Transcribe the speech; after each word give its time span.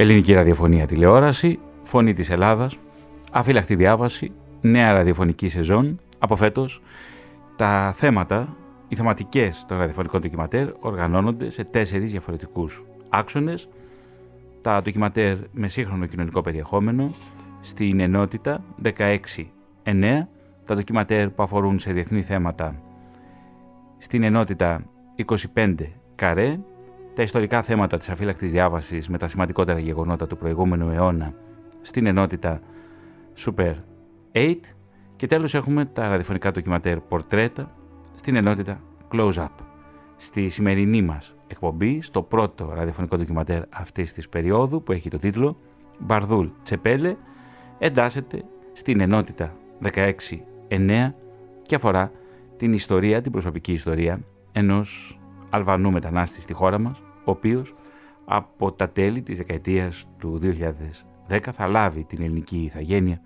Ελληνική 0.00 0.32
ραδιοφωνία 0.32 0.86
τηλεόραση, 0.86 1.58
φωνή 1.82 2.12
της 2.12 2.30
Ελλάδας, 2.30 2.78
αφύλακτη 3.32 3.74
διάβαση, 3.74 4.32
νέα 4.60 4.92
ραδιοφωνική 4.92 5.48
σεζόν. 5.48 6.00
Από 6.18 6.36
φέτος, 6.36 6.82
τα 7.56 7.92
θέματα, 7.96 8.56
οι 8.88 8.96
θεματικές 8.96 9.64
των 9.68 9.78
ραδιοφωνικών 9.78 10.20
ντοκιματέρ 10.20 10.68
οργανώνονται 10.80 11.50
σε 11.50 11.64
τέσσερις 11.64 12.10
διαφορετικούς 12.10 12.84
άξονες. 13.08 13.68
Τα 14.60 14.82
ντοκιματέρ 14.82 15.36
με 15.52 15.68
σύγχρονο 15.68 16.06
κοινωνικό 16.06 16.40
περιεχόμενο 16.40 17.10
στην 17.60 18.00
ενότητα 18.00 18.64
16-9, 18.82 20.28
τα 20.64 20.74
ντοκιματέρ 20.74 21.30
που 21.30 21.42
αφορούν 21.42 21.78
σε 21.78 21.92
διεθνή 21.92 22.22
θέματα 22.22 22.82
στην 23.98 24.22
ενότητα 24.22 24.84
25 25.54 25.74
καρέ 26.14 26.58
τα 27.18 27.24
ιστορικά 27.24 27.62
θέματα 27.62 27.98
της 27.98 28.08
αφύλακτης 28.08 28.50
διάβασης 28.50 29.08
με 29.08 29.18
τα 29.18 29.28
σημαντικότερα 29.28 29.78
γεγονότα 29.78 30.26
του 30.26 30.36
προηγούμενου 30.36 30.90
αιώνα 30.90 31.34
στην 31.80 32.06
ενότητα 32.06 32.60
Super 33.38 33.74
8 34.32 34.54
και 35.16 35.26
τέλος 35.26 35.54
έχουμε 35.54 35.84
τα 35.84 36.08
ραδιοφωνικά 36.08 36.52
ντοκιματέρ 36.52 37.00
πορτρέτα 37.00 37.74
στην 38.14 38.36
ενότητα 38.36 38.80
Close 39.12 39.32
Up. 39.32 39.48
Στη 40.16 40.48
σημερινή 40.48 41.02
μας 41.02 41.34
εκπομπή, 41.46 42.00
στο 42.00 42.22
πρώτο 42.22 42.72
ραδιοφωνικό 42.74 43.16
ντοκιματέρ 43.16 43.62
αυτής 43.74 44.12
της 44.12 44.28
περίοδου 44.28 44.82
που 44.82 44.92
έχει 44.92 45.10
το 45.10 45.18
τίτλο 45.18 45.58
Μπαρδούλ 45.98 46.46
Τσεπέλε 46.62 47.16
εντάσσεται 47.78 48.44
στην 48.72 49.00
ενότητα 49.00 49.56
16-9 49.82 51.12
και 51.62 51.74
αφορά 51.74 52.10
την 52.56 52.72
ιστορία, 52.72 53.20
την 53.20 53.32
προσωπική 53.32 53.72
ιστορία 53.72 54.20
ενός 54.52 55.18
Αλβανού 55.50 55.90
μετανάστη 55.90 56.40
στη 56.40 56.52
χώρα 56.52 56.78
μας 56.78 57.02
ο 57.28 57.30
οποίος 57.30 57.74
από 58.24 58.72
τα 58.72 58.88
τέλη 58.88 59.22
της 59.22 59.36
δεκαετίας 59.36 60.04
του 60.18 60.40
2010 61.28 61.38
θα 61.52 61.66
λάβει 61.66 62.04
την 62.04 62.22
ελληνική 62.22 62.58
ηθαγένεια 62.58 63.20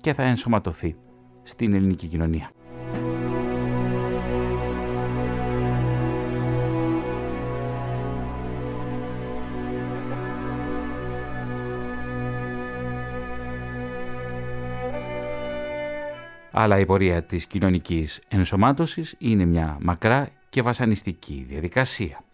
και 0.00 0.12
θα 0.12 0.22
ενσωματωθεί 0.22 0.96
στην 1.42 1.74
ελληνική 1.74 2.06
κοινωνία. 2.06 2.50
Αλλά 16.54 16.78
η 16.78 16.86
πορεία 16.86 17.22
της 17.22 17.46
κοινωνικής 17.46 18.20
ενσωμάτωσης 18.28 19.14
είναι 19.18 19.44
μια 19.44 19.78
μακρά 19.80 20.28
και 20.48 20.62
βασανιστική 20.62 21.44
διαδικασία. 21.48 22.24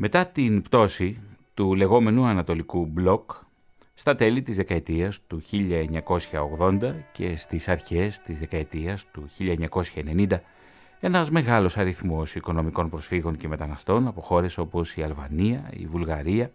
Μετά 0.00 0.26
την 0.26 0.62
πτώση 0.62 1.18
του 1.54 1.74
λεγόμενου 1.74 2.24
Ανατολικού 2.24 2.86
Μπλοκ 2.86 3.30
στα 3.94 4.14
τέλη 4.14 4.42
της 4.42 4.56
δεκαετίας 4.56 5.20
του 5.26 5.42
1980 6.58 6.94
και 7.12 7.36
στις 7.36 7.68
αρχές 7.68 8.18
της 8.18 8.38
δεκαετίας 8.38 9.06
του 9.10 9.28
1990 9.38 10.40
ένας 11.00 11.30
μεγάλος 11.30 11.76
αριθμός 11.76 12.34
οικονομικών 12.34 12.88
προσφύγων 12.90 13.36
και 13.36 13.48
μεταναστών 13.48 14.06
από 14.06 14.20
χώρες 14.20 14.58
όπως 14.58 14.96
η 14.96 15.02
Αλβανία, 15.02 15.70
η 15.72 15.86
Βουλγαρία, 15.86 16.50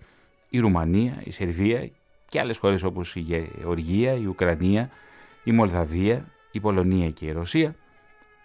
η 0.50 0.60
Ρουμανία, 0.60 1.22
η 1.24 1.32
Σερβία 1.32 1.90
και 2.28 2.40
άλλες 2.40 2.58
χώρες 2.58 2.84
όπως 2.84 3.16
η 3.16 3.20
Γεωργία, 3.20 4.14
η 4.14 4.26
Ουκρανία, 4.26 4.90
η 5.44 5.52
Μολδαβία, 5.52 6.26
η 6.52 6.60
Πολωνία 6.60 7.10
και 7.10 7.26
η 7.26 7.32
Ρωσία 7.32 7.76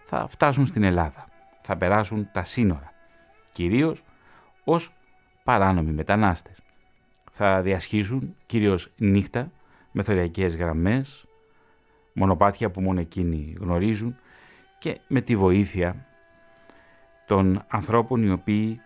θα 0.04 0.28
φτάσουν 0.28 0.66
στην 0.66 0.82
Ελλάδα. 0.82 1.28
Θα 1.62 1.76
περάσουν 1.76 2.28
τα 2.32 2.44
σύνορα. 2.44 2.92
Κυρίως 3.52 4.02
ως 4.70 4.92
παράνομοι 5.44 5.92
μετανάστες. 5.92 6.60
Θα 7.32 7.62
διασχίζουν 7.62 8.36
κυρίως 8.46 8.90
νύχτα, 8.96 9.50
με 9.92 10.02
θωριακές 10.02 10.56
γραμμές, 10.56 11.26
μονοπάτια 12.12 12.70
που 12.70 12.80
μόνο 12.80 13.00
εκείνοι 13.00 13.56
γνωρίζουν 13.60 14.16
και 14.78 15.00
με 15.08 15.20
τη 15.20 15.36
βοήθεια 15.36 16.06
των 17.26 17.64
ανθρώπων 17.68 18.22
οι 18.22 18.30
οποίοι 18.30 18.80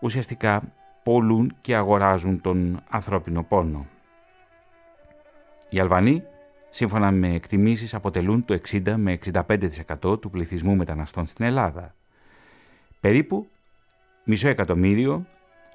ουσιαστικά 0.00 0.62
πολλούν 1.02 1.56
και 1.60 1.76
αγοράζουν 1.76 2.40
τον 2.40 2.80
ανθρώπινο 2.88 3.42
πόνο. 3.42 3.86
Οι 5.68 5.78
Αλβανοί, 5.78 6.22
σύμφωνα 6.70 7.10
με 7.10 7.34
εκτιμήσεις, 7.34 7.94
αποτελούν 7.94 8.44
το 8.44 8.60
60 8.68 8.94
με 8.96 9.18
65% 9.32 10.20
του 10.20 10.30
πληθυσμού 10.30 10.76
μεταναστών 10.76 11.26
στην 11.26 11.44
Ελλάδα. 11.44 11.94
Περίπου 13.00 13.48
Μισό 14.30 14.48
εκατομμύριο 14.48 15.26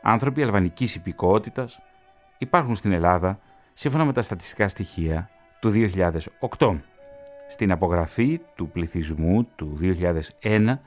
άνθρωποι 0.01 0.43
αλβανικής 0.43 0.95
υπηκότητας 0.95 1.79
υπάρχουν 2.37 2.75
στην 2.75 2.91
Ελλάδα 2.91 3.39
σύμφωνα 3.73 4.05
με 4.05 4.13
τα 4.13 4.21
στατιστικά 4.21 4.67
στοιχεία 4.67 5.29
του 5.59 5.71
2008. 6.57 6.79
Στην 7.49 7.71
απογραφή 7.71 8.41
του 8.55 8.69
πληθυσμού 8.69 9.47
του 9.55 9.77
2001 10.41 10.77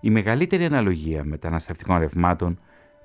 η 0.00 0.10
μεγαλύτερη 0.10 0.64
αναλογία 0.64 1.24
μεταναστευτικών 1.24 1.98
ρευμάτων 1.98 2.60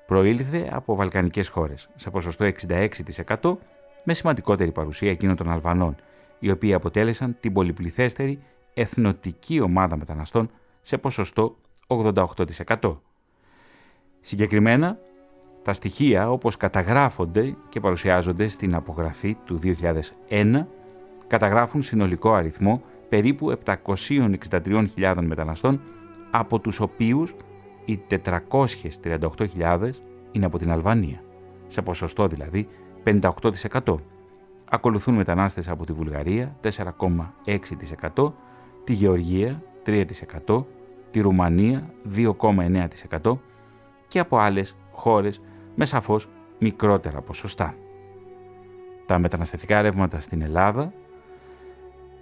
προήλθε 0.06 0.68
από 0.72 0.94
βαλκανικές 0.94 1.48
χώρες, 1.48 1.88
σε 1.96 2.10
ποσοστό 2.10 2.50
66% 3.38 3.56
με 4.04 4.14
σημαντικότερη 4.14 4.72
παρουσία 4.72 5.10
εκείνων 5.10 5.36
των 5.36 5.50
Αλβανών, 5.50 5.96
οι 6.38 6.50
οποίοι 6.50 6.74
αποτέλεσαν 6.74 7.36
την 7.40 7.52
πολυπληθέστερη 7.52 8.42
εθνοτική 8.74 9.60
ομάδα 9.60 9.96
μεταναστών 9.96 10.50
σε 10.82 10.98
ποσοστό 10.98 11.56
88%. 12.66 12.96
Συγκεκριμένα, 14.20 14.98
τα 15.62 15.72
στοιχεία 15.72 16.30
όπως 16.30 16.56
καταγράφονται 16.56 17.56
και 17.68 17.80
παρουσιάζονται 17.80 18.48
στην 18.48 18.74
απογραφή 18.74 19.36
του 19.44 19.58
2001 20.28 20.66
καταγράφουν 21.26 21.82
συνολικό 21.82 22.32
αριθμό 22.32 22.82
περίπου 23.08 23.58
763.000 23.64 25.14
μεταναστών 25.20 25.80
από 26.30 26.58
τους 26.58 26.80
οποίους 26.80 27.34
οι 27.84 28.00
438.000 28.10 29.90
είναι 30.32 30.46
από 30.46 30.58
την 30.58 30.70
Αλβανία, 30.70 31.22
σε 31.66 31.82
ποσοστό 31.82 32.26
δηλαδή 32.26 32.68
58%. 33.04 33.94
Ακολουθούν 34.70 35.14
μετανάστες 35.14 35.68
από 35.68 35.84
τη 35.84 35.92
Βουλγαρία 35.92 36.56
4,6%, 36.62 38.32
τη 38.84 38.92
Γεωργία 38.92 39.62
3%, 39.86 40.64
τη 41.10 41.20
Ρουμανία 41.20 41.90
2,9%, 42.14 43.38
και 44.08 44.18
από 44.18 44.38
άλλες 44.38 44.76
χώρες 44.92 45.40
με 45.74 45.84
σαφώς 45.84 46.28
μικρότερα 46.58 47.20
ποσοστά. 47.20 47.74
Τα 49.06 49.18
μεταναστευτικά 49.18 49.82
ρεύματα 49.82 50.20
στην 50.20 50.42
Ελλάδα 50.42 50.92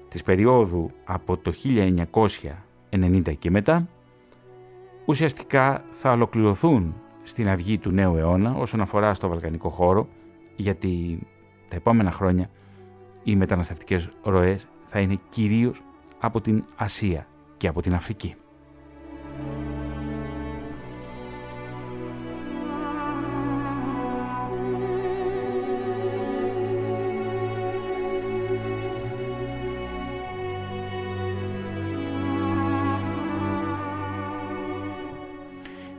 της 0.09 0.23
περίοδου 0.23 0.91
από 1.05 1.37
το 1.37 1.53
1990 2.91 3.39
και 3.39 3.51
μετά 3.51 3.89
ουσιαστικά 5.05 5.85
θα 5.93 6.13
ολοκληρωθούν 6.13 6.95
στην 7.23 7.49
αυγή 7.49 7.79
του 7.79 7.91
νέου 7.91 8.17
αιώνα 8.17 8.55
όσον 8.55 8.81
αφορά 8.81 9.15
στο 9.15 9.29
βαλκανικό 9.29 9.69
χώρο 9.69 10.09
γιατί 10.57 11.19
τα 11.69 11.77
επόμενα 11.77 12.11
χρόνια 12.11 12.51
οι 13.23 13.37
μεταναστευτικές 13.37 14.09
ροές 14.23 14.67
θα 14.85 15.01
είναι 15.01 15.19
κυρίως 15.29 15.83
από 16.21 16.41
την 16.41 16.65
Ασία 16.77 17.27
και 17.57 17.69
από 17.69 17.83
την 17.83 17.95
Αφρική. 17.95 18.35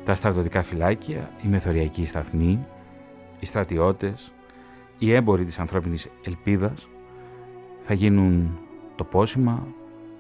Τα 0.08 0.16
στρατιωτικά 0.16 0.64
φυλάκια, 0.64 1.32
οι 1.44 1.48
μεθοριακοί 1.48 2.06
σταθμοί, 2.06 2.66
οι 3.40 3.46
στρατιώτες, 3.46 4.32
οι 4.98 5.14
έμποροι 5.14 5.46
της 5.46 5.60
ανθρώπινης 5.60 6.10
ελπίδας 6.24 6.88
θα 7.82 7.94
γίνουν 7.94 8.60
το 8.96 9.04
πόσημα, 9.04 9.68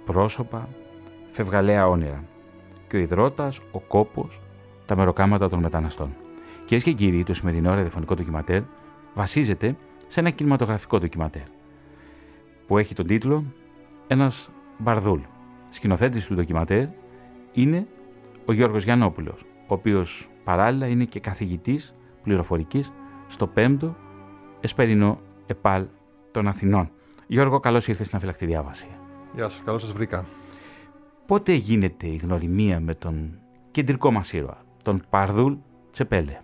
πρόσωπα, 0.05 0.69
φευγαλαία 1.31 1.87
όνειρα 1.87 2.23
και 2.87 2.97
ο 2.97 2.99
υδρότας, 2.99 3.59
ο 3.71 3.79
κόπος, 3.79 4.41
τα 4.85 4.95
μεροκάματα 4.95 5.49
των 5.49 5.59
μεταναστών. 5.59 6.15
Κυρίες 6.65 6.83
και 6.83 6.91
κύριοι, 6.91 7.23
το 7.23 7.33
σημερινό 7.33 7.73
ραδιοφωνικό 7.73 8.15
ντοκιματέρ 8.15 8.61
βασίζεται 9.13 9.75
σε 10.07 10.19
ένα 10.19 10.29
κινηματογραφικό 10.29 10.97
ντοκιματέρ 10.97 11.45
που 12.67 12.77
έχει 12.77 12.95
τον 12.95 13.07
τίτλο 13.07 13.43
«Ένας 14.07 14.49
Μπαρδούλ». 14.77 15.21
Σκηνοθέτης 15.69 16.25
του 16.25 16.35
ντοκιματέρ 16.35 16.85
είναι 17.53 17.87
ο 18.45 18.53
Γιώργος 18.53 18.83
Γιαννόπουλος, 18.83 19.45
ο 19.67 19.73
οποίος 19.73 20.29
παράλληλα 20.43 20.87
είναι 20.87 21.05
και 21.05 21.19
καθηγητής 21.19 21.93
πληροφορικής 22.23 22.91
στο 23.27 23.51
5ο 23.55 23.93
Εσπερινό 24.59 25.19
ΕΠΑΛ 25.45 25.85
των 26.31 26.47
Αθηνών. 26.47 26.91
Γιώργο, 27.27 27.59
καλώς 27.59 27.87
ήρθες 27.87 28.05
στην 28.05 28.17
αφιλακτή 28.17 28.45
διάβαση. 28.45 28.87
Γεια 29.33 29.49
σας, 29.49 29.61
καλώς 29.65 29.81
σας 29.81 29.91
βρήκα. 29.91 30.25
Πότε 31.25 31.53
γίνεται 31.53 32.07
η 32.07 32.15
γνωριμία 32.15 32.79
με 32.79 32.95
τον 32.95 33.39
κεντρικό 33.71 34.11
μας 34.11 34.33
ήρωα, 34.33 34.57
τον 34.83 35.03
Παρδούλ 35.09 35.53
Τσεπέλε; 35.91 36.41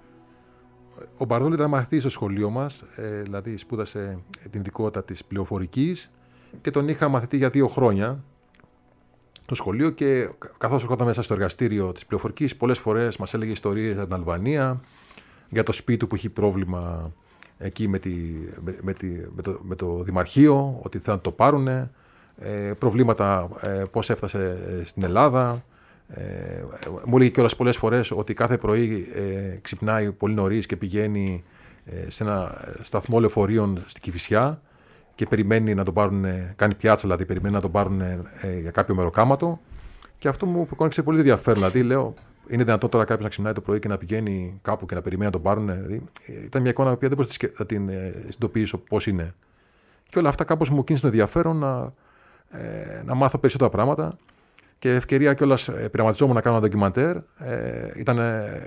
ο 1.18 1.26
Μπαρδούλ 1.26 1.54
ήταν 1.54 1.70
μαθητής 1.70 2.00
στο 2.00 2.10
σχολείο 2.10 2.50
μας, 2.50 2.82
ε, 2.96 3.22
δηλαδή 3.22 3.58
σπούδασε 3.58 4.20
την 4.50 4.60
ειδικότητα 4.60 5.04
της 5.04 5.26
πληροφορικής 5.26 6.12
και 6.62 6.72
τον 6.72 6.88
είχα 6.88 7.08
μαθητή 7.08 7.38
για 7.38 7.50
δύο 7.50 7.68
χρόνια 7.68 8.24
στο 9.44 9.56
σχολείο 9.56 9.90
και 9.90 10.30
καθώς 10.58 10.84
ερχόταν 10.84 11.08
μέσα 11.08 11.22
στο 11.22 11.34
εργαστήριο 11.34 11.92
της 11.92 12.06
πληροφορικής, 12.06 12.56
πολλές 12.56 12.80
φορές 12.80 13.18
μας 13.18 13.34
έλεγε 13.34 13.52
ιστορίες 13.52 13.94
για 13.94 14.04
την 14.04 14.14
Αλβανία, 14.14 14.82
για 15.50 15.64
το 15.64 15.72
σπίτι 15.72 15.98
του 15.98 16.08
που 16.08 16.16
έχει 16.16 16.30
πρόβλημα 16.30 17.12
εκεί 17.58 17.88
με, 17.88 18.00
τη, 18.00 18.12
με, 18.82 18.94
τη, 18.94 19.08
με, 19.36 19.42
το, 19.42 19.60
με 19.62 19.76
το 19.76 20.04
Δημαρχείο, 20.04 20.80
ότι 20.82 20.98
θα 20.98 21.22
το 21.22 21.32
πάρουν, 21.32 21.68
ε, 21.68 21.90
προβλήματα 22.80 23.50
ε, 23.62 23.84
πώς 23.92 24.10
έφτασε 24.10 24.58
ε, 24.82 24.86
στην 24.86 25.04
Ελλάδα. 25.04 25.64
Ε, 26.08 26.64
μου 27.06 27.16
έλεγε 27.16 27.32
κιόλας 27.32 27.56
πολλές 27.56 27.78
φορές 27.78 28.12
ότι 28.12 28.34
κάθε 28.34 28.58
πρωί 28.58 29.08
ε, 29.14 29.58
ξυπνάει 29.62 30.12
πολύ 30.12 30.34
νωρίς 30.34 30.66
και 30.66 30.78
πηγαίνει 30.78 31.44
ε, 31.86 32.10
σε 32.10 32.24
ένα 32.24 32.66
σταθμό 32.82 33.20
λεωφορείων 33.20 33.84
στην 33.88 34.02
Κηφισιά 34.02 34.62
και 35.16 35.26
περιμένει 35.26 35.74
να 35.74 35.84
τον 35.84 35.94
πάρουν, 35.94 36.26
κάνει 36.56 36.76
πιάτσα 36.76 37.02
δηλαδή, 37.08 37.26
περιμένει 37.26 37.54
να 37.54 37.62
τον 37.62 37.72
πάρουν 37.72 38.02
για 38.62 38.72
κάποιο 38.72 38.96
μεροκάματο. 38.96 39.60
Και 40.18 40.28
αυτό 40.28 40.46
μου 40.46 40.66
προκόνηξε 40.66 41.04
πολύ 41.04 41.18
ενδιαφέρον. 41.18 41.60
Δηλαδή, 41.60 41.84
λέω, 41.84 42.14
είναι 42.48 42.64
δυνατόν 42.64 42.90
τώρα 42.90 43.04
κάποιος 43.04 43.24
να 43.24 43.30
ξυπνάει 43.30 43.54
το 43.54 43.62
πρωί 43.62 43.80
και 43.80 43.88
να 43.88 43.98
πηγαίνει 43.98 44.60
κάπου 44.62 44.86
και 44.86 44.96
να 44.96 45.02
περιμένει 45.02 45.26
να 45.26 45.32
τον 45.32 45.42
πάρουν. 45.42 45.66
Δηλαδή, 45.66 46.04
ήταν 46.44 46.62
μια 46.62 46.72
εικόνα 46.72 46.94
που 46.94 47.00
δεν 47.00 47.18
μπορούσα 47.18 47.38
να 47.58 47.66
την 47.66 47.90
ε, 47.90 48.12
συνειδητοποιήσω 48.12 48.78
πώς 48.78 49.08
είναι. 49.08 49.34
Και 50.10 50.20
όλα 50.20 50.30
αυτά 50.30 50.44
κάπως 50.44 50.70
μου 50.70 50.84
κίνησε 50.84 51.04
το 51.04 51.10
ενδιαφέρον 51.10 51.58
να, 51.58 51.92
ε, 52.50 53.02
να 53.06 53.14
μάθω 53.14 53.38
περισσότερα 53.38 53.70
πράγματα. 53.70 54.18
Και 54.80 54.90
ευκαιρία 54.90 55.34
κιόλας 55.34 55.68
ε, 55.68 55.90
πειραματιζόμουν 55.90 56.36
να 56.36 56.42
κάνω 56.42 56.56
ένα 56.56 56.66
ντοκιμαντέρ. 56.66 57.16
Ε, 57.38 57.92
ήταν 57.96 58.18
ε, 58.18 58.62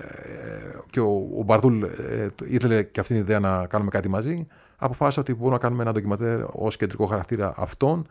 και 0.89 0.99
ο, 0.99 1.29
ο 1.37 1.43
Μπαρδούλ 1.43 1.83
ε, 1.83 2.27
ήθελε 2.43 2.83
και 2.83 2.99
αυτή 2.99 3.13
την 3.13 3.21
ιδέα 3.21 3.39
να 3.39 3.67
κάνουμε 3.67 3.89
κάτι 3.89 4.09
μαζί. 4.09 4.47
Αποφάσισα 4.77 5.21
ότι 5.21 5.33
μπορούμε 5.33 5.51
να 5.51 5.57
κάνουμε 5.57 5.81
ένα 5.81 5.91
ντοκιμαντέρ 5.91 6.43
ως 6.51 6.77
κεντρικό 6.77 7.05
χαρακτήρα 7.05 7.53
αυτών. 7.57 8.07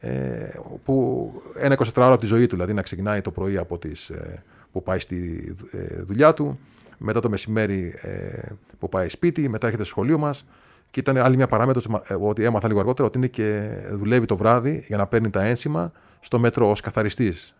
Ε, 0.00 0.50
που 0.84 1.32
ένα 1.56 1.76
24 1.78 1.86
ώρα 1.96 2.12
από 2.12 2.20
τη 2.20 2.26
ζωή 2.26 2.46
του, 2.46 2.54
δηλαδή 2.54 2.72
να 2.72 2.82
ξεκινάει 2.82 3.20
το 3.20 3.30
πρωί 3.30 3.56
από 3.56 3.78
τις 3.78 4.10
ε, 4.10 4.42
που 4.72 4.82
πάει 4.82 4.98
στη 4.98 5.54
ε, 5.70 6.02
δουλειά 6.02 6.32
του, 6.32 6.58
μετά 6.98 7.20
το 7.20 7.28
μεσημέρι 7.28 7.94
ε, 8.02 8.42
που 8.78 8.88
πάει 8.88 9.08
σπίτι, 9.08 9.48
μετά 9.48 9.66
έρχεται 9.66 9.84
στο 9.84 9.92
σχολείο 9.92 10.18
μας. 10.18 10.44
Και 10.90 11.00
ήταν 11.00 11.16
άλλη 11.16 11.36
μια 11.36 11.48
παράμετρος 11.48 11.88
ε, 12.06 12.14
ότι 12.20 12.44
έμαθα 12.44 12.68
λίγο 12.68 12.80
αργότερα 12.80 13.08
ότι 13.08 13.18
είναι 13.18 13.26
και 13.26 13.68
δουλεύει 13.90 14.26
το 14.26 14.36
βράδυ 14.36 14.84
για 14.86 14.96
να 14.96 15.06
παίρνει 15.06 15.30
τα 15.30 15.42
ένσημα 15.42 15.92
στο 16.20 16.38
μέτρο 16.38 16.70
ως 16.70 16.80
καθαριστής, 16.80 17.54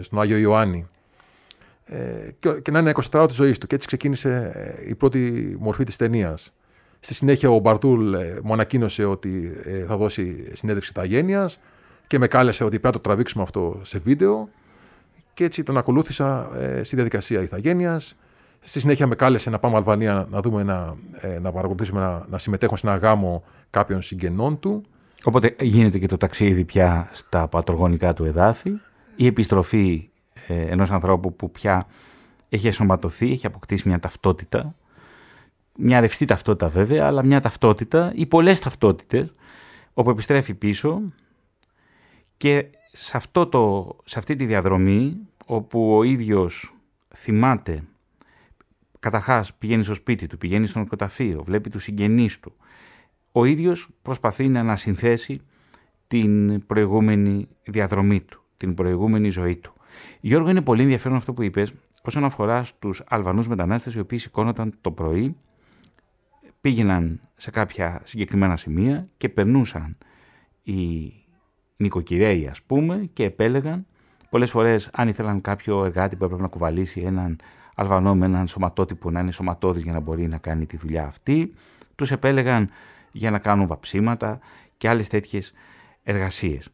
στον 0.00 0.20
Άγιο 0.20 0.36
Ιωάννη. 0.36 0.88
και, 2.62 2.70
να 2.70 2.78
είναι 2.78 2.92
24 2.94 3.02
ώρα 3.14 3.26
της 3.26 3.36
ζωής 3.36 3.58
του. 3.58 3.66
Και 3.66 3.74
έτσι 3.74 3.86
ξεκίνησε 3.86 4.52
η 4.88 4.94
πρώτη 4.94 5.56
μορφή 5.60 5.84
της 5.84 5.96
ταινίας. 5.96 6.52
Στη 7.04 7.14
συνέχεια 7.14 7.50
ο 7.50 7.58
Μπαρτούλ 7.58 8.14
μου 8.42 8.52
ανακοίνωσε 8.52 9.04
ότι 9.04 9.52
θα 9.86 9.96
δώσει 9.96 10.56
συνέντευξη 10.56 10.94
τα 10.94 11.04
γένειας 11.04 11.58
και 12.06 12.18
με 12.18 12.26
κάλεσε 12.26 12.64
ότι 12.64 12.70
πρέπει 12.70 12.86
να 12.86 12.92
το 12.92 13.08
τραβήξουμε 13.08 13.42
αυτό 13.42 13.80
σε 13.82 13.98
βίντεο. 13.98 14.48
Και 15.34 15.44
έτσι 15.44 15.62
τον 15.62 15.76
ακολούθησα 15.76 16.50
ε, 16.58 16.82
στη 16.82 16.94
διαδικασία 16.94 17.42
ηθαγένεια. 17.42 18.00
Στη 18.60 18.80
συνέχεια 18.80 19.06
με 19.06 19.14
κάλεσε 19.14 19.50
να 19.50 19.58
πάμε 19.58 19.76
Αλβανία 19.76 20.26
να, 20.30 20.40
δούμε 20.40 20.60
ένα, 20.60 20.96
ε, 21.12 21.38
να 21.38 21.52
παρακολουθήσουμε, 21.52 22.00
να, 22.00 22.26
να 22.30 22.38
συμμετέχουμε 22.38 22.78
σε 22.78 22.86
ένα 22.86 22.96
γάμο 22.96 23.44
κάποιων 23.70 24.02
συγγενών 24.02 24.58
του. 24.58 24.82
Οπότε 25.24 25.54
γίνεται 25.60 25.98
και 25.98 26.06
το 26.06 26.16
ταξίδι 26.16 26.64
πια 26.64 27.08
στα 27.12 27.48
πατρογονικά 27.48 28.14
του 28.14 28.24
εδάφη, 28.24 28.72
η 29.16 29.26
επιστροφή 29.26 30.10
ε, 30.46 30.60
ενός 30.60 30.90
ανθρώπου 30.90 31.36
που 31.36 31.50
πια 31.50 31.86
έχει 32.48 32.66
εσωματωθεί, 32.66 33.32
έχει 33.32 33.46
αποκτήσει 33.46 33.88
μια 33.88 34.00
ταυτότητα, 34.00 34.74
μια 35.78 36.00
ρευστή 36.00 36.24
ταυτότητα 36.24 36.68
βέβαια, 36.68 37.06
αλλά 37.06 37.24
μια 37.24 37.40
ταυτότητα 37.40 38.12
ή 38.14 38.26
πολλές 38.26 38.60
ταυτότητες, 38.60 39.34
όπου 39.94 40.10
επιστρέφει 40.10 40.54
πίσω 40.54 41.02
και 42.36 42.66
σε, 42.92 43.16
αυτό 43.16 43.46
το, 43.46 43.96
σε 44.04 44.18
αυτή 44.18 44.34
τη 44.34 44.44
διαδρομή 44.44 45.16
όπου 45.46 45.96
ο 45.96 46.02
ίδιος 46.02 46.74
θυμάται 47.14 47.82
καταρχάς 48.98 49.54
πηγαίνει 49.54 49.82
στο 49.82 49.94
σπίτι 49.94 50.26
του, 50.26 50.38
πηγαίνει 50.38 50.66
στο 50.66 50.78
νοικοταφείο, 50.78 51.42
βλέπει 51.42 51.70
τους 51.70 51.82
συγγενείς 51.82 52.40
του 52.40 52.52
ο 53.32 53.44
ίδιος 53.44 53.88
προσπαθεί 54.02 54.48
να 54.48 54.60
ανασυνθέσει 54.60 55.40
την 56.06 56.66
προηγούμενη 56.66 57.48
διαδρομή 57.64 58.20
του, 58.20 58.42
την 58.56 58.74
προηγούμενη 58.74 59.28
ζωή 59.28 59.56
του. 59.56 59.72
Γιώργο, 60.20 60.50
είναι 60.50 60.62
πολύ 60.62 60.82
ενδιαφέρον 60.82 61.16
αυτό 61.16 61.32
που 61.32 61.42
είπες 61.42 61.72
όσον 62.02 62.24
αφορά 62.24 62.64
στους 62.64 63.02
Αλβανούς 63.08 63.48
μετανάστες 63.48 63.94
οι 63.94 63.98
οποίοι 63.98 64.18
σηκώνονταν 64.18 64.74
το 64.80 64.90
πρωί, 64.90 65.36
πήγαιναν 66.62 67.20
σε 67.36 67.50
κάποια 67.50 68.00
συγκεκριμένα 68.04 68.56
σημεία 68.56 69.08
και 69.16 69.28
περνούσαν 69.28 69.96
οι 70.62 71.12
νοικοκυρέοι 71.76 72.46
ας 72.46 72.62
πούμε 72.62 73.08
και 73.12 73.24
επέλεγαν 73.24 73.86
πολλές 74.30 74.50
φορές 74.50 74.90
αν 74.92 75.08
ήθελαν 75.08 75.40
κάποιο 75.40 75.84
εργάτη 75.84 76.16
που 76.16 76.24
έπρεπε 76.24 76.42
να 76.42 76.48
κουβαλήσει 76.48 77.00
έναν 77.00 77.38
Αλβανό 77.74 78.14
με 78.14 78.26
έναν 78.26 78.46
σωματότυπο 78.46 79.10
να 79.10 79.20
είναι 79.20 79.30
σωματώδης 79.30 79.82
για 79.82 79.92
να 79.92 80.00
μπορεί 80.00 80.26
να 80.26 80.38
κάνει 80.38 80.66
τη 80.66 80.76
δουλειά 80.76 81.06
αυτή 81.06 81.52
τους 81.94 82.10
επέλεγαν 82.10 82.70
για 83.12 83.30
να 83.30 83.38
κάνουν 83.38 83.66
βαψίματα 83.66 84.38
και 84.76 84.88
άλλες 84.88 85.08
τέτοιες 85.08 85.52
εργασίες. 86.02 86.68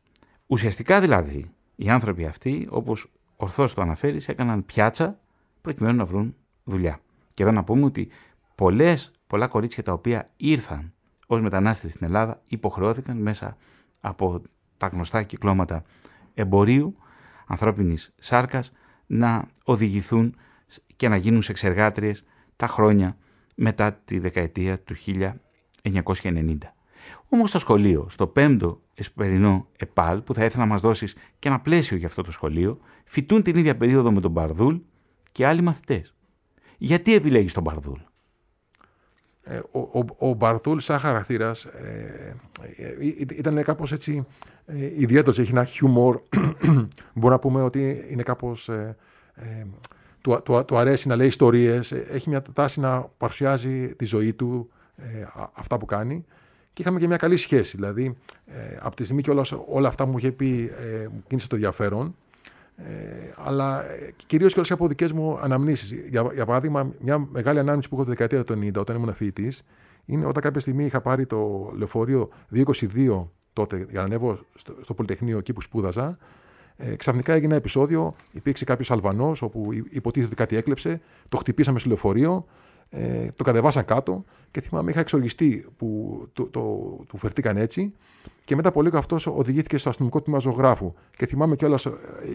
Ουσιαστικά 0.46 1.00
δηλαδή 1.00 1.50
οι 1.76 1.90
άνθρωποι 1.90 2.24
αυτοί 2.24 2.66
όπως 2.70 3.10
ορθώς 3.36 3.74
το 3.74 3.82
αναφέρεις 3.82 4.28
έκαναν 4.28 4.64
πιάτσα 4.64 5.18
προκειμένου 5.60 5.96
να 5.96 6.04
βρουν 6.04 6.36
δουλειά. 6.64 7.00
Και 7.34 7.42
εδώ 7.42 7.52
να 7.52 7.64
πούμε 7.64 7.84
ότι 7.84 8.08
πολλές, 8.54 9.10
πολλά 9.28 9.46
κορίτσια 9.46 9.82
τα 9.82 9.92
οποία 9.92 10.30
ήρθαν 10.36 10.92
ως 11.26 11.40
μετανάστες 11.40 11.92
στην 11.92 12.06
Ελλάδα 12.06 12.42
υποχρεώθηκαν 12.46 13.16
μέσα 13.16 13.56
από 14.00 14.42
τα 14.76 14.86
γνωστά 14.86 15.22
κυκλώματα 15.22 15.82
εμπορίου 16.34 16.96
ανθρώπινης 17.46 18.14
σάρκας 18.18 18.72
να 19.06 19.48
οδηγηθούν 19.64 20.36
και 20.96 21.08
να 21.08 21.16
γίνουν 21.16 21.42
σεξεργάτριες 21.42 22.24
τα 22.56 22.66
χρόνια 22.66 23.16
μετά 23.54 23.92
τη 23.92 24.18
δεκαετία 24.18 24.80
του 24.80 24.94
1990. 25.82 26.56
Όμως 27.28 27.48
στο 27.48 27.58
σχολείο, 27.58 28.06
στο 28.08 28.26
πέμπτο 28.26 28.80
εσπερινό 28.94 29.66
ΕΠΑΛ, 29.78 30.20
που 30.20 30.34
θα 30.34 30.44
ήθελα 30.44 30.64
να 30.64 30.70
μας 30.70 30.80
δώσεις 30.80 31.16
και 31.38 31.48
ένα 31.48 31.60
πλαίσιο 31.60 31.96
για 31.96 32.06
αυτό 32.06 32.22
το 32.22 32.30
σχολείο, 32.30 32.78
φοιτούν 33.04 33.42
την 33.42 33.56
ίδια 33.56 33.76
περίοδο 33.76 34.12
με 34.12 34.20
τον 34.20 34.30
Μπαρδούλ 34.30 34.76
και 35.32 35.46
άλλοι 35.46 35.60
μαθητές. 35.62 36.14
Γιατί 36.78 37.14
επιλέγεις 37.14 37.52
τον 37.52 37.62
Μπαρδούλ; 37.62 38.00
Ε, 39.50 39.60
ο, 39.70 39.78
ο, 39.80 40.28
ο 40.28 40.32
Μπαρδούλ 40.32 40.78
σαν 40.78 40.98
χαρακτήρας 40.98 41.64
ε, 41.64 42.36
ε, 42.76 43.36
ήταν 43.36 43.62
κάπως 43.62 43.92
έτσι 43.92 44.26
ε, 44.66 44.84
ιδιαίτερος, 45.00 45.38
έχει 45.38 45.50
ένα 45.50 45.64
χιούμορ. 45.64 46.20
Μπορούμε 47.14 47.30
να 47.30 47.38
πούμε 47.38 47.62
ότι 47.62 48.04
είναι 48.10 48.22
κάπως. 48.22 48.68
Ε, 48.68 48.96
ε, 49.34 49.66
του, 50.20 50.40
του, 50.44 50.64
του, 50.66 50.76
αρέσει 50.76 51.08
να 51.08 51.16
λέει 51.16 51.26
ιστορίες, 51.26 51.92
έχει 51.92 52.28
μια 52.28 52.42
τάση 52.52 52.80
να 52.80 53.00
παρουσιάζει 53.00 53.94
τη 53.94 54.04
ζωή 54.04 54.32
του, 54.32 54.70
ε, 54.96 55.26
αυτά 55.52 55.78
που 55.78 55.86
κάνει. 55.86 56.24
Και 56.72 56.82
είχαμε 56.82 57.00
και 57.00 57.06
μια 57.06 57.16
καλή 57.16 57.36
σχέση. 57.36 57.76
Δηλαδή, 57.76 58.16
ε, 58.46 58.76
από 58.80 58.96
τη 58.96 59.04
στιγμή 59.04 59.22
και 59.22 59.30
όλα, 59.30 59.44
όλα 59.68 59.88
αυτά 59.88 60.06
μου 60.06 60.18
είχε 60.18 60.32
πει, 60.32 60.72
ε, 60.78 61.06
μου 61.12 61.22
κίνησε 61.26 61.48
το 61.48 61.54
ενδιαφέρον. 61.54 62.16
Ε, 62.80 63.32
αλλά 63.36 63.84
κυρίως 64.26 64.52
και 64.52 64.58
όλες 64.58 64.70
από 64.70 64.88
δικές 64.88 65.12
μου 65.12 65.38
αναμνήσεις. 65.38 65.90
Για, 65.90 66.30
για 66.34 66.46
παράδειγμα, 66.46 66.90
μια 67.00 67.18
μεγάλη 67.18 67.58
ανάμνηση 67.58 67.88
που 67.88 67.94
έχω 67.94 68.04
τη 68.04 68.10
δεκαετία 68.10 68.44
του 68.44 68.58
90, 68.62 68.74
όταν 68.80 68.96
ήμουν 68.96 69.14
φοιτητής, 69.14 69.62
είναι 70.04 70.26
όταν 70.26 70.42
κάποια 70.42 70.60
στιγμή 70.60 70.84
είχα 70.84 71.00
πάρει 71.00 71.26
το 71.26 71.70
λεωφορείο 71.76 72.28
222 72.54 73.26
τότε 73.52 73.76
για 73.76 74.00
να 74.00 74.02
ανέβω 74.02 74.38
στο, 74.54 74.74
στο 74.82 74.94
Πολυτεχνείο 74.94 75.38
εκεί 75.38 75.52
που 75.52 75.60
σπούδαζα. 75.60 76.18
Ε, 76.76 76.96
ξαφνικά 76.96 77.32
έγινε 77.32 77.46
ένα 77.46 77.56
επεισόδιο. 77.56 78.14
Υπήρξε 78.30 78.64
κάποιος 78.64 78.90
Αλβανός 78.90 79.42
όπου 79.42 79.68
υποτίθεται 79.72 80.26
ότι 80.26 80.34
κάτι 80.34 80.56
έκλεψε. 80.56 81.00
Το 81.28 81.36
χτυπήσαμε 81.36 81.78
στο 81.78 81.88
λεωφορείο. 81.88 82.46
Ε, 82.90 83.28
το 83.36 83.44
κατεβάσαν 83.44 83.84
κάτω 83.84 84.24
και 84.50 84.60
θυμάμαι 84.60 84.90
είχα 84.90 85.00
εξοργιστεί 85.00 85.66
που 85.76 86.20
το, 86.32 86.44
το, 86.44 86.60
το, 87.06 87.16
φερτήκαν 87.16 87.56
έτσι. 87.56 87.92
Και 88.44 88.56
μετά 88.56 88.68
από 88.68 88.82
λίγο 88.82 88.98
αυτό 88.98 89.16
οδηγήθηκε 89.26 89.78
στο 89.78 89.88
αστυνομικό 89.88 90.22
τμήμα 90.22 90.38
ζωγράφου. 90.38 90.94
Και 91.16 91.26
θυμάμαι 91.26 91.56
κιόλας, 91.56 91.86
ε, 91.86 91.92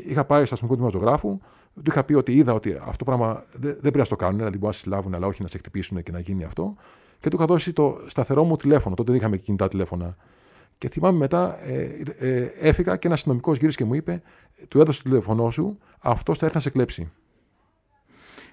είχα 0.07 0.25
πάει 0.25 0.45
στο 0.45 0.53
αστυνομικό 0.53 0.75
τμήμα 0.75 0.99
ζωγράφου, 0.99 1.39
του 1.73 1.83
είχα 1.85 2.03
πει 2.03 2.13
ότι 2.13 2.33
είδα 2.33 2.53
ότι 2.53 2.77
αυτό 2.81 2.97
το 2.97 3.03
πράγμα 3.03 3.45
δεν, 3.51 3.71
δεν 3.71 3.81
πρέπει 3.81 3.97
να 3.97 4.05
το 4.05 4.15
κάνουν, 4.15 4.37
δηλαδή 4.37 4.57
μπορεί 4.57 4.73
να 4.73 4.79
συλλάβουν, 4.79 5.15
αλλά 5.15 5.27
όχι 5.27 5.41
να 5.41 5.47
σε 5.47 5.57
χτυπήσουν 5.57 6.03
και 6.03 6.11
να 6.11 6.19
γίνει 6.19 6.43
αυτό. 6.43 6.75
Και 7.19 7.29
του 7.29 7.35
είχα 7.35 7.45
δώσει 7.45 7.73
το 7.73 7.97
σταθερό 8.07 8.43
μου 8.43 8.57
τηλέφωνο. 8.57 8.95
Τότε 8.95 9.11
δεν 9.11 9.19
είχαμε 9.19 9.37
κινητά 9.37 9.67
τηλέφωνα. 9.67 10.15
Και 10.77 10.89
θυμάμαι 10.89 11.17
μετά 11.17 11.67
ε, 11.67 12.03
ε, 12.17 12.51
έφυγα 12.59 12.95
και 12.95 13.07
ένας 13.07 13.19
αστυνομικός 13.19 13.57
γύρισε 13.57 13.77
και 13.77 13.85
μου 13.85 13.93
είπε: 13.93 14.21
Του 14.67 14.79
έδωσε 14.79 15.03
το 15.03 15.09
τηλέφωνό 15.09 15.49
σου, 15.49 15.77
αυτός 15.99 16.37
θα 16.37 16.45
έρθει 16.45 16.57
να 16.57 16.63
σε 16.63 16.69
κλέψει. 16.69 17.11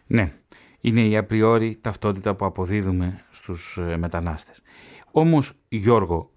Ναι, 0.06 0.32
είναι 0.80 1.00
η 1.06 1.16
απριόρι 1.16 1.78
ταυτότητα 1.80 2.34
που 2.34 2.44
αποδίδουμε 2.44 3.24
στους 3.30 3.78
ε, 3.80 3.96
μετανάστες. 3.96 4.62
Όμως, 5.10 5.52
Γιώργο, 5.68 6.30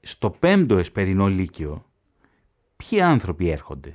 στο 0.00 0.30
πέμπτο 0.30 0.76
εσπερινό 0.76 1.26
λύκειο, 1.26 1.84
ποιοι 2.76 3.00
άνθρωποι 3.00 3.48
έρχονται; 3.48 3.94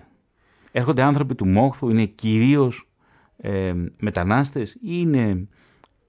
Έρχονται 0.72 1.02
άνθρωποι 1.02 1.36
του 1.36 1.48
Μόχθου, 1.48 1.90
είναι 1.90 2.06
κυρίως 2.06 2.90
ε, 3.38 3.74
μετανάστες 4.00 4.74
ή 4.74 4.78
είναι 4.82 5.48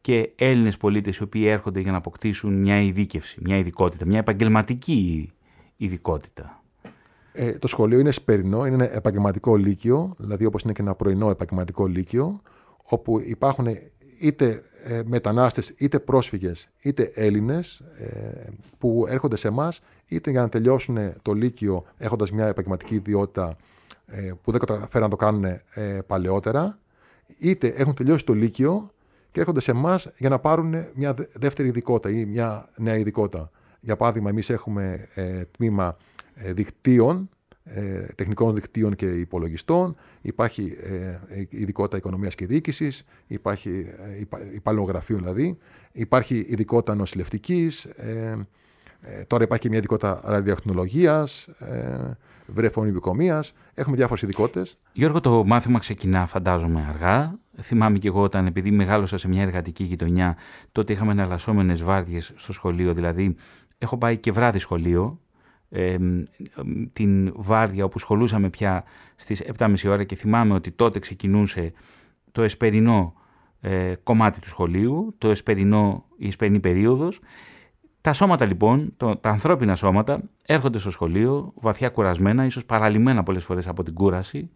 και 0.01 0.33
Έλληνες 0.37 0.77
πολίτες 0.77 1.17
οι 1.17 1.23
οποίοι 1.23 1.45
έρχονται 1.47 1.81
για 1.81 1.91
να 1.91 1.97
αποκτήσουν 1.97 2.61
μια 2.61 2.81
ειδίκευση, 2.81 3.39
μια 3.43 3.57
ειδικότητα, 3.57 4.07
μια 4.07 4.19
επαγγελματική 4.19 5.31
ειδικότητα; 5.77 6.63
Ε, 7.33 7.53
το 7.53 7.67
σχολείο 7.67 7.99
είναι 7.99 8.11
σπερινό, 8.11 8.67
είναι 8.67 8.75
ένα 8.75 8.95
επαγγελματικό 8.95 9.57
λύκειο, 9.57 10.15
δηλαδή 10.19 10.45
όπως 10.45 10.63
είναι 10.63 10.73
και 10.73 10.83
ένα 10.83 10.95
πρωινό 10.95 11.31
επαγγελματικό 11.31 11.87
λύκειο, 11.87 12.41
όπου 12.89 13.21
υπάρχουν 13.21 13.67
είτε 14.19 14.63
ε, 14.85 15.03
μετανάστες, 15.05 15.69
είτε 15.69 15.99
πρόσφυγες, 15.99 16.69
είτε 16.83 17.11
Έλληνες 17.15 17.83
ε, 17.99 18.49
που 18.79 19.07
έρχονται 19.09 19.37
σε 19.37 19.49
εμάς 19.49 19.81
είτε 20.07 20.31
για 20.31 20.41
να 20.41 20.49
τελειώσουν 20.49 20.99
το 21.23 21.33
Λύκειο 21.33 21.85
έχοντας 21.97 22.31
μια 22.31 22.47
επαγγελματική 22.47 22.95
ιδιότητα 22.95 23.57
ε, 24.07 24.33
που 24.43 24.51
δεν 24.51 24.61
καταφέραν 24.61 25.03
να 25.03 25.17
το 25.17 25.17
κάνουν 25.17 25.45
ε, 25.45 25.99
παλαιότερα, 26.07 26.79
είτε 27.39 27.67
έχουν 27.67 27.95
τελειώσει 27.95 28.25
το 28.25 28.33
Λύκειο 28.33 28.91
και 29.31 29.41
έρχονται 29.41 29.61
σε 29.61 29.71
εμάς 29.71 30.11
για 30.17 30.29
να 30.29 30.39
πάρουν 30.39 30.75
μια 30.95 31.15
δεύτερη 31.33 31.69
ειδικότητα 31.69 32.19
ή 32.19 32.25
μια 32.25 32.69
νέα 32.77 32.97
ειδικότητα. 32.97 33.51
Για 33.81 33.97
παράδειγμα, 33.97 34.31
εμείς 34.31 34.51
έχουμε 34.51 35.09
ε, 35.15 35.45
τμήμα 35.45 35.97
δικτύων 36.35 37.29
ε, 37.69 38.07
τεχνικών 38.15 38.55
δικτύων 38.55 38.95
και 38.95 39.07
υπολογιστών, 39.07 39.97
υπάρχει 40.21 40.77
ε, 40.83 41.47
ειδικότητα 41.49 41.97
οικονομίας 41.97 42.35
και 42.35 42.47
διοίκησης, 42.47 43.03
υπάρχει 43.27 43.71
ε, 44.29 44.55
υπαλληλογραφείο 44.55 45.17
δηλαδή, 45.17 45.59
υπάρχει 45.93 46.47
ειδικότητα 46.49 46.95
νοσηλευτικής, 46.95 47.85
ε, 47.85 48.47
ε, 49.01 49.25
τώρα 49.25 49.45
υπάρχει 49.45 49.63
και 49.63 49.69
μια 49.69 49.79
ειδικότητα 49.79 50.21
ραδιοτεχνολογίας, 50.25 51.47
ε, 51.47 52.17
βρεφονιβικομίας, 52.47 53.53
έχουμε 53.75 53.97
διάφορες 53.97 54.23
ειδικότητες. 54.23 54.79
Γιώργο, 54.93 55.21
το 55.21 55.45
μάθημα 55.45 55.79
ξεκινά 55.79 56.27
φαντάζομαι 56.27 56.87
αργά. 56.89 57.39
Θυμάμαι 57.61 57.99
και 57.99 58.09
εγώ 58.09 58.23
όταν 58.23 58.47
επειδή 58.47 58.71
μεγάλωσα 58.71 59.19
σε 59.19 59.29
μια 59.29 59.43
εργατική 59.43 59.85
γειτονιά, 59.85 60.37
τότε 60.73 60.93
είχαμε 60.93 61.13
εναλλασσόμενες 61.13 61.83
βάρδιες 61.83 62.33
στο 62.37 62.53
σχολείο, 62.53 62.93
δηλαδή 62.95 63.37
έχω 63.79 63.99
πάει 63.99 64.19
και 64.19 64.33
βράδυ 64.33 64.59
σχολείο, 64.59 65.21
την 66.93 67.33
βάρδια 67.37 67.85
όπου 67.85 67.99
σχολούσαμε 67.99 68.51
πια 68.51 68.85
στις 69.17 69.43
7.30 69.59 69.75
ώρα 69.87 70.05
και 70.05 70.15
θυμάμαι 70.15 70.55
ότι 70.55 70.71
τότε 70.71 70.99
ξεκινούσε 70.99 71.73
το 72.33 72.43
εσπερινό 72.43 73.15
ε, 73.61 73.95
κομμάτι 74.03 74.41
του 74.41 74.49
σχολείου, 74.49 75.15
το 75.19 75.31
εσπερινό, 75.31 76.05
η 76.17 76.27
εσπερινή 76.27 76.61
περίοδος. 76.61 77.21
Τα 78.01 78.13
σώματα 78.13 78.47
λοιπόν, 78.47 78.93
το, 78.97 79.17
τα 79.17 79.31
ανθρώπινα 79.31 79.77
σώματα 79.77 80.23
έρχονται 80.47 80.79
στο 80.79 80.91
σχολείο 80.91 81.53
βαθιά 81.55 81.89
κουρασμένα, 81.89 82.45
ίσως 82.45 82.65
παραλυμμένα 82.65 83.23
πολλές 83.23 83.45
φορές 83.45 83.69
από 83.69 83.83
την 83.83 83.95
κούραση. 83.95 84.51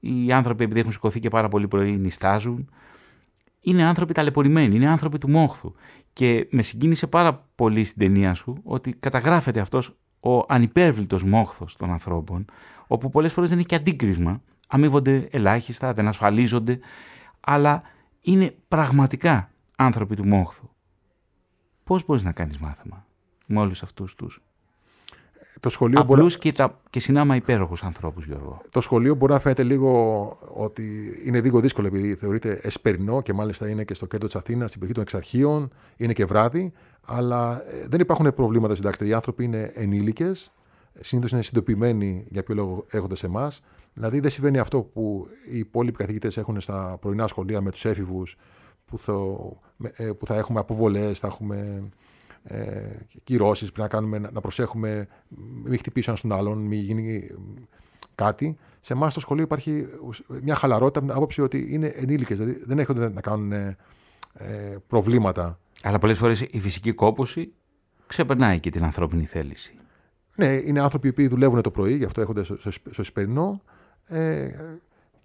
Οι 0.00 0.32
άνθρωποι 0.32 0.64
επειδή 0.64 0.80
έχουν 0.80 0.92
σηκωθεί 0.92 1.20
και 1.20 1.28
πάρα 1.28 1.48
πολύ 1.48 1.68
πρωί 1.68 1.96
νιστάζουν. 1.96 2.70
Είναι 3.60 3.84
άνθρωποι 3.84 4.12
ταλαιπωρημένοι, 4.12 4.74
είναι 4.74 4.88
άνθρωποι 4.88 5.18
του 5.18 5.30
μόχθου. 5.30 5.72
Και 6.12 6.46
με 6.50 6.62
συγκίνησε 6.62 7.06
πάρα 7.06 7.48
πολύ 7.54 7.84
στην 7.84 7.98
ταινία 7.98 8.34
σου 8.34 8.60
ότι 8.62 8.92
καταγράφεται 8.92 9.60
αυτός 9.60 9.96
ο 10.26 10.44
ανυπέρβλητος 10.48 11.22
μόχθος 11.22 11.76
των 11.76 11.90
ανθρώπων, 11.90 12.44
όπου 12.86 13.10
πολλές 13.10 13.32
φορές 13.32 13.48
δεν 13.48 13.58
είναι 13.58 13.66
και 13.66 13.74
αντίκρισμα, 13.74 14.42
αμείβονται 14.68 15.28
ελάχιστα, 15.30 15.92
δεν 15.92 16.08
ασφαλίζονται, 16.08 16.78
αλλά 17.40 17.82
είναι 18.20 18.56
πραγματικά 18.68 19.50
άνθρωποι 19.76 20.16
του 20.16 20.26
μόχθου. 20.26 20.68
Πώς 21.84 22.04
μπορείς 22.04 22.24
να 22.24 22.32
κάνεις 22.32 22.58
μάθημα 22.58 23.06
με 23.46 23.60
όλους 23.60 23.82
αυτούς 23.82 24.14
τους 24.14 24.42
το 25.60 25.68
σχολείο 25.68 26.00
Απλούς 26.00 26.18
μπορεί... 26.18 26.38
και, 26.38 26.52
τα... 26.52 26.80
και 26.90 27.00
συνάμα 27.00 27.36
υπέροχους 27.36 27.82
ανθρώπους, 27.82 28.26
Γιώργο. 28.26 28.60
Το 28.70 28.80
σχολείο 28.80 29.14
μπορεί 29.14 29.32
να 29.32 29.38
φαίνεται 29.38 29.62
λίγο 29.62 30.28
ότι 30.54 31.16
είναι 31.24 31.40
λίγο 31.40 31.60
δύσκολο 31.60 31.86
επειδή 31.86 32.14
θεωρείται 32.14 32.58
εσπερινό 32.62 33.22
και 33.22 33.32
μάλιστα 33.32 33.68
είναι 33.68 33.84
και 33.84 33.94
στο 33.94 34.06
κέντρο 34.06 34.26
της 34.26 34.36
Αθήνας, 34.36 34.68
στην 34.68 34.80
περιοχή 34.80 34.92
των 34.92 35.02
εξαρχείων, 35.02 35.72
είναι 35.96 36.12
και 36.12 36.24
βράδυ, 36.24 36.72
αλλά 37.06 37.62
ε, 37.70 37.86
δεν 37.88 38.00
υπάρχουν 38.00 38.34
προβλήματα 38.34 38.74
συντάκτη. 38.74 39.06
Οι 39.06 39.12
άνθρωποι 39.12 39.44
είναι 39.44 39.70
ενήλικες, 39.74 40.52
συνήθως 41.00 41.32
είναι 41.32 41.42
συνειδητοποιημένοι 41.42 42.24
για 42.28 42.42
ποιο 42.42 42.54
λόγο 42.54 42.84
έρχονται 42.88 43.16
σε 43.16 43.26
εμάς. 43.26 43.62
Δηλαδή 43.92 44.20
δεν 44.20 44.30
συμβαίνει 44.30 44.58
αυτό 44.58 44.82
που 44.82 45.26
οι 45.52 45.58
υπόλοιποι 45.58 45.96
καθηγητές 45.96 46.36
έχουν 46.36 46.60
στα 46.60 46.96
πρωινά 47.00 47.26
σχολεία 47.26 47.60
με 47.60 47.70
τους 47.70 47.84
έφηβους, 47.84 48.36
που, 48.84 48.98
θα, 48.98 49.12
ε, 49.96 50.12
που 50.12 50.26
θα 50.26 50.34
έχουμε 50.34 50.58
αποβολές, 50.58 51.18
θα 51.18 51.26
έχουμε 51.26 51.88
ε, 52.48 52.98
κυρώσεις, 53.24 53.72
πρέπει 53.72 53.80
να, 53.80 53.88
κάνουμε, 53.88 54.18
να 54.18 54.40
προσέχουμε, 54.40 55.08
μην 55.64 55.78
χτυπήσει 55.78 56.10
ένα 56.10 56.18
τον 56.20 56.32
άλλον, 56.32 56.58
μην 56.58 56.80
γίνει 56.80 57.26
κάτι. 58.14 58.56
Σε 58.80 58.92
εμάς 58.92 59.12
στο 59.12 59.20
σχολείο 59.20 59.44
υπάρχει 59.44 59.86
μια 60.42 60.54
χαλαρότητα 60.54 61.00
με 61.00 61.06
την 61.06 61.16
άποψη 61.16 61.42
ότι 61.42 61.66
είναι 61.68 61.86
ενήλικες, 61.86 62.38
δηλαδή 62.38 62.62
δεν 62.66 62.78
έχονται 62.78 63.08
να 63.08 63.20
κάνουν 63.20 63.52
ε, 63.52 63.76
προβλήματα. 64.86 65.58
Αλλά 65.82 65.98
πολλές 65.98 66.18
φορές 66.18 66.40
η 66.40 66.60
φυσική 66.60 66.92
κόπωση 66.92 67.52
ξεπερνάει 68.06 68.60
και 68.60 68.70
την 68.70 68.84
ανθρώπινη 68.84 69.26
θέληση. 69.26 69.74
Ναι, 70.34 70.46
είναι 70.46 70.80
άνθρωποι 70.80 71.12
που 71.12 71.28
δουλεύουν 71.28 71.62
το 71.62 71.70
πρωί, 71.70 71.96
γι' 71.96 72.04
αυτό 72.04 72.20
έρχονται 72.20 72.42
στο, 72.42 72.56
στο, 72.90 73.02
στο 73.02 73.60
ε, 74.06 74.48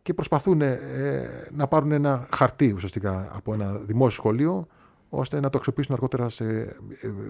και 0.02 0.14
προσπαθούν 0.14 0.62
ε, 0.62 0.78
να 1.52 1.68
πάρουν 1.68 1.92
ένα 1.92 2.28
χαρτί 2.34 2.74
ουσιαστικά 2.74 3.30
από 3.34 3.54
ένα 3.54 3.72
δημόσιο 3.72 4.22
σχολείο 4.22 4.68
ώστε 5.14 5.40
να 5.40 5.50
το 5.50 5.58
αξιοποιήσουν 5.58 5.94
αργότερα 5.94 6.30
σε 6.30 6.46
ε, 6.46 6.76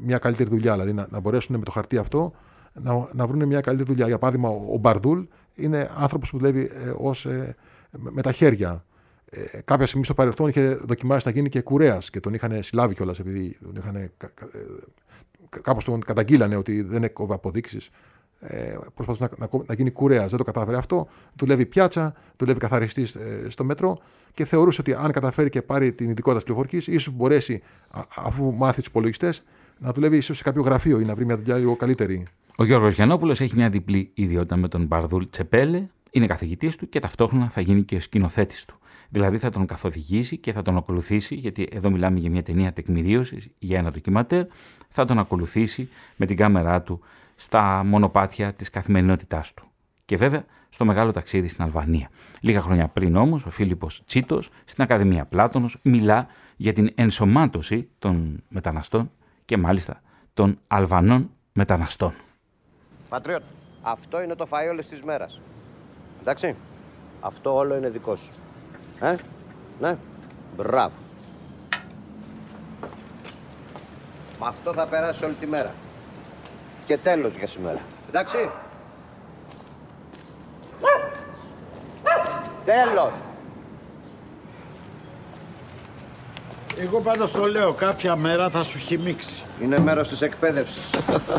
μια 0.02 0.18
καλύτερη 0.18 0.50
δουλειά. 0.50 0.72
Δηλαδή 0.72 0.94
να, 0.94 1.08
να 1.10 1.20
μπορέσουν 1.20 1.58
με 1.58 1.64
το 1.64 1.72
χαρτί 1.72 1.98
αυτό 1.98 2.34
να, 2.74 3.08
να 3.14 3.28
βρουν 3.28 3.48
μια 3.48 3.62
καλύτερη 3.62 3.90
δουλειά. 3.90 4.08
Για 4.08 4.18
παράδειγμα, 4.18 4.50
ο, 4.50 4.78
Μπαρδούλ 4.78 5.22
είναι 5.56 5.92
άνθρωπος 5.98 6.30
που 6.30 6.38
δουλεύει 6.38 6.72
ε, 6.74 6.94
ως, 6.98 7.26
ε, 7.26 7.56
με 7.92 8.22
τα 8.22 8.32
χέρια. 8.32 8.86
Ε, 9.30 9.62
κάποια 9.66 9.86
στιγμή 9.86 10.06
στο 10.06 10.14
παρελθόν 10.14 10.50
είχε 10.50 10.74
δοκιμάσει 10.74 11.28
να 11.28 11.34
γίνει 11.34 11.50
και 11.50 11.62
κουρέας 11.62 12.10
και 12.10 12.20
τον 12.20 12.34
είχαν 12.34 12.64
συλλάβει 12.64 12.96
κιόλας 12.96 13.20
επειδή 13.20 13.58
τον 13.64 13.76
είχαν. 13.76 13.96
Ε, 13.96 14.12
κάπως 15.62 15.84
τον 15.84 16.02
καταγγείλανε 16.02 16.56
ότι 16.56 16.82
δεν 16.82 17.04
έκοβε 17.04 17.34
αποδείξεις 17.34 17.90
ε, 18.44 18.78
προσπαθούσε 18.96 19.36
να, 19.38 19.48
να, 19.52 19.64
να, 19.68 19.74
γίνει 19.74 19.92
κουρέας. 19.92 20.30
Δεν 20.30 20.38
το 20.38 20.44
κατάφερε 20.44 20.78
αυτό. 20.78 21.08
Δουλεύει 21.36 21.66
πιάτσα, 21.66 22.14
δουλεύει 22.38 22.60
καθαριστής 22.60 23.16
ε, 23.16 23.46
στο 23.50 23.64
μέτρο 23.64 23.98
και 24.34 24.46
θεωρούσε 24.46 24.82
ότι 24.82 24.94
αν 24.94 25.12
καταφέρει 25.12 25.50
και 25.50 25.62
πάρει 25.62 25.92
την 25.92 26.06
ειδικότητα 26.06 26.34
της 26.34 26.44
πληροφορικής, 26.44 26.88
ίσως 26.88 27.14
μπορέσει, 27.14 27.62
α, 27.92 28.02
αφού 28.16 28.54
μάθει 28.54 28.80
τους 28.80 28.88
υπολογιστές, 28.88 29.44
να 29.78 29.92
δουλεύει 29.92 30.18
ίσως 30.18 30.38
σε 30.38 30.44
κάποιο 30.44 30.62
γραφείο 30.62 31.00
ή 31.00 31.04
να 31.04 31.16
βρει 31.16 31.26
μια 31.26 31.38
δουλειά 31.38 31.58
λίγο 31.58 31.76
καλύτερη. 31.76 32.28
Ο 32.58 32.64
Γιώργος 32.64 32.94
Γιαννόπουλος 32.94 33.42
έχει 33.42 33.56
μια 33.56 33.70
διπλή 33.70 34.12
ιδιότητα 34.14 34.56
με 34.56 34.68
τον 34.68 34.86
Μπαρδούλ 34.86 35.24
Τσεπέλε. 35.30 35.88
Είναι 36.12 36.28
καθηγητής 36.28 36.76
του 36.76 36.90
και 36.90 37.00
ταυτόχρονα 37.00 37.50
θα 37.50 37.62
γίνει 37.62 37.84
και 37.84 38.00
σκηνοθέτης 38.00 38.66
του. 38.66 38.76
Δηλαδή 39.10 39.38
θα 39.38 39.50
τον 39.50 39.66
καθοδηγήσει 39.66 40.38
και 40.38 40.54
θα 40.54 40.62
τον 40.62 40.78
ακολουθήσει, 40.78 41.36
γιατί 41.36 41.68
εδώ 41.72 41.90
μιλάμε 41.90 42.20
για 42.20 42.30
μια 42.30 42.44
ταινία 42.44 42.74
τεκμηρίωσης, 42.74 43.48
για 43.60 43.78
ένα 43.78 43.92
ντοκιματέρ, 43.92 44.46
θα 44.90 45.06
τον 45.06 45.20
ακολουθήσει 45.20 45.90
με 46.16 46.26
την 46.26 46.38
κάμερά 46.38 46.82
του 46.82 47.02
στα 47.42 47.84
μονοπάτια 47.84 48.54
της 48.54 48.70
καθημερινότητάς 48.70 49.54
του. 49.54 49.64
Και 50.06 50.18
βέβαια 50.18 50.46
στο 50.70 50.86
μεγάλο 50.86 51.12
ταξίδι 51.12 51.48
στην 51.48 51.64
Αλβανία. 51.64 52.10
Λίγα 52.42 52.62
χρόνια 52.62 52.88
πριν 52.88 53.16
όμως 53.16 53.46
ο 53.46 53.50
Φίλιππος 53.50 54.04
Τσίτος 54.06 54.50
στην 54.66 54.84
Ακαδημία 54.84 55.26
Πλάτωνος 55.26 55.78
μιλά 55.82 56.28
για 56.56 56.74
την 56.74 56.90
ενσωμάτωση 56.96 57.90
των 58.00 58.44
μεταναστών 58.48 59.12
και 59.46 59.58
μάλιστα 59.58 60.02
των 60.34 60.60
Αλβανών 60.68 61.30
μεταναστών. 61.54 62.14
Πατριώτα, 63.10 63.46
αυτό 63.82 64.22
είναι 64.22 64.36
το 64.36 64.48
φαΐ 64.50 64.70
όλες 64.72 64.88
τις 64.88 65.02
μέρας. 65.02 65.42
Εντάξει, 66.22 66.56
αυτό 67.20 67.56
όλο 67.56 67.78
είναι 67.78 67.90
δικό 67.90 68.16
σου. 68.16 68.32
Ε, 69.02 69.16
ναι, 69.80 69.98
μπράβο. 70.56 70.96
Με 74.40 74.48
αυτό 74.48 74.74
θα 74.74 74.88
περάσει 74.88 75.26
όλη 75.26 75.34
τη 75.34 75.48
μέρα. 75.48 75.74
Και 76.92 76.98
τέλος 76.98 77.36
για 77.36 77.48
σήμερα. 77.48 77.80
Εντάξει. 78.10 78.50
Τέλος. 82.66 83.12
Εγώ 86.78 87.00
πάντως 87.00 87.32
το 87.32 87.46
λέω, 87.46 87.74
κάποια 87.74 88.16
μέρα 88.16 88.50
θα 88.50 88.64
σου 88.64 88.78
χυμίξει. 88.78 89.44
Είναι 89.62 89.80
μέρος 89.80 90.08
της 90.08 90.22
εκπαίδευσης. 90.22 90.90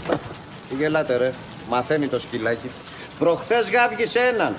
Τι 0.68 0.74
γελάτε 0.78 1.16
ρε, 1.16 1.32
μαθαίνει 1.68 2.08
το 2.08 2.20
σκυλάκι. 2.20 2.70
Προχθές 3.18 3.70
γάβγισε 3.70 4.18
έναν. 4.18 4.54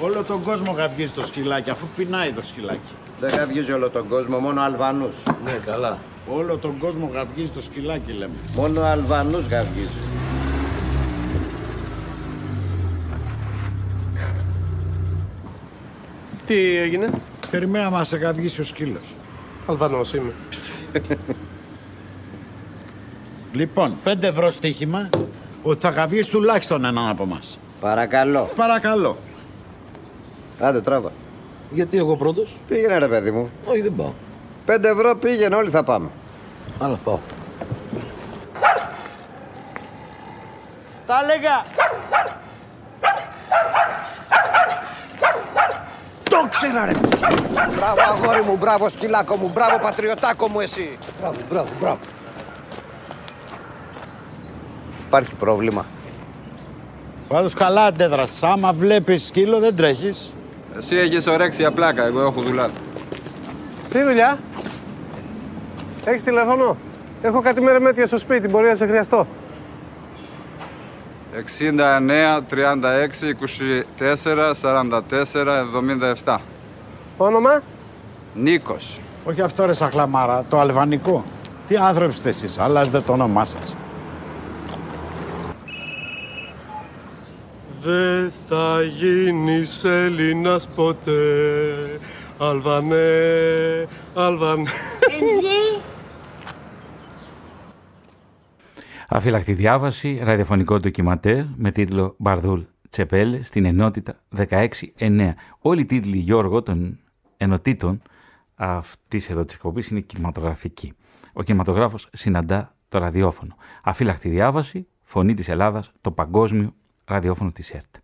Όλο 0.00 0.24
τον 0.24 0.42
κόσμο 0.42 0.72
γαυγίζει 0.72 1.12
το 1.12 1.26
σκυλάκι, 1.26 1.70
αφού 1.70 1.86
πεινάει 1.96 2.32
το 2.32 2.42
σκυλάκι. 2.42 2.92
Δεν 3.18 3.30
γαυγίζει 3.30 3.72
όλο 3.72 3.90
τον 3.90 4.08
κόσμο, 4.08 4.38
μόνο 4.38 4.60
Αλβανούς. 4.60 5.16
Ναι, 5.44 5.60
καλά. 5.66 5.98
Όλο 6.28 6.56
τον 6.56 6.78
κόσμο 6.78 7.10
γαυγίζει 7.12 7.50
το 7.50 7.60
σκυλάκι, 7.60 8.12
λέμε. 8.12 8.34
Μόνο 8.54 8.82
Αλβανούς 8.82 9.46
γαυγίζει. 9.46 10.21
Τι 16.52 16.76
έγινε; 16.76 17.10
Περιμένα 17.50 17.90
μας 17.90 18.08
σε 18.08 18.16
γαυγίσει 18.16 18.60
ο 18.60 18.64
σκύλος. 18.64 19.14
Αλβανός 19.66 20.14
είμαι. 20.14 20.32
λοιπόν, 23.52 23.96
πέντε 24.04 24.26
ευρώ 24.26 24.50
στοίχημα 24.50 25.08
ότι 25.62 25.80
θα 25.80 25.88
γαυγίσει 25.88 26.30
τουλάχιστον 26.30 26.84
έναν 26.84 27.08
από 27.08 27.26
μας. 27.26 27.58
Παρακαλώ. 27.80 28.50
Παρακαλώ. 28.56 29.16
Άντε 30.60 30.80
τράβα. 30.80 31.12
Γιατί 31.70 31.96
εγώ 31.96 32.16
πρώτος; 32.16 32.56
Πήγαινε 32.68 32.98
ρε 32.98 33.08
παιδί 33.08 33.30
μου. 33.30 33.50
Όχι 33.64 33.80
δεν 33.80 33.94
πάω. 33.96 34.12
Πέντε 34.64 34.88
ευρώ 34.88 35.16
πήγαινε, 35.16 35.56
όλοι 35.56 35.70
θα 35.70 35.82
πάμε. 35.82 36.08
Άλλο 36.78 36.98
πάω. 37.04 37.18
Στα 40.88 41.22
λέγα. 41.22 41.62
Το 46.32 46.48
ξέρα 46.48 46.84
ρε 46.84 46.92
πούς. 46.92 47.20
Μπράβο 47.76 48.00
αγόρι 48.12 48.42
μου, 48.42 48.56
μπράβο 48.56 48.88
σκυλάκο 48.88 49.36
μου, 49.36 49.50
μπράβο 49.54 49.78
πατριωτάκο 49.78 50.48
μου 50.48 50.60
εσύ. 50.60 50.98
Μπράβο, 51.20 51.36
μπράβο, 51.50 51.68
μπράβο. 51.80 51.98
Υπάρχει 55.06 55.34
πρόβλημα. 55.34 55.86
Πάντως 57.28 57.54
καλά 57.54 57.84
αντέδρασες. 57.84 58.42
Άμα 58.42 58.72
βλέπεις 58.72 59.26
σκύλο 59.26 59.58
δεν 59.58 59.76
τρέχεις. 59.76 60.34
Εσύ 60.76 60.96
έχεις 60.96 61.26
ορέξια 61.26 61.70
πλάκα, 61.70 62.04
εγώ 62.04 62.20
έχω 62.20 62.40
δουλειά. 62.40 62.70
Τι 63.90 64.02
δουλειά; 64.02 64.38
Έχεις 66.04 66.22
τηλέφωνο; 66.22 66.76
Έχω 67.22 67.40
κάτι 67.40 67.60
μερεμέτια 67.60 68.06
στο 68.06 68.18
σπίτι, 68.18 68.48
μπορεί 68.48 68.68
να 68.68 68.74
σε 68.74 68.86
χρειαστώ. 68.86 69.26
69, 71.34 72.42
36, 72.48 73.34
24, 73.34 74.54
44, 74.54 75.64
77. 76.24 76.38
Όνομα; 77.16 77.62
Νίκος. 78.34 79.00
Όχι 79.24 79.40
αυτό 79.40 79.66
ρε 79.66 79.72
σαχλαμάρα, 79.72 80.44
το 80.48 80.60
αλβανικό. 80.60 81.24
Τι 81.66 81.76
άνθρωποι 81.76 82.12
είστε 82.12 82.28
εσείς, 82.28 82.58
αλλάζετε 82.58 83.00
το 83.00 83.12
όνομά 83.12 83.44
σας. 83.44 83.76
Δεν 87.82 88.32
θα 88.48 88.82
γίνεις 88.82 89.84
Έλληνας 89.84 90.68
ποτέ 90.74 91.20
Αλβανέ, 92.38 93.88
Αλβανέ 94.14 94.70
Αφύλακτη 99.14 99.52
διάβαση, 99.52 100.20
ραδιοφωνικό 100.22 100.80
ντοκιματέρ 100.80 101.44
με 101.56 101.70
τίτλο 101.70 102.14
Μπαρδούλ 102.18 102.60
Τσεπέλε 102.88 103.42
στην 103.42 103.64
ενότητα 103.64 104.22
16-9. 104.36 105.32
Όλοι 105.58 105.80
οι 105.80 105.84
τίτλοι, 105.84 106.16
Γιώργο, 106.16 106.62
των 106.62 106.98
ενωτήτων 107.36 108.02
αυτής 108.54 109.30
εδώ 109.30 109.44
της 109.44 109.54
εκπομπής 109.54 109.88
είναι 109.88 110.00
κινηματογραφική. 110.00 110.92
Ο 111.32 111.42
κινηματογράφος 111.42 112.08
συναντά 112.12 112.74
το 112.88 112.98
ραδιόφωνο. 112.98 113.56
Αφύλακτη 113.82 114.28
διάβαση, 114.28 114.86
φωνή 115.02 115.34
της 115.34 115.48
Ελλάδας, 115.48 115.90
το 116.00 116.10
παγκόσμιο 116.10 116.74
ραδιόφωνο 117.04 117.52
της 117.52 117.70
ΕΡΤ. 117.70 117.96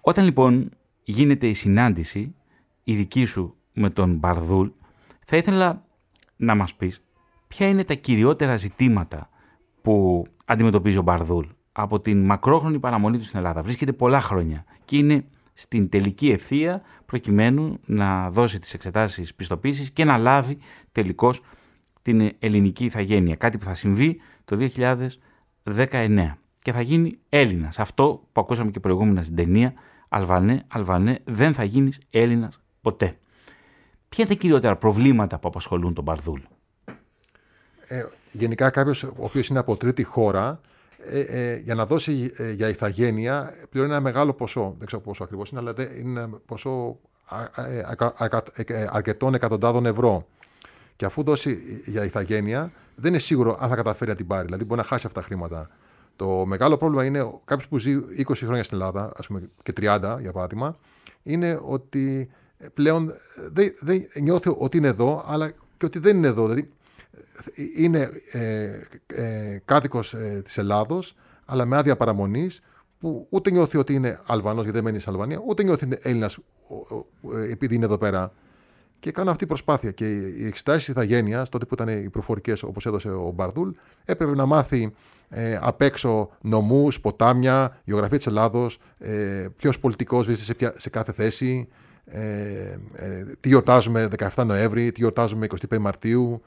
Όταν 0.00 0.24
λοιπόν 0.24 0.70
γίνεται 1.02 1.46
η 1.46 1.54
συνάντηση, 1.54 2.34
η 2.84 2.94
δική 2.94 3.24
σου 3.24 3.56
με 3.72 3.90
τον 3.90 4.14
Μπαρδούλ, 4.14 4.68
θα 5.24 5.36
ήθελα 5.36 5.84
να 6.36 6.54
μας 6.54 6.74
πεις 6.74 7.02
ποια 7.48 7.68
είναι 7.68 7.84
τα 7.84 7.94
κυριότερα 7.94 8.56
ζητήματα 8.56 9.28
που 9.88 10.26
αντιμετωπίζει 10.44 10.98
ο 10.98 11.02
Μπαρδούλ 11.02 11.46
από 11.72 12.00
την 12.00 12.24
μακρόχρονη 12.24 12.78
παραμονή 12.78 13.18
του 13.18 13.24
στην 13.24 13.38
Ελλάδα. 13.38 13.62
Βρίσκεται 13.62 13.92
πολλά 13.92 14.20
χρόνια 14.20 14.64
και 14.84 14.96
είναι 14.96 15.24
στην 15.54 15.88
τελική 15.88 16.30
ευθεία 16.30 16.82
προκειμένου 17.06 17.78
να 17.84 18.30
δώσει 18.30 18.58
τις 18.58 18.74
εξετάσεις 18.74 19.34
πιστοποίησης 19.34 19.90
και 19.90 20.04
να 20.04 20.16
λάβει 20.16 20.58
τελικώς 20.92 21.40
την 22.02 22.30
ελληνική 22.38 22.84
ηθαγένεια. 22.84 23.34
Κάτι 23.34 23.58
που 23.58 23.64
θα 23.64 23.74
συμβεί 23.74 24.20
το 24.44 24.68
2019 25.64 26.32
και 26.62 26.72
θα 26.72 26.80
γίνει 26.80 27.18
Έλληνας. 27.28 27.78
Αυτό 27.78 28.28
που 28.32 28.40
ακούσαμε 28.40 28.70
και 28.70 28.80
προηγούμενα 28.80 29.22
στην 29.22 29.36
ταινία 29.36 29.72
Αλβανέ, 30.08 30.64
Αλβανέ, 30.68 31.18
δεν 31.24 31.54
θα 31.54 31.64
γίνεις 31.64 32.00
Έλληνας 32.10 32.60
ποτέ. 32.80 33.18
Ποια 34.08 34.24
είναι 34.24 34.34
τα 34.34 34.40
κυριότερα 34.40 34.76
προβλήματα 34.76 35.38
που 35.38 35.48
απασχολούν 35.48 35.94
τον 35.94 36.04
Μπαρδούλ; 36.04 36.40
Ε, 37.88 38.04
γενικά 38.32 38.70
κάποιος 38.70 39.02
ο 39.02 39.12
οποίος 39.16 39.48
είναι 39.48 39.58
από 39.58 39.76
τρίτη 39.76 40.02
χώρα, 40.02 40.60
ε, 41.10 41.20
ε, 41.20 41.56
για 41.56 41.74
να 41.74 41.86
δώσει 41.86 42.30
ε, 42.36 42.50
για 42.52 42.68
ηθαγένεια 42.68 43.54
πληρώνει 43.70 43.92
ένα 43.92 44.00
μεγάλο 44.00 44.32
ποσό. 44.32 44.74
Δεν 44.78 44.86
ξέρω 44.86 45.02
πόσο 45.02 45.24
ακριβώς 45.24 45.50
είναι, 45.50 45.60
αλλά 45.60 45.72
δεν- 45.72 45.88
είναι 45.98 46.20
ένα 46.20 46.28
ποσό 46.46 46.98
α- 47.24 47.64
ε, 47.66 47.84
ακα- 47.86 48.14
ακα- 48.16 48.42
ε, 48.66 48.86
αρκετών 48.90 49.34
εκατοντάδων 49.34 49.86
ευρώ. 49.86 50.26
Και 50.96 51.04
αφού 51.04 51.22
δώσει 51.22 51.58
για 51.86 52.04
ηθαγένεια, 52.04 52.72
δεν 52.94 53.10
είναι 53.10 53.18
σίγουρο 53.20 53.56
αν 53.60 53.68
θα 53.68 53.74
καταφέρει 53.76 54.10
να 54.10 54.16
την 54.16 54.26
πάρει. 54.26 54.44
Δηλαδή 54.44 54.64
μπορεί 54.64 54.80
να 54.80 54.86
χάσει 54.86 55.06
αυτά 55.06 55.20
τα 55.20 55.26
χρήματα. 55.26 55.68
Το 56.16 56.44
μεγάλο 56.46 56.76
πρόβλημα 56.76 57.04
είναι 57.04 57.30
κάποιος 57.44 57.68
που 57.68 57.78
ζει 57.78 57.94
20 58.26 58.44
χρόνια 58.44 58.62
στην 58.62 58.76
Ελλάδα, 58.80 59.12
ας 59.16 59.26
πούμε 59.26 59.48
και 59.62 59.72
30 59.80 60.16
για 60.20 60.32
παράδειγμα, 60.32 60.76
είναι 61.22 61.60
ότι 61.64 62.28
πλέον 62.74 63.12
δεν, 63.52 63.72
δεν 63.80 64.02
νιώθει 64.20 64.54
ότι 64.58 64.76
είναι 64.76 64.88
εδώ, 64.88 65.24
αλλά 65.26 65.50
και 65.76 65.84
ότι 65.86 65.98
δεν 65.98 66.16
είναι 66.16 66.26
εδώ. 66.26 66.46
Δηλαδή 66.48 66.70
είναι 67.76 68.10
ε, 68.32 68.70
ε, 69.06 69.58
κάτοικος 69.64 70.14
ε, 70.14 70.40
της 70.44 70.58
Ελλάδος, 70.58 71.14
αλλά 71.44 71.64
με 71.64 71.76
άδεια 71.76 71.96
παραμονής, 71.96 72.60
που 72.98 73.26
ούτε 73.30 73.50
νιώθει 73.50 73.78
ότι 73.78 73.94
είναι 73.94 74.20
Αλβανός 74.26 74.62
γιατί 74.62 74.76
δεν 74.76 74.84
μένει 74.84 74.98
στην 75.00 75.12
Αλβανία, 75.12 75.42
ούτε 75.46 75.62
νιώθει 75.62 75.84
ότι 75.84 75.94
είναι 75.94 76.02
Έλληνας 76.10 76.36
ο- 76.68 76.96
ο- 77.30 77.38
ε, 77.38 77.50
επειδή 77.50 77.74
είναι 77.74 77.84
εδώ 77.84 77.98
πέρα. 77.98 78.32
Και 79.00 79.10
κάνω 79.10 79.30
αυτή 79.30 79.44
η 79.44 79.46
προσπάθεια. 79.46 79.90
Και 79.90 80.12
οι 80.16 80.46
εξετάσεις 80.46 80.88
ηθαγένειας, 80.88 81.48
τότε 81.48 81.64
που 81.64 81.74
ήταν 81.74 81.88
οι 82.04 82.08
προφορικές 82.10 82.62
όπως 82.62 82.86
έδωσε 82.86 83.08
ο 83.10 83.32
Μπαρδούλ, 83.34 83.70
έπρεπε 84.04 84.34
να 84.34 84.46
μάθει 84.46 84.92
ε, 85.28 85.58
απ' 85.60 85.80
έξω 85.82 86.30
νομούς, 86.40 87.00
ποτάμια, 87.00 87.80
γεωγραφία 87.84 88.16
της 88.16 88.26
Ελλάδος, 88.26 88.78
ε, 88.98 89.46
ποιος 89.56 89.78
πολιτικός 89.78 90.24
βρίσκεται 90.26 90.46
σε, 90.46 90.54
ποια- 90.54 90.74
σε 90.80 90.90
κάθε 90.90 91.12
θέση, 91.12 91.68
ε, 92.04 92.20
ε, 92.94 93.24
τι 93.40 93.48
γιορτάζουμε 93.48 94.08
17 94.18 94.44
Νοέμβρη, 94.46 94.92
τι 94.92 95.00
γιορτάζουμε 95.00 95.46
25 95.70 95.78
Μαρτίου. 95.78 96.42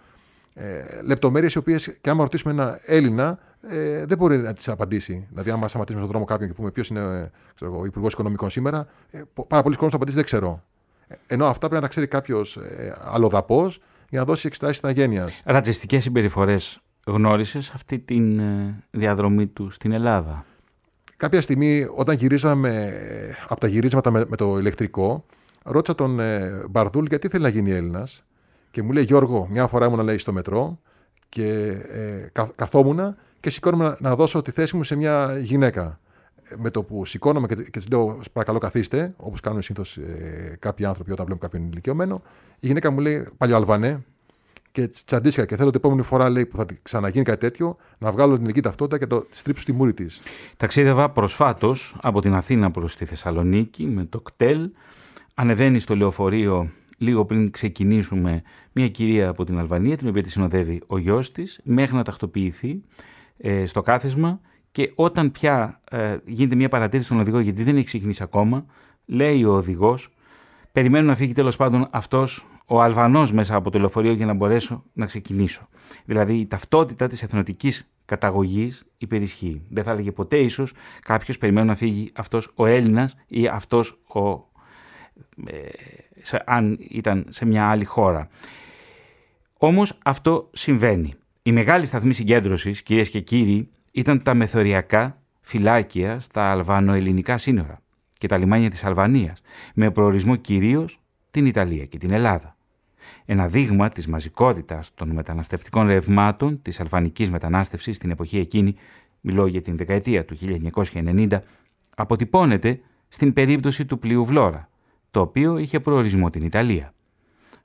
Ε, 0.54 1.02
Λεπτομέρειες 1.04 1.54
οι 1.54 1.58
οποίες 1.58 1.98
και 2.02 2.10
άμα 2.10 2.22
ρωτήσουμε 2.24 2.54
ένα 2.54 2.80
Έλληνα, 2.86 3.40
ε, 3.62 4.06
δεν 4.06 4.18
μπορεί 4.18 4.38
να 4.38 4.54
τις 4.54 4.68
απαντήσει. 4.70 5.28
Δηλαδή, 5.30 5.50
άμα 5.50 5.68
σταματήσουμε 5.68 6.02
στον 6.02 6.12
δρόμο 6.12 6.26
κάποιον 6.26 6.50
και 6.50 6.56
πούμε 6.56 6.72
ποιος 6.72 6.88
είναι 6.88 7.00
ε, 7.00 7.32
ξέρω 7.56 7.72
εγώ, 7.72 7.82
ο 7.82 7.86
Υπουργός 7.86 8.14
Οικονομικών 8.14 8.50
σήμερα, 8.50 8.88
ε, 9.12 9.22
πο- 9.34 9.46
πάρα 9.46 9.64
πολλοί 9.64 9.76
κόσμοι 9.76 9.90
θα 9.90 9.96
απαντήσει 9.96 10.18
δεν 10.18 10.26
ξέρω. 10.26 10.64
Ε, 11.08 11.16
Ενώ 11.28 11.46
αυτά 11.46 11.60
πρέπει 11.60 11.76
να 11.76 11.82
τα 11.82 11.88
ξέρει 11.88 12.08
κάποιος 12.08 12.58
ε, 12.58 12.96
αλλοδαπός 13.04 13.80
για 14.10 14.20
να 14.20 14.26
δώσει 14.26 14.48
εξετάσεις 14.48 14.78
ηθαγένεια. 14.78 15.30
Ρατσιστικές 15.44 16.04
συμπεριφορές 16.04 16.80
γνώρισες 17.06 17.70
αυτή 17.70 18.00
τη 18.00 18.22
διαδρομή 18.92 19.48
του 19.48 19.70
στην 19.70 19.92
Ελλάδα; 19.92 20.46
Κάποια 21.18 21.42
στιγμή, 21.42 21.88
όταν 21.96 22.16
γυρίζαμε 22.16 22.70
ε, 22.70 23.34
από 23.48 23.60
τα 23.60 23.68
γυρίσματα 23.68 24.12
με, 24.12 24.26
με 24.28 24.36
το 24.36 24.58
ηλεκτρικό, 24.58 25.26
ρώτησα 25.64 25.96
τον 25.96 26.20
ε, 26.20 26.64
Μπαρδούλ 26.70 27.06
γιατί 27.06 27.28
θέλει 27.28 27.44
να 27.44 27.50
γίνει 27.50 27.72
Έλληνας; 27.72 28.24
Και 28.72 28.82
μου 28.82 28.92
λέει 28.92 29.04
Γιώργο, 29.04 29.48
μια 29.52 29.68
φορά 29.68 29.86
ήμουν 29.86 30.04
λέει 30.04 30.18
στο 30.18 30.32
μετρό 30.32 30.80
και 31.30 31.76
ε, 31.92 32.30
κα, 32.32 32.52
καθόμουν 32.56 33.16
και 33.40 33.50
σηκώνομαι 33.50 33.84
να, 33.84 33.98
να 34.00 34.16
δώσω 34.16 34.42
τη 34.42 34.52
θέση 34.52 34.76
μου 34.76 34.84
σε 34.84 34.96
μια 34.96 35.38
γυναίκα. 35.38 36.00
Ε, 36.44 36.56
Με 36.58 36.70
το 36.70 36.84
που 36.84 37.06
σηκώνομαι 37.06 37.48
και, 37.48 37.56
και 37.56 37.70
της 37.70 37.88
λέω, 37.90 38.22
παρακαλώ 38.34 38.58
καθίστε, 38.60 39.14
όπως 39.18 39.40
κάνουν 39.40 39.62
συνήθως 39.62 39.98
ε, 39.98 40.58
κάποιοι 40.60 40.86
άνθρωποι 40.86 41.12
όταν 41.12 41.26
βλέπουν 41.26 41.50
κάποιον 41.50 41.70
ηλικιωμένο, 41.72 42.22
η 42.60 42.68
γυναίκα 42.68 42.92
μου 42.92 43.00
λέει 43.00 43.28
Παλιοαλβανέ, 43.38 44.04
και 44.72 44.88
τσαντίστηκα 45.06 45.46
και 45.46 45.56
θέλω 45.56 45.70
την 45.70 45.80
επόμενη 45.80 46.02
φορά 46.02 46.30
λέει, 46.30 46.46
που 46.46 46.58
θα 46.58 46.66
ξαναγίνει 46.82 47.24
κάτι 47.24 47.40
τέτοιο 47.40 47.78
να 47.98 48.12
βγάλω 48.12 48.32
την 48.32 48.42
ελληνική 48.42 48.62
ταυτότητα 48.62 48.98
και 48.98 49.08
το 49.08 49.20
τη 49.20 49.38
στρίψω 49.38 49.62
στη 49.62 49.74
μούρη 49.74 49.94
της. 49.94 50.22
Ταξίδευα 50.58 51.10
προσφάτως 51.10 51.96
από 52.02 52.22
την 52.22 52.34
Αθήνα 52.34 52.72
προς 52.72 52.96
τη 52.98 53.06
Θεσσαλονίκη 53.06 53.86
με 53.86 54.06
το 54.06 54.20
κτέλ. 54.20 54.70
Ανεβαίνει 55.34 55.80
στο 55.80 55.96
λεωφορείο 55.96 56.70
λίγο 57.02 57.26
πριν 57.26 57.52
ξεκινήσουμε 57.52 58.42
μια 58.72 58.88
κυρία 58.88 59.30
από 59.30 59.44
την 59.44 59.60
Αλβανία, 59.60 59.98
την 59.98 60.08
οποία 60.08 60.22
τη 60.22 60.30
συνοδεύει 60.30 60.82
ο 60.88 60.98
γιος 60.98 61.32
της, 61.32 61.60
μέχρι 61.64 61.96
να 61.96 62.04
τακτοποιηθεί 62.04 62.84
ε, 63.38 63.66
στο 63.66 63.82
κάθισμα 63.82 64.40
και 64.72 64.92
όταν 64.96 65.32
πια 65.32 65.80
ε, 65.90 66.18
γίνεται 66.26 66.56
μια 66.56 66.70
παρατήρηση 66.70 67.08
στον 67.08 67.20
οδηγό, 67.20 67.40
γιατί 67.40 67.64
δεν 67.64 67.76
έχει 67.76 67.86
ξεκινήσει 67.86 68.24
ακόμα, 68.24 68.66
λέει 69.06 69.44
ο 69.44 69.54
οδηγός, 69.54 70.10
περιμένω 70.72 71.08
να 71.08 71.16
φύγει 71.16 71.34
τέλος 71.34 71.56
πάντων 71.56 71.88
αυτός 71.92 72.48
ο 72.66 72.82
Αλβανός 72.82 73.32
μέσα 73.32 73.56
από 73.56 73.70
το 73.70 73.80
λεωφορείο 73.80 74.12
για 74.12 74.26
να 74.26 74.34
μπορέσω 74.34 74.84
να 74.94 75.06
ξεκινήσω. 75.06 75.68
Δηλαδή 76.06 76.34
η 76.34 76.48
ταυτότητα 76.48 77.08
της 77.08 77.24
εθνοτικής 77.24 77.92
καταγωγής 78.06 78.84
υπερισχύει. 78.98 79.62
Δεν 79.70 79.84
θα 79.84 79.92
έλεγε 79.92 80.12
ποτέ 80.12 80.38
ίσως 80.38 80.74
κάποιος 81.02 81.38
περιμένει 81.38 81.68
να 81.68 81.76
φύγει 81.76 82.12
αυτός 82.16 82.50
ο 82.56 82.66
Έλληνας 82.66 83.16
ή 83.28 83.48
αυτός 83.48 84.02
ο, 84.08 84.50
ε, 85.46 85.70
σε- 86.22 86.44
αν 86.46 86.78
ήταν 86.90 87.26
σε 87.30 87.46
μια 87.46 87.70
άλλη 87.70 87.86
χώρα. 87.86 88.28
Όμως 89.58 89.98
αυτό 90.04 90.50
συμβαίνει. 90.52 91.14
Η 91.44 91.52
μεγάλη 91.52 91.86
σταθμή 91.86 92.14
συγκέντρωσης, 92.14 92.82
κυρίες 92.82 93.10
και 93.10 93.20
κύριοι, 93.20 93.70
ήταν 93.92 94.24
τα 94.24 94.34
μεθοριακά 94.34 95.18
φυλάκια 95.42 96.20
στα 96.20 96.52
αλβανοελληνικά 96.52 97.38
σύνορα 97.38 97.82
και 98.18 98.28
τα 98.28 98.38
λιμάνια 98.38 98.70
της 98.70 98.84
Αλβανίας, 98.84 99.42
με 99.74 99.92
προορισμό 99.92 100.36
κυρίως 100.36 101.00
την 101.32 101.46
Ιταλία 101.46 101.86
και 101.86 101.98
την 101.98 102.12
Ελλάδα. 102.12 102.56
Ένα 103.26 103.48
δείγμα 103.48 103.90
της 103.90 104.08
μαζικότητας 104.08 104.94
των 104.94 105.10
μεταναστευτικών 105.10 105.88
ρευμάτων 105.88 106.62
της 106.62 106.80
αλβανικής 106.80 107.30
μετανάστευσης 107.32 107.96
στην 107.96 108.12
εποχή 108.12 108.38
εκείνη, 108.38 108.76
μιλώ 109.22 109.48
για 109.48 109.62
την 109.62 109.78
δεκαετία 109.78 110.26
του 110.26 110.36
1990, 110.94 111.42
αποτυπώνεται 111.96 112.80
στην 113.08 113.34
περίπτωση 113.34 113.86
του 113.86 114.00
πλοίου 114.00 114.26
Βλόρα, 114.26 114.70
το 115.12 115.20
οποίο 115.20 115.58
είχε 115.58 115.80
προορισμό 115.80 116.30
την 116.30 116.42
Ιταλία. 116.42 116.94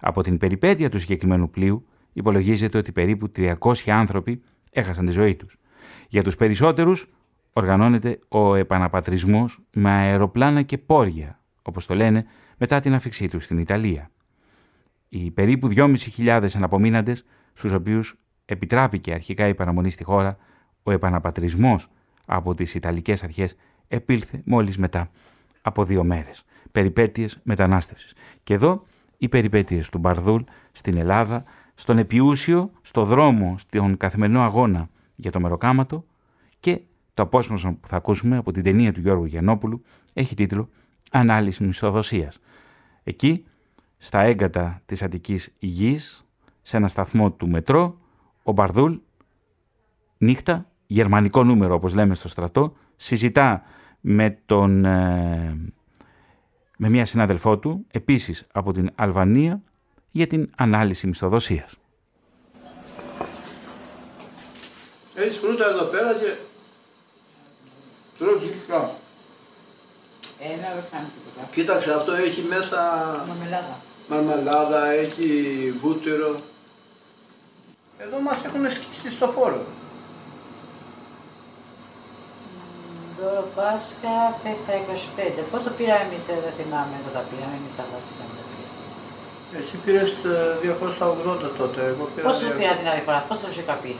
Από 0.00 0.22
την 0.22 0.36
περιπέτεια 0.38 0.90
του 0.90 0.98
συγκεκριμένου 0.98 1.50
πλοίου 1.50 1.86
υπολογίζεται 2.12 2.78
ότι 2.78 2.92
περίπου 2.92 3.32
300 3.36 3.54
άνθρωποι 3.86 4.42
έχασαν 4.70 5.06
τη 5.06 5.12
ζωή 5.12 5.34
τους. 5.34 5.56
Για 6.08 6.22
τους 6.22 6.36
περισσότερους 6.36 7.08
οργανώνεται 7.52 8.18
ο 8.28 8.54
επαναπατρισμός 8.54 9.58
με 9.72 9.90
αεροπλάνα 9.90 10.62
και 10.62 10.78
πόρια, 10.78 11.40
όπως 11.62 11.86
το 11.86 11.94
λένε, 11.94 12.26
μετά 12.56 12.80
την 12.80 12.94
αφήξή 12.94 13.28
τους 13.28 13.44
στην 13.44 13.58
Ιταλία. 13.58 14.10
Οι 15.08 15.30
περίπου 15.30 15.68
2.500 15.68 16.48
αναπομείναντες, 16.56 17.24
στους 17.52 17.72
οποίους 17.72 18.18
επιτράπηκε 18.44 19.12
αρχικά 19.12 19.48
η 19.48 19.54
παραμονή 19.54 19.90
στη 19.90 20.04
χώρα, 20.04 20.36
ο 20.82 20.90
επαναπατρισμός 20.90 21.88
από 22.26 22.54
τις 22.54 22.74
Ιταλικές 22.74 23.24
αρχές 23.24 23.56
επήλθε 23.88 24.42
μόλις 24.44 24.78
μετά 24.78 25.10
από 25.62 25.84
δύο 25.84 26.04
μέρες. 26.04 26.44
Περιπέτειες 26.76 27.38
μετανάστευσης. 27.42 28.12
Και 28.42 28.54
εδώ 28.54 28.82
οι 29.18 29.28
περιπέτειες 29.28 29.88
του 29.88 29.98
Μπαρδούλ 29.98 30.42
στην 30.72 30.96
Ελλάδα, 30.96 31.42
στον 31.74 31.98
Επιούσιο, 31.98 32.70
στο 32.82 33.04
δρόμο, 33.04 33.54
στον 33.58 33.96
καθημερινό 33.96 34.42
αγώνα 34.42 34.88
για 35.14 35.30
το 35.30 35.40
μεροκάματο 35.40 36.04
και 36.60 36.80
το 37.14 37.22
απόσπασμα 37.22 37.72
που 37.72 37.88
θα 37.88 37.96
ακούσουμε 37.96 38.36
από 38.36 38.52
την 38.52 38.62
ταινία 38.62 38.92
του 38.92 39.00
Γιώργου 39.00 39.24
Γιαννόπουλου 39.24 39.82
έχει 40.12 40.34
τίτλο 40.34 40.68
«Ανάλυση 41.10 41.64
μισθοδοσίας». 41.64 42.38
Εκεί, 43.04 43.44
στα 43.98 44.20
έγκατα 44.20 44.82
της 44.86 45.02
Αττικής 45.02 45.52
Γης, 45.58 46.26
σε 46.62 46.76
ένα 46.76 46.88
σταθμό 46.88 47.30
του 47.30 47.48
μετρό, 47.48 47.98
ο 48.42 48.52
Μπαρδούλ, 48.52 48.94
νύχτα, 50.18 50.70
γερμανικό 50.86 51.44
νούμερο 51.44 51.74
όπως 51.74 51.94
λέμε 51.94 52.14
στο 52.14 52.28
στρατό, 52.28 52.72
συζητά 52.96 53.62
με, 54.00 54.38
τον, 54.46 54.84
ε, 54.84 55.56
με 56.76 56.88
μια 56.88 57.04
συνάδελφό 57.06 57.58
του, 57.58 57.86
επίσης 57.90 58.44
από 58.52 58.72
την 58.72 58.90
Αλβανία, 58.94 59.60
για 60.10 60.26
την 60.26 60.50
ανάλυση 60.56 61.06
μισθοδοσίας. 61.06 61.74
Έχεις 65.14 65.36
φρούτα 65.38 65.66
εδώ 65.68 65.84
πέρα 65.84 66.12
και 66.14 66.36
τρώω 68.18 68.38
ψυχικά. 68.38 68.90
Ένα 70.40 70.74
δεν 70.74 70.84
κάνει 70.90 71.06
τίποτα. 71.14 71.48
Κοίταξε, 71.52 71.94
αυτό 71.94 72.12
έχει 72.12 72.42
μέσα 72.42 72.76
Μαρμελάδα. 73.28 73.80
μαρμελάδα, 74.08 74.86
έχει 74.86 75.28
βούτυρο. 75.80 76.40
Εδώ 77.98 78.20
μας 78.20 78.44
έχουν 78.44 78.70
σκίσει 78.70 79.10
στο 79.10 79.28
φόρο. 79.28 79.66
Δώρο 83.18 83.44
Πάσχα 83.56 84.14
4,25. 84.42 85.42
Πόσο 85.52 85.70
πήραμε 85.78 86.04
εμείς, 86.08 86.24
ε, 86.32 86.34
δεν 86.44 86.52
θυμάμαι, 86.58 86.94
εδώ 87.00 87.10
τα 87.16 87.22
πήραμε 87.28 87.54
εμείς 87.60 87.74
αλλά 87.82 87.98
σήμερα 88.08 88.32
τα 88.38 88.44
πήραμε. 88.50 88.74
Εσύ 89.60 89.74
πήρες 89.84 90.12
ε, 90.24 90.38
280 90.62 91.50
τότε, 91.60 91.80
εγώ 91.92 92.02
πήρα 92.12 92.24
Πόσο 92.28 92.40
σου 92.44 92.50
δια- 92.50 92.58
πήρα 92.60 92.74
την 92.80 92.86
άλλη 92.92 93.02
φορά, 93.06 93.20
πόσο 93.30 93.46
σου 93.54 93.60
είχα 93.64 93.76
πει. 93.82 93.92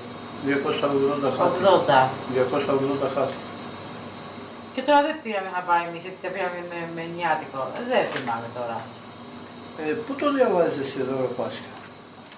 280 0.47 1.29
χάτι. 1.37 1.57
80. 1.63 2.01
280 2.35 3.09
χάτι. 3.15 3.37
Και 4.75 4.83
τώρα 4.89 5.01
δεν 5.07 5.17
πήραμε 5.25 5.49
να 5.57 5.61
πάρει 5.69 5.85
εμείς, 5.91 6.03
γιατί 6.07 6.19
τα 6.25 6.29
πήραμε 6.35 6.59
με, 6.71 6.79
με 6.97 7.03
νιάτικο. 7.17 7.61
Δεν 7.91 8.03
θυμάμαι 8.13 8.49
τώρα. 8.59 8.77
Ε, 9.83 9.93
πού 10.05 10.13
το 10.21 10.27
διαβάζεις 10.37 10.79
εσύ 10.85 10.99
δώρο 11.09 11.31
Πάσχα; 11.39 11.71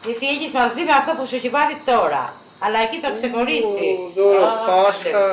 Γιατί 0.09 0.25
έχεις 0.35 0.53
μαζί 0.61 0.83
με 0.89 0.93
αυτό 1.01 1.11
που 1.17 1.25
σου 1.29 1.37
έχει 1.41 1.51
βάλει 1.57 1.77
τώρα. 1.93 2.25
Αλλά 2.65 2.79
εκεί 2.87 2.99
το 3.05 3.11
ξεχωρίσει. 3.19 3.87
Ου, 3.99 4.13
Δώρο 4.17 4.45
Α, 4.53 4.53
Πάσχα. 4.71 5.25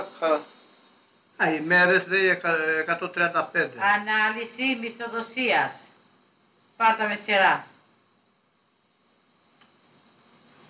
Δεν. 1.38 1.48
χα- 1.48 1.52
Α, 1.52 1.54
οι 1.56 1.60
μέρες 1.62 2.08
λέει 2.08 2.28
εκα- 2.28 2.58
135. 2.80 3.72
Ανάλυση 3.96 4.78
μισθοδοσίας. 4.82 5.74
Πάρτα 6.78 7.08
με 7.08 7.16
σειρά. 7.16 7.66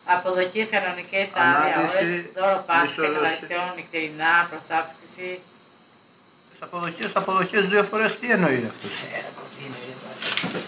Αποδοχές 0.06 0.69
κανονικές 0.69 1.30
άδεια 1.36 1.75
Ανάλυση 1.75 1.97
ώρες, 1.97 2.23
δώρο 2.36 2.63
Πάσχα, 2.67 2.82
μισθοδοσία. 2.82 3.13
καταλυστών, 3.19 3.73
νυχτερινά, 3.75 4.47
προσάυξηση. 4.49 5.39
Τις 6.51 6.60
αποδοχές, 6.62 7.12
αποδοχές 7.15 7.65
δύο 7.67 7.84
φορές 7.84 8.19
τι 8.19 8.32
εννοεί 8.32 8.65
αυτό; 8.69 8.78
Ξέρω 8.88 9.28
το 9.36 9.41
τι 9.58 9.65
είναι. 9.65 9.75
ρε, 9.86 9.93
τώρα. 10.01 10.63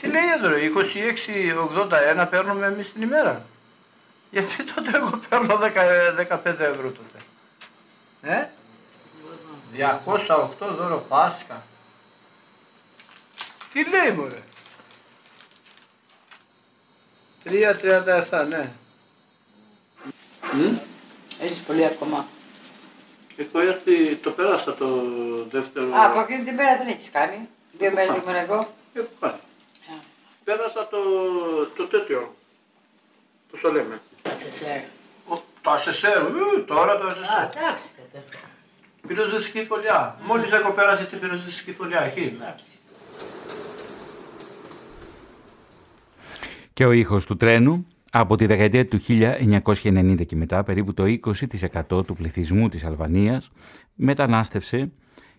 Τι 0.00 0.06
λέει 0.08 0.30
εδώ 0.36 0.48
ρε, 0.48 0.60
26,81 0.60 2.26
παίρνουμε 2.26 2.66
εμείς 2.66 2.92
την 2.92 3.02
ημέρα; 3.02 3.44
Γιατί 4.30 4.64
τότε 4.64 4.96
εγώ 4.96 5.20
παίρνω 5.28 5.56
10, 5.56 5.82
15 6.14 6.64
ευρώ 6.64 6.90
τότε. 6.90 7.18
Ε; 8.22 8.48
208 9.76 10.48
δώρο 10.58 11.04
Πάσχα. 11.08 11.62
Τι 13.72 13.84
λέει 13.88 14.12
μωρέ; 14.12 14.42
3,37 17.44 18.46
ναι. 18.48 18.72
Μμ. 20.52 20.76
Έχεις 21.40 21.60
πολύ 21.60 21.84
ακόμα. 21.84 22.26
Έχω 23.36 23.60
έρθει, 23.60 24.16
το 24.16 24.30
πέρασα 24.30 24.74
το 24.74 24.86
δεύτερο. 25.50 25.94
Α, 25.94 26.04
από 26.06 26.20
εκείνη 26.20 26.44
την 26.44 26.54
μέρα 26.54 26.76
δεν 26.76 26.86
έχεις 26.88 27.10
κάνει. 27.10 27.48
Δύο 27.78 27.90
μέρες 27.92 28.16
ήμουν 28.16 28.34
εγώ. 28.34 28.74
Έχω 28.94 29.08
κάνει. 29.20 29.38
Πέρασα 30.44 30.88
το, 30.88 30.98
το 31.76 31.86
τέτοιο. 31.86 32.34
Πώς 33.50 33.60
το 33.60 33.72
λέμε; 33.72 34.00
Ασεσέρ. 34.30 34.80
Ο- 35.28 35.42
Το 35.62 35.70
ασεσέρ, 35.70 36.16
ε, 36.16 36.60
τώρα 36.66 36.98
το 36.98 37.06
Α, 37.06 37.10
ασεσέρ. 37.10 37.44
εντάξει 37.56 37.84
τότε. 37.96 38.24
Πυροσβεστική 39.06 39.64
φωλιά. 39.64 40.18
Μόλις 40.26 40.52
έχω 40.52 40.72
πέρασει 40.72 41.06
την 41.06 41.18
πυροσβεστική 41.18 41.72
φωλιά 41.72 42.00
εκεί. 42.00 42.20
Εντάξει. 42.20 42.64
Και 46.72 46.84
ο 46.86 46.92
ήχος 46.92 47.26
του 47.26 47.36
τρένου 47.36 47.86
από 48.10 48.36
τη 48.36 48.46
δεκαετία 48.46 48.88
του 48.88 48.98
1990 49.00 50.26
και 50.26 50.36
μετά, 50.36 50.62
περίπου 50.64 50.94
το 50.94 51.04
20% 51.90 52.06
του 52.06 52.14
πληθυσμού 52.14 52.68
της 52.68 52.84
Αλβανίας 52.84 53.50
μετανάστευσε 53.94 54.92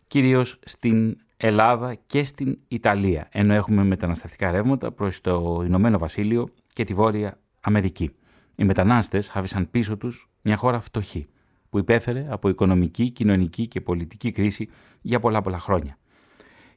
κυρίως 0.08 0.60
στην 0.66 1.18
Ελλάδα 1.38 1.96
και 2.08 2.24
στην 2.24 2.60
Ιταλία, 2.68 3.28
ενώ 3.32 3.54
έχουμε 3.54 3.84
μεταναστευτικά 3.84 4.52
ρεύματα 4.52 4.92
προς 4.92 5.22
το 5.22 5.64
Ηνωμένο 5.66 5.98
Βασίλειο 5.98 6.50
και 6.74 6.84
τη 6.84 6.94
Βόρεια 6.94 7.38
Αμερική. 7.62 8.16
Οι 8.56 8.64
μετανάστες 8.64 9.30
άφησαν 9.34 9.70
πίσω 9.72 9.98
τους 9.98 10.30
μια 10.42 10.56
χώρα 10.56 10.80
φτωχή, 10.80 11.28
που 11.76 11.82
υπέφερε 11.82 12.26
από 12.30 12.50
οικονομική, 12.50 13.10
κοινωνική 13.10 13.68
και 13.68 13.82
πολιτική 13.82 14.32
κρίση 14.32 14.70
για 15.02 15.20
πολλά 15.20 15.42
πολλά 15.42 15.60
χρόνια. 15.60 15.98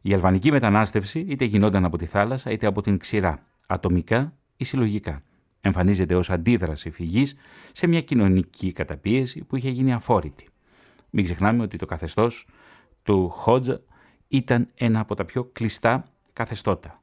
Η 0.00 0.14
αλβανική 0.14 0.50
μετανάστευση 0.50 1.18
είτε 1.28 1.44
γινόταν 1.44 1.84
από 1.84 1.98
τη 1.98 2.06
θάλασσα 2.06 2.50
είτε 2.50 2.66
από 2.66 2.82
την 2.82 2.98
ξηρά, 2.98 3.46
ατομικά 3.66 4.32
ή 4.56 4.64
συλλογικά. 4.64 5.22
Εμφανίζεται 5.60 6.14
ως 6.14 6.30
αντίδραση 6.30 6.90
φυγής 6.90 7.34
σε 7.72 7.86
μια 7.86 8.00
κοινωνική 8.00 8.72
καταπίεση 8.72 9.44
που 9.44 9.56
είχε 9.56 9.70
γίνει 9.70 9.92
αφόρητη. 9.92 10.48
Μην 11.10 11.24
ξεχνάμε 11.24 11.62
ότι 11.62 11.76
το 11.76 11.86
καθεστώς 11.86 12.46
του 13.02 13.28
Χότζα 13.28 13.80
ήταν 14.28 14.68
ένα 14.74 15.00
από 15.00 15.14
τα 15.14 15.24
πιο 15.24 15.44
κλειστά 15.44 16.04
καθεστώτα 16.32 17.00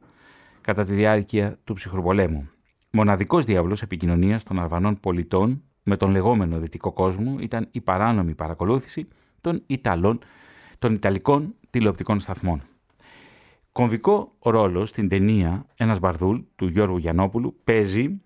κατά 0.62 0.86
τη 0.86 0.93
διάρκεια 0.93 1.60
του 1.63 1.73
ψυχροπολέμου. 1.73 2.49
Μοναδικός 2.91 3.45
διάβλος 3.45 3.81
επικοινωνίας 3.81 4.43
των 4.43 4.60
Αλβανών 4.60 4.99
πολιτών 4.99 5.63
με 5.88 5.98
τον 5.98 6.12
λεγόμενο 6.12 6.60
δυτικό 6.60 6.91
κόσμο 6.91 7.36
ήταν 7.39 7.67
η 7.71 7.82
παράνομη 7.82 8.36
παρακολούθηση 8.36 9.08
των, 9.41 9.63
Ιταλών, 9.67 10.19
των 10.80 10.93
Ιταλικών 10.93 11.56
τηλεοπτικών 11.69 12.19
σταθμών. 12.19 12.62
Κομβικό 13.71 14.32
ρόλο 14.39 14.86
στην 14.86 15.08
ταινία 15.08 15.65
«Ένας 15.76 16.00
Μπαρδούλ» 16.00 16.39
του 16.56 16.67
Γιώργου 16.67 16.98
Γιαννόπουλου 16.98 17.60
παίζει 17.63 18.21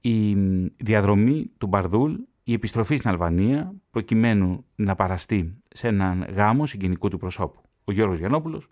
η 0.00 0.34
διαδρομή 0.76 1.50
του 1.58 1.66
Μπαρδούλ, 1.66 2.14
η 2.42 2.52
επιστροφή 2.52 2.96
στην 2.96 3.10
Αλβανία 3.10 3.74
προκειμένου 3.90 4.64
να 4.74 4.94
παραστεί 4.94 5.58
σε 5.68 5.88
έναν 5.88 6.26
γάμο 6.34 6.66
συγγενικού 6.66 7.08
του 7.08 7.18
προσώπου. 7.18 7.60
Ο 7.84 7.92
Γιώργος 7.92 8.18
Γιαννόπουλος 8.18 8.68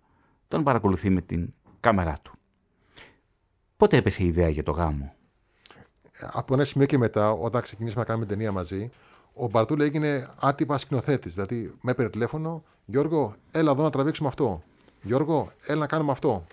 τον 0.48 0.62
παρακολουθεί 0.64 1.10
με 1.10 1.20
την 1.20 1.52
κάμερά 1.80 2.16
του. 2.22 2.32
Πότε 3.76 3.96
έπεσε 3.96 4.22
η 4.22 4.26
ιδέα 4.26 4.48
για 4.48 4.62
το 4.62 4.70
γάμο; 4.70 5.14
Από 6.20 6.54
ένα 6.54 6.64
σημείο 6.64 6.86
και 6.86 6.98
μετά, 6.98 7.30
όταν 7.30 7.62
ξεκινήσαμε 7.62 8.00
να 8.00 8.06
κάνουμε 8.06 8.26
ταινία 8.26 8.52
μαζί, 8.52 8.90
ο 9.34 9.48
Μπαρτούλα 9.48 9.84
έγινε 9.84 10.28
άτυπα 10.40 10.78
σκηνοθέτης. 10.78 11.34
Δηλαδή, 11.34 11.74
με 11.80 11.90
έπαιρνε 11.90 12.10
τηλέφωνο, 12.10 12.64
Γιώργο, 12.84 13.34
έλα 13.50 13.70
εδώ 13.70 13.82
να 13.82 13.90
τραβήξουμε 13.90 14.28
αυτό. 14.28 14.62
Γιώργο, 15.02 15.52
έλα 15.66 15.80
να 15.80 15.86
κάνουμε 15.86 16.12
αυτό. 16.12 16.44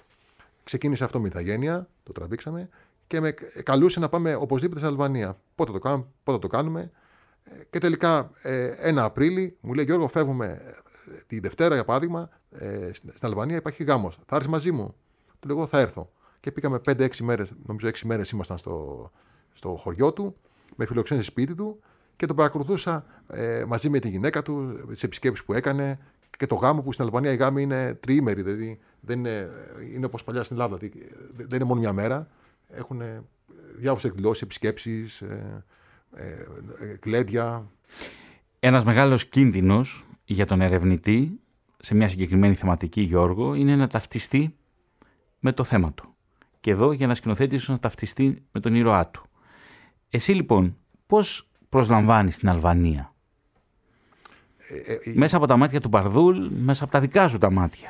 Ξεκίνησε 0.63 1.03
αυτό 1.03 1.19
με 1.19 1.27
ηθαγένεια, 1.27 1.87
το 2.03 2.11
τραβήξαμε 2.11 2.69
και 3.07 3.19
με 3.19 3.31
καλούσε 3.63 3.99
να 3.99 4.09
πάμε 4.09 4.35
οπωσδήποτε 4.35 4.79
στην 4.79 4.91
Αλβανία. 4.91 5.37
Πότε 5.55 5.71
το 5.71 5.79
κάνουμε, 5.79 6.05
πότε 6.23 6.37
το 6.39 6.47
κάνουμε. 6.47 6.91
Ε, 7.43 7.63
Και 7.69 7.77
τελικά, 7.77 8.31
ε, 8.41 8.65
ένα 8.65 9.03
Απρίλη, 9.03 9.57
μου 9.61 9.73
λέει 9.73 9.85
Γιώργο, 9.85 10.07
φεύγουμε 10.07 10.61
ε, 11.07 11.21
τη 11.27 11.39
Δευτέρα 11.39 11.73
για 11.73 11.85
παράδειγμα, 11.85 12.29
ε, 12.51 12.91
στην 12.93 13.11
στην 13.11 13.27
Αλβανία 13.27 13.55
υπάρχει 13.55 13.83
γάμος. 13.83 14.19
Θα 14.25 14.35
έρθεις 14.35 14.51
μαζί 14.51 14.71
μου. 14.71 14.95
Του 15.39 15.47
λέω, 15.47 15.57
εγώ 15.57 15.67
θα 15.67 15.79
έρθω. 15.79 16.11
Και 16.39 16.51
πήγαμε 16.51 16.79
5-6 16.85 17.09
μέρες, 17.21 17.53
νομίζω 17.65 17.87
6 17.87 17.99
μέρες 18.03 18.29
ήμασταν 18.29 18.57
στο, 18.57 19.11
στο 19.55 19.75
χωριό 19.75 20.13
του, 20.13 20.35
με 20.75 20.85
φιλοξένησε 20.85 21.25
σπίτι 21.25 21.55
του 21.55 21.79
και 22.15 22.25
τον 22.25 22.35
παρακολουθούσα 22.35 23.05
ε, 23.27 23.63
μαζί 23.67 23.89
με 23.89 23.99
τη 23.99 24.09
γυναίκα 24.09 24.41
του, 24.41 24.85
τις 24.87 25.03
επισκέψεις 25.03 25.45
που 25.45 25.53
έκανε 25.53 25.99
και 26.37 26.47
το 26.47 26.55
γάμο 26.55 26.81
που 26.81 26.91
στην 26.91 27.05
Αλβανία 27.05 27.31
η 27.31 27.35
γάμοι 27.35 27.61
είναι 27.61 27.93
τριήμερη. 27.93 28.41
Δηλαδή 28.41 28.79
δεν 28.99 29.19
είναι, 29.19 29.49
είναι 29.93 30.05
όπως 30.05 30.23
παλιά 30.23 30.43
στην 30.43 30.55
Ελλάδα. 30.55 30.77
Δηλαδή, 30.77 31.11
δεν 31.35 31.55
είναι 31.55 31.63
μόνο 31.63 31.79
μια 31.79 31.93
μέρα. 31.93 32.27
Έχουν 32.69 33.01
διάφορες 33.77 34.03
εκδηλώσεις, 34.03 34.41
επισκέψεις, 34.41 35.21
ε, 35.21 35.63
ε, 36.15 36.97
κλέντια. 36.99 37.69
Ένας 38.59 38.83
μεγάλος 38.83 39.25
κίνδυνος 39.25 40.05
για 40.25 40.45
τον 40.45 40.61
ερευνητή 40.61 41.39
σε 41.77 41.95
μια 41.95 42.09
συγκεκριμένη 42.09 42.53
θεματική, 42.53 43.01
Γιώργο, 43.01 43.53
είναι 43.53 43.75
να 43.75 43.87
ταυτιστεί 43.87 44.55
με 45.39 45.51
το 45.51 45.63
θέμα 45.63 45.93
του. 45.93 46.15
Και 46.59 46.71
εδώ 46.71 46.91
για 46.91 47.07
να 47.07 47.15
σκηνοθέτη 47.15 47.59
να 47.67 47.79
ταυτιστεί 47.79 48.43
με 48.51 48.59
τον 48.59 48.75
ήρωά 48.75 49.07
του. 49.07 49.25
Εσύ 50.09 50.31
λοιπόν, 50.31 50.77
πώς 51.07 51.47
προσλαμβάνεις 51.69 52.37
την 52.37 52.49
Αλβανία; 52.49 53.13
Ε, 54.67 54.93
ε, 54.93 55.13
μέσα 55.13 55.37
από 55.37 55.45
τα 55.45 55.57
μάτια 55.57 55.81
του 55.81 55.89
Παρδούλ, 55.89 56.47
μέσα 56.49 56.83
από 56.83 56.93
τα 56.93 56.99
δικά 56.99 57.27
σου 57.27 57.37
τα 57.37 57.51
μάτια. 57.51 57.89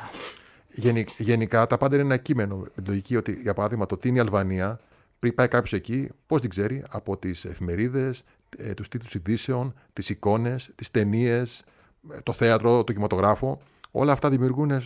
γενικά 1.18 1.68
τα 1.68 1.78
πάντα 1.78 1.96
είναι 1.96 2.04
ένα 2.04 2.18
κείμενο. 2.18 2.56
Με 2.56 2.70
την 2.76 2.84
λογική 2.88 3.16
ότι, 3.16 3.32
για 3.42 3.54
παράδειγμα, 3.54 3.86
το 3.86 3.98
τι 3.98 4.08
είναι 4.08 4.18
η 4.18 4.22
Αλβανία, 4.22 4.80
πριν 5.20 5.36
πάει 5.36 5.48
κάποιος 5.48 5.74
εκεί, 5.74 6.10
πώς 6.26 6.42
την 6.42 6.50
ξέρει, 6.50 6.84
από 6.90 7.18
τις 7.18 7.46
εφημερίδες, 7.46 8.24
ε, 8.58 8.74
τους 8.74 8.88
τίτλους 8.88 9.14
ειδήσεων, 9.14 9.74
τις 9.94 10.10
εικόνες, 10.10 10.72
τις 10.76 10.92
ταινίες, 10.92 11.64
ε, 12.12 12.18
το 12.24 12.34
θέατρο, 12.34 12.84
το 12.84 12.92
κινηματογράφο. 12.92 13.62
Όλα 13.92 14.12
αυτά 14.12 14.30
δημιουργούν 14.30 14.72
ε, 14.72 14.82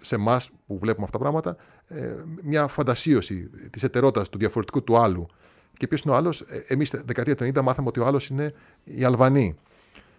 σε 0.00 0.14
εμάς 0.14 0.50
που 0.66 0.78
βλέπουμε 0.78 1.04
αυτά 1.04 1.18
τα 1.18 1.24
πράγματα 1.24 1.56
ε, 1.86 2.14
μια 2.42 2.66
φαντασίωση 2.66 3.50
της 3.70 3.82
ετερότητας 3.82 4.28
του 4.28 4.38
διαφορετικού 4.38 4.84
του 4.84 4.98
άλλου. 4.98 5.26
Και 5.76 5.86
ποιος 5.86 6.00
είναι 6.00 6.12
ο 6.12 6.16
άλλος, 6.16 6.44
εμείς 6.66 6.90
δεκαετία 7.04 7.34
του 7.34 7.44
90 7.44 7.62
μάθαμε 7.62 7.88
ότι 7.88 8.00
ο 8.00 8.06
άλλος 8.06 8.28
είναι 8.28 8.54
οι 8.84 9.04
Αλβανοί. 9.04 9.56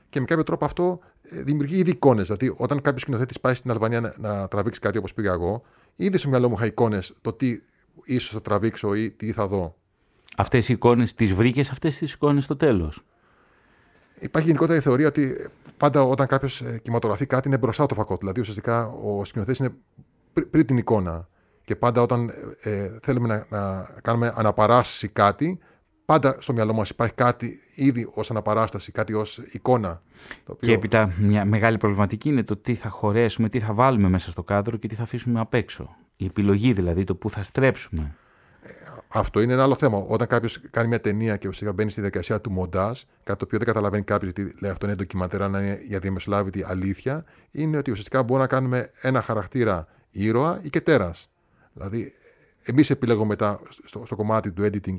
Και 0.09 0.19
με 0.19 0.25
κάποιο 0.25 0.43
τρόπο 0.43 0.65
αυτό 0.65 0.99
δημιουργεί 1.29 1.77
ήδη 1.77 1.89
εικόνες. 1.89 2.25
Δηλαδή, 2.25 2.53
όταν 2.57 2.81
κάποιος 2.81 3.01
σκηνοθέτης 3.01 3.39
πάει 3.39 3.53
στην 3.53 3.71
Αλβανία 3.71 4.01
να, 4.01 4.13
να 4.17 4.47
τραβήξει 4.47 4.79
κάτι 4.79 4.97
όπως 4.97 5.13
πήγα 5.13 5.31
εγώ, 5.31 5.63
ήδη 5.95 6.17
στο 6.17 6.29
μυαλό 6.29 6.49
μου 6.49 6.55
είχα 6.57 6.65
εικόνες 6.65 7.13
το 7.21 7.33
τι 7.33 7.61
ίσως 8.03 8.31
θα 8.31 8.41
τραβήξω 8.41 8.93
ή 8.93 9.11
τι 9.11 9.31
θα 9.31 9.47
δω. 9.47 9.75
Αυτές 10.37 10.69
οι 10.69 10.73
εικόνες, 10.73 11.13
τις 11.13 11.33
βρήκες 11.33 11.69
αυτές 11.69 11.97
τις 11.97 12.13
εικόνες 12.13 12.43
στο 12.43 12.55
τέλος; 12.55 13.03
Υπάρχει 14.19 14.47
γενικότερα 14.47 14.79
η 14.79 14.81
θεωρία 14.81 15.07
ότι 15.07 15.47
πάντα 15.77 16.01
όταν 16.01 16.27
κάποιος 16.27 16.63
κινηματογραφεί 16.81 17.25
κάτι 17.25 17.47
είναι 17.47 17.57
μπροστά 17.57 17.85
το 17.85 17.95
φακό. 17.95 18.17
Δηλαδή 18.17 18.39
ουσιαστικά 18.39 18.87
ο 18.87 19.25
σκηνοθέτης 19.25 19.59
είναι 19.59 19.75
πριν 20.49 20.65
την 20.65 20.77
εικόνα. 20.77 21.27
Και 21.67 21.75
πάντα 21.75 22.01
όταν 22.01 22.31
ε, 22.61 22.89
θέλουμε 23.01 23.27
να, 23.27 23.45
να 23.59 23.89
κάνουμε 24.01 24.33
αναπαράσταση 24.35 25.07
κάτι, 25.07 25.59
πάντα 26.05 26.37
στο 26.39 26.53
μυαλό 26.53 26.73
μας 26.73 26.89
υπάρχει 26.89 27.13
κάτι 27.13 27.59
ήδη 27.75 28.09
ως 28.13 28.31
αναπαράσταση, 28.31 28.91
κάτι 28.91 29.13
ως 29.13 29.37
εικόνα. 29.37 30.01
Το 30.45 30.51
οποίο... 30.51 30.67
Και 30.67 30.73
έπειτα 30.73 31.13
μια 31.19 31.45
μεγάλη 31.45 31.77
προβληματική 31.77 32.29
είναι 32.29 32.43
το 32.43 32.57
τι 32.57 32.75
θα 32.75 32.89
χωρέσουμε, 32.89 33.49
τι 33.49 33.59
θα 33.59 33.73
βάλουμε 33.73 34.09
μέσα 34.09 34.31
στο 34.31 34.43
κάδρο 34.43 34.77
και 34.77 34.87
τι 34.87 34.95
θα 34.95 35.03
αφήσουμε 35.03 35.39
απ' 35.39 35.53
έξω. 35.53 35.95
Η 36.17 36.25
επιλογή 36.25 36.73
δηλαδή, 36.73 37.03
το 37.03 37.15
που 37.15 37.29
θα 37.29 37.43
στρέψουμε. 37.43 38.15
Αυτό 39.07 39.41
είναι 39.41 39.53
ένα 39.53 39.63
άλλο 39.63 39.75
θέμα. 39.75 39.97
Όταν 39.97 40.27
κάποιος 40.27 40.59
κάνει 40.69 40.87
μια 40.87 40.99
ταινία 40.99 41.37
και 41.37 41.47
ουσιαστικά 41.47 41.73
μπαίνει 41.73 41.91
στη 41.91 41.99
διαδικασία 42.01 42.41
του 42.41 42.51
μοντάζ, 42.51 43.01
κάτι 43.23 43.39
το 43.39 43.45
οποίο 43.45 43.57
δεν 43.57 43.67
καταλαβαίνει 43.67 44.03
κάποιος 44.03 44.31
γιατί 44.35 44.55
λέει 44.61 44.71
αυτό 44.71 44.85
είναι 44.85 44.95
ντοκιματέρα, 44.95 45.47
να 45.47 45.59
είναι 45.59 45.79
για 45.87 45.99
διαμεσολάβητη 45.99 46.63
αλήθεια, 46.67 47.23
είναι 47.51 47.77
ότι 47.77 47.91
ουσιαστικά 47.91 48.23
μπορούμε 48.23 48.39
να 48.39 48.47
κάνουμε 48.47 48.91
ένα 49.01 49.21
χαρακτήρα 49.21 49.87
ήρωα 50.11 50.59
ή 50.63 50.69
και 50.69 50.81
τέρας. 50.81 51.29
Δηλαδή, 51.77 52.13
εμείς 52.63 52.89
επιλέγουμε 52.89 53.27
μετά 53.27 53.59
στο, 53.85 54.05
στο 54.05 54.15
κομμάτι 54.15 54.51
του 54.51 54.63
editing 54.63 54.97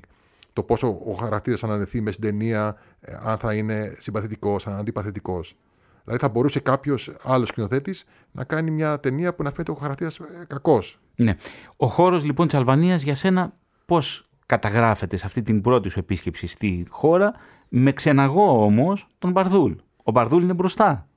το 0.53 0.63
πόσο 0.63 1.01
ο 1.07 1.13
χαρακτήρας 1.13 1.61
θα 1.61 1.67
αναδεθεί 1.67 2.01
μες 2.01 2.15
στην 2.15 2.29
ταινία, 2.29 2.77
ε, 3.01 3.17
αν 3.23 3.39
θα 3.39 3.55
είναι 3.55 3.97
συμπαθητικός, 3.99 4.67
αν 4.67 4.75
αντιπαθητικός. 4.75 5.57
Δηλαδή 6.05 6.21
θα 6.23 6.29
μπορούσε 6.29 6.61
κάποιος 6.61 7.17
άλλος 7.23 7.49
σκηνοθέτης 7.49 8.05
να 8.33 8.45
κάνει 8.45 8.71
μια 8.71 9.01
ταινία 9.01 9.35
που 9.35 9.43
να 9.43 9.51
φαίνεται 9.51 9.71
ο 9.71 9.75
χαρακτήρας 9.75 10.19
ε, 10.19 10.45
κακός. 10.47 11.01
Ναι. 11.15 11.37
Ο 11.77 11.87
χώρος 11.87 12.25
λοιπόν 12.25 12.47
της 12.47 12.57
Αλβανίας 12.57 13.03
για 13.03 13.15
σένα 13.15 13.53
πώς 13.87 14.29
καταγράφεται 14.47 15.17
σε 15.17 15.27
αυτή 15.27 15.43
την 15.43 15.61
πρώτη 15.61 15.89
σου 15.89 15.99
επίσκεψη 15.99 16.47
στη 16.47 16.87
χώρα, 16.89 17.33
με 17.69 17.93
ξεναγώ 17.93 18.65
όμως 18.65 19.09
τον 19.19 19.31
Μπαρδούλ. 19.31 19.73
Ο 20.03 20.11
Μπαρδούλ 20.11 20.43
είναι 20.43 20.55
μπροστά. 20.55 21.09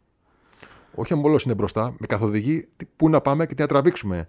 Όχι 0.95 1.15
μόνο 1.15 1.36
είναι 1.45 1.54
μπροστά, 1.54 1.95
με 2.00 2.08
καθοδηγεί 2.08 2.67
πού 2.95 3.10
να 3.10 3.21
πάμε 3.21 3.45
και 3.45 3.56
τι 3.56 3.62
να 3.62 3.67
τραβήξουμε. 3.67 4.28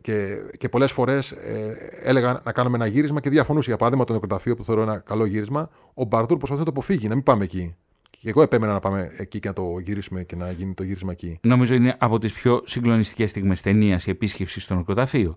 Και, 0.00 0.36
και 0.58 0.68
πολλές 0.68 0.92
φορές 0.92 1.30
ε, 1.30 1.76
έλεγα 2.02 2.40
να 2.44 2.52
κάνουμε 2.52 2.76
ένα 2.76 2.86
γύρισμα 2.86 3.20
και 3.20 3.30
διαφωνούσε. 3.30 3.68
Για 3.68 3.78
παράδειγμα, 3.78 4.04
το 4.04 4.12
νεκροταφείο 4.12 4.56
που 4.56 4.64
θεωρώ 4.64 4.82
ένα 4.82 4.98
καλό 4.98 5.24
γύρισμα, 5.24 5.70
ο 5.94 6.04
Μπαρδούλ 6.04 6.36
προσπαθεί 6.36 6.60
να 6.60 6.66
το 6.66 6.70
αποφύγει, 6.70 7.08
να 7.08 7.14
μην 7.14 7.22
πάμε 7.22 7.44
εκεί. 7.44 7.76
Και 8.10 8.28
εγώ 8.28 8.42
επέμενα 8.42 8.72
να 8.72 8.80
πάμε 8.80 9.10
εκεί 9.16 9.40
και 9.40 9.48
να 9.48 9.54
το 9.54 9.78
γυρίσουμε 9.78 10.22
και 10.22 10.36
να 10.36 10.50
γίνει 10.50 10.74
το 10.74 10.82
γύρισμα 10.82 11.12
εκεί. 11.12 11.38
Νομίζω 11.42 11.74
είναι 11.74 11.96
από 11.98 12.18
τις 12.18 12.32
πιο 12.32 12.62
συγκλονιστικές 12.64 13.30
στιγμές 13.30 13.60
ταινίας 13.60 14.06
η 14.06 14.10
επίσκεψης 14.10 14.62
στο 14.62 14.74
νεκροταφείο. 14.74 15.36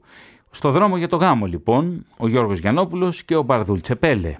Στο 0.51 0.71
δρόμο 0.71 0.97
για 0.97 1.07
το 1.07 1.15
γάμο, 1.15 1.45
λοιπόν, 1.45 2.05
ο 2.17 2.27
Γιώργος 2.27 2.59
Γιαννόπουλος 2.59 3.23
και 3.23 3.35
ο 3.35 3.41
Μπαρδούλ 3.41 3.79
Τσεπέλε. 3.79 4.35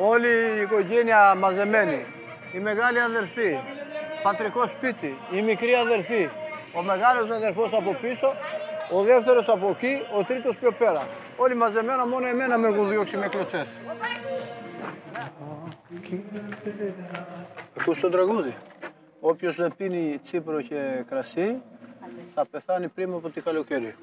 Όλη 0.00 0.28
η 0.58 0.60
οικογένεια 0.62 1.34
μαζεμένη. 1.34 2.00
Η 2.56 2.58
μεγάλη 2.58 3.00
αδερφή, 3.00 3.50
πατρικός 4.22 4.70
σπίτι, 4.76 5.10
η 5.38 5.42
μικρή 5.42 5.74
αδερφή, 5.74 6.28
ο 6.78 6.82
μεγάλος 6.82 7.30
αδερφός 7.30 7.72
από 7.72 7.96
πίσω, 8.00 8.34
ο 8.92 9.02
δεύτερος 9.02 9.48
από 9.48 9.68
εκεί, 9.68 10.02
ο 10.18 10.24
τρίτος 10.24 10.56
πιο 10.56 10.72
πέρα. 10.72 11.02
Όλοι 11.36 11.54
μαζεμένα, 11.54 12.06
μόνο 12.06 12.26
εμένα 12.26 12.58
με 12.58 12.68
έχουν 12.68 12.88
διώξει 12.88 13.16
με 13.16 13.28
κλωτσές. 13.28 13.68
Ακούς 17.80 18.00
το 18.00 18.08
τραγούδι. 18.08 18.54
Όποιος 19.20 19.56
δεν 19.56 19.74
πίνει 19.76 20.20
τσίπρο 20.24 20.60
και 20.60 21.04
κρασί, 21.08 21.62
θα 22.34 22.46
πεθάνει 22.50 22.88
πριν 22.88 23.12
από 23.12 23.30
την 23.30 23.42
καλοκαίρι. 23.42 23.94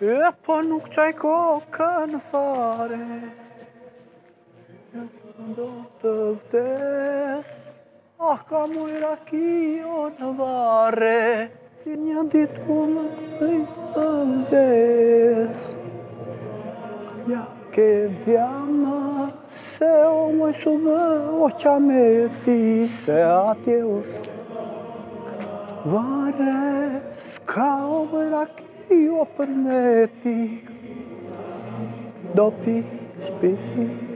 Επάνω 0.00 0.82
τσαϊκό 0.88 1.62
κανφάρε, 1.70 3.06
το 6.00 6.36
φτες, 6.38 7.67
Αχ, 8.20 8.44
καμού 8.50 8.86
Ηρακλείο 8.96 10.12
να 10.18 10.32
βάρε, 10.32 11.50
την 11.84 12.00
αντιτούμε 12.20 13.00
δες. 14.50 15.76
Για 17.26 17.48
και 17.70 18.08
διάμα 18.24 19.30
σε 19.74 19.84
όμω 20.10 20.52
σου 20.52 20.70
δε 20.84 21.78
με 21.78 22.30
τι 22.44 22.86
σε 22.86 23.22
άτιος. 23.22 24.06
Βάρε, 25.84 27.02
σκάω 27.34 28.06
Ηρακλείο 28.26 29.28
περνέτη, 29.36 30.62
ντόπι 32.34 32.84
σπίτι. 33.20 34.07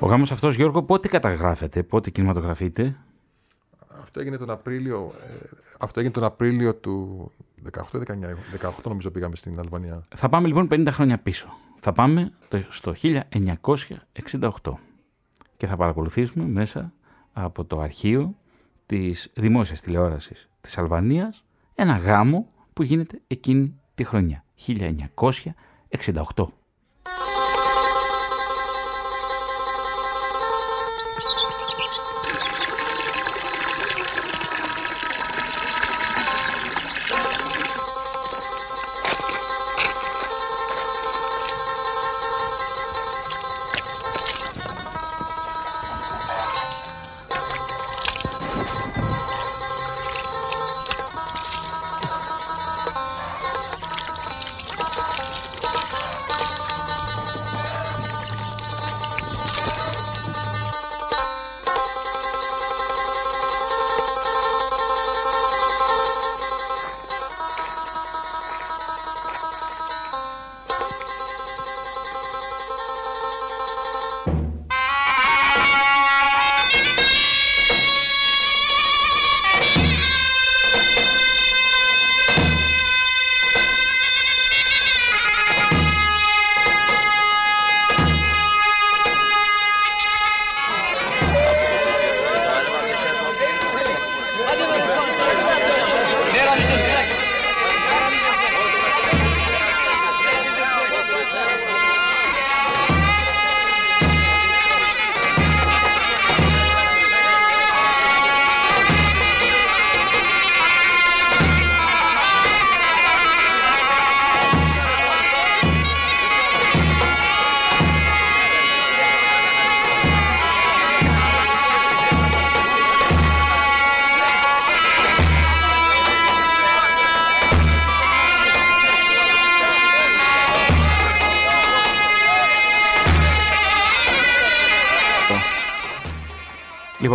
Ο 0.00 0.06
γάμος 0.06 0.32
αυτός, 0.32 0.56
Γιώργο, 0.56 0.82
πότε 0.82 1.08
καταγράφεται, 1.08 1.82
πότε 1.82 2.10
κινηματογραφείται; 2.10 2.96
Αυτό 4.02 4.20
έγινε 4.20 4.36
τον 4.36 4.50
Απρίλιο, 4.50 5.12
ε, 5.42 5.48
αυτό 5.78 6.00
έγινε 6.00 6.14
τον 6.14 6.24
Απρίλιο 6.24 6.74
του 6.74 7.30
18-19. 7.62 8.36
18 8.60 8.70
νομίζω 8.84 9.10
πήγαμε 9.10 9.36
στην 9.36 9.58
Αλβανία. 9.58 10.06
Θα 10.16 10.28
πάμε 10.28 10.46
λοιπόν 10.46 10.68
50 10.70 10.86
χρόνια 10.90 11.18
πίσω. 11.18 11.48
Θα 11.80 11.92
πάμε 11.92 12.32
στο 12.68 12.94
1968 13.02 14.72
και 15.56 15.66
θα 15.66 15.76
παρακολουθήσουμε 15.76 16.44
μέσα 16.44 16.92
από 17.32 17.64
το 17.64 17.80
αρχείο 17.80 18.34
της 18.86 19.30
δημόσιας 19.34 19.80
τηλεόρασης 19.80 20.48
της 20.60 20.78
Αλβανίας 20.78 21.44
ένα 21.74 21.96
γάμο 21.96 22.48
που 22.72 22.82
γίνεται 22.82 23.20
εκείνη 23.26 23.74
τη 23.94 24.04
χρονιά, 24.04 24.44
1968. 24.66 26.44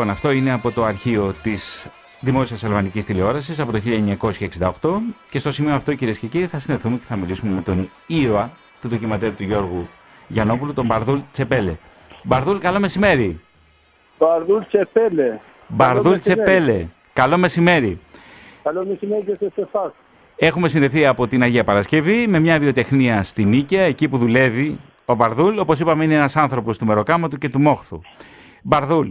Λοιπόν, 0.04 0.18
αυτό 0.18 0.32
είναι 0.32 0.52
από 0.52 0.72
το 0.72 0.84
αρχείο 0.84 1.34
της 1.42 1.88
Δημόσιας 2.20 2.64
Αλβανικής 2.64 3.06
Τηλεόρασης 3.06 3.60
από 3.60 3.72
το 3.72 3.80
1968 4.82 4.90
και 5.30 5.40
στο 5.40 5.52
σημείο 5.52 5.74
αυτό 5.74 5.94
κυρίες 5.94 6.20
και 6.20 6.28
κύριοι 6.28 6.48
θα 6.48 6.60
συνεχθούμε 6.60 6.98
και 6.98 7.04
θα 7.08 7.16
μιλήσουμε 7.16 7.56
με 7.56 7.62
τον 7.62 7.90
ήρωα 8.08 8.52
του 8.82 8.88
ντοκιματέρ 8.88 9.36
του 9.36 9.44
Γιώργου 9.44 9.88
Γιαννόπουλου, 10.28 10.74
τον 10.74 10.86
Μπαρδούλ 10.86 11.20
Τσεπέλε. 11.32 11.76
Μπαρδούλ, 12.24 12.58
καλό 12.58 12.80
μεσημέρι. 12.80 13.40
Μπαρδούλ 14.20 14.64
Τσεπέλε. 14.68 15.40
Μπαρδούλ 15.68 16.18
Τσεπέλε. 16.18 16.88
Καλό 17.14 17.38
μεσημέρι. 17.38 18.00
Καλό 18.64 18.86
μεσημέρι 18.86 19.24
και 19.24 19.36
σε 19.40 19.62
εσάς. 19.62 19.92
Έχουμε 20.36 20.68
συνδεθεί 20.68 21.06
από 21.06 21.28
την 21.28 21.42
Αγία 21.42 21.64
Παρασκευή 21.64 22.28
με 22.28 22.40
μια 22.40 22.60
βιοτεχνία 22.60 23.24
στην 23.24 23.48
Νίκαια, 23.48 23.84
εκεί 23.84 24.10
που 24.10 24.18
δουλεύει 24.18 24.80
ο 25.06 25.16
Μπαρδούλ. 25.16 25.58
Όπως 25.58 25.80
είπαμε 25.80 26.04
είναι 26.04 26.16
ένας 26.16 26.36
άνθρωπος 26.36 26.78
του 26.78 26.86
Μεροκάματου 26.86 27.38
και 27.38 27.50
του 27.50 27.60
Μόχθου. 27.60 28.02
Μπαρδούλ, 28.64 29.10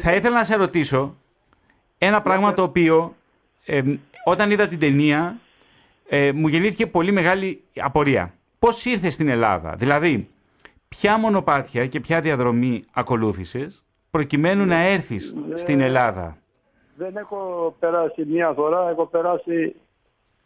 θα 0.00 0.14
ήθελα 0.14 0.36
να 0.36 0.44
σε 0.44 0.56
ρωτήσω 0.56 1.16
ένα 1.98 2.22
πράγμα 2.22 2.54
το 2.54 2.62
οποίο 2.62 3.14
ε, 3.66 3.82
όταν 4.24 4.50
είδα 4.50 4.66
την 4.66 4.78
ταινία 4.78 5.38
ε, 6.08 6.32
μου 6.32 6.48
γεννήθηκε 6.48 6.86
πολύ 6.86 7.12
μεγάλη 7.12 7.62
απορία. 7.80 8.34
Πώς 8.58 8.84
ήρθες 8.84 9.14
στην 9.14 9.28
Ελλάδα, 9.28 9.74
δηλαδή 9.76 10.28
ποια 10.88 11.18
μονοπάτια 11.18 11.86
και 11.86 12.00
ποια 12.00 12.20
διαδρομή 12.20 12.84
ακολούθησες 12.92 13.84
προκειμένου 14.10 14.64
να 14.64 14.76
έρθεις 14.76 15.34
στην 15.54 15.80
Ελλάδα; 15.80 16.36
Δεν 16.96 17.16
έχω 17.16 17.74
περάσει 17.78 18.24
μία 18.24 18.52
φορά, 18.52 18.88
έχω 18.90 19.06
περάσει 19.06 19.74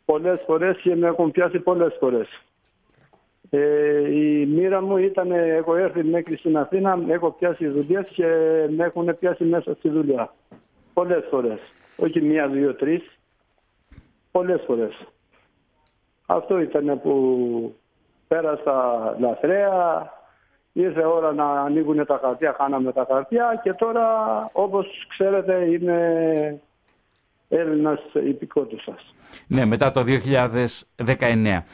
πολλές 0.05 0.43
φορές 0.47 0.77
και 0.83 0.97
με 0.97 1.07
έχουν 1.07 1.31
πιάσει 1.31 1.59
πολλές 1.59 1.97
φορές. 2.01 2.43
Ε, 3.51 4.15
η 4.15 4.47
μοίρα 4.47 4.83
μου 4.83 4.97
ήταν, 4.97 5.31
έχω 5.31 5.77
έρθει 5.77 6.05
μέχρι 6.05 6.37
στην 6.37 6.57
Αθήνα, 6.57 6.99
έχω 7.09 7.31
πιάσει 7.31 7.67
δουλειές 7.69 8.09
και 8.09 8.27
με 8.77 8.85
έχουν 8.85 9.17
πιάσει 9.19 9.45
μέσα 9.45 9.75
στη 9.75 9.89
δουλειά. 9.89 10.35
Πολλές 10.95 11.25
φορές. 11.31 11.59
Όχι 11.97 12.21
μία, 12.21 12.49
δύο, 12.49 12.75
τρεις. 12.75 13.19
Πολλές 14.31 14.63
φορές. 14.67 15.07
Αυτό 16.27 16.61
ήταν 16.61 17.01
που 17.03 17.75
πέρασα 18.29 19.17
λαθρέα, 19.19 20.13
ήρθε 20.73 21.05
ώρα 21.05 21.33
να 21.33 21.61
ανοίγουν 21.61 22.07
τα 22.07 22.21
χαρτιά, 22.23 22.55
χάναμε 22.59 22.93
τα 22.93 23.07
χαρτιά 23.09 23.61
και 23.63 23.73
τώρα 23.73 24.07
όπως 24.53 25.07
ξέρετε 25.09 25.65
είμαι 25.71 26.61
Έλληνας 27.49 28.01
υπηκότης 28.13 28.83
σας. 28.83 29.15
Ναι, 29.47 29.65
μετά 29.65 29.91
το 29.91 30.03
2019. 30.03 31.65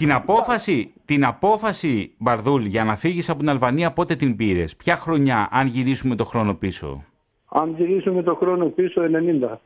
Την 0.00 0.12
απόφαση, 0.12 0.92
την 1.04 1.24
απόφαση, 1.24 2.14
Μπαρδούλ, 2.18 2.64
για 2.64 2.84
να 2.84 2.96
φύγεις 2.96 3.28
από 3.28 3.38
την 3.38 3.48
Αλβανία, 3.48 3.92
πότε 3.92 4.14
την 4.14 4.36
πήρες, 4.36 4.76
ποια 4.76 4.96
χρονιά, 4.96 5.48
αν 5.50 5.66
γυρίσουμε 5.66 6.14
το 6.14 6.24
χρόνο 6.24 6.54
πίσω; 6.54 7.04
Αν 7.48 7.74
γυρίσουμε 7.76 8.22
το 8.22 8.34
χρόνο 8.34 8.66
πίσω, 8.66 9.02
90. 9.02 9.58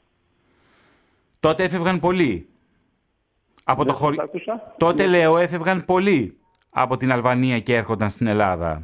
Τότε 1.40 1.62
έφευγαν 1.62 2.00
πολλοί. 2.00 2.48
Από 3.64 3.84
το 3.84 3.84
Δεν 3.84 3.94
χωρι... 3.94 4.16
σας 4.16 4.24
άκουσα. 4.24 4.74
Τότε, 4.78 5.06
λέω, 5.06 5.38
έφευγαν 5.38 5.84
πολλοί 5.84 6.36
από 6.70 6.96
την 6.96 7.12
Αλβανία 7.12 7.60
και 7.60 7.74
έρχονταν 7.74 8.10
στην 8.10 8.26
Ελλάδα. 8.26 8.82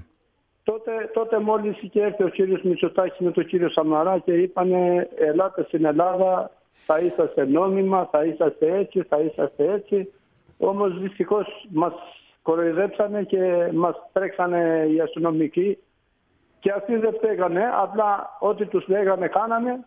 Τότε, 0.62 0.90
τότε 1.14 1.40
μόλις 1.40 1.82
είχε 1.82 2.02
έρθει 2.02 2.22
ο 2.22 2.28
κύριος 2.28 2.62
Μητσοτάκης 2.62 3.18
με 3.18 3.30
τον 3.30 3.46
κύριο 3.46 3.68
Σαμαρά 3.68 4.18
και 4.18 4.32
είπανε 4.32 5.08
ελάτε 5.18 5.64
στην 5.64 5.84
Ελλάδα, 5.84 6.50
θα 6.72 6.98
είσαστε 6.98 7.44
νόμιμα, 7.44 8.08
θα 8.10 8.24
είσαστε 8.24 8.78
έτσι, 8.78 9.02
θα 9.08 9.20
είσαστε 9.20 9.72
έτσι. 9.72 10.08
Όμως 10.62 11.00
δυστυχώς 11.00 11.66
μας 11.70 11.92
κοροϊδέψανε 12.42 13.22
και 13.22 13.70
μας 13.72 13.96
τρέξανε 14.12 14.86
οι 14.90 15.00
αστυνομικοί 15.00 15.78
και 16.58 16.72
αυτοί 16.72 16.96
δεν 16.96 17.14
φταίγανε, 17.14 17.70
απλά 17.72 18.36
ό,τι 18.40 18.66
τους 18.66 18.88
λέγανε 18.88 19.28
κάνανε, 19.28 19.86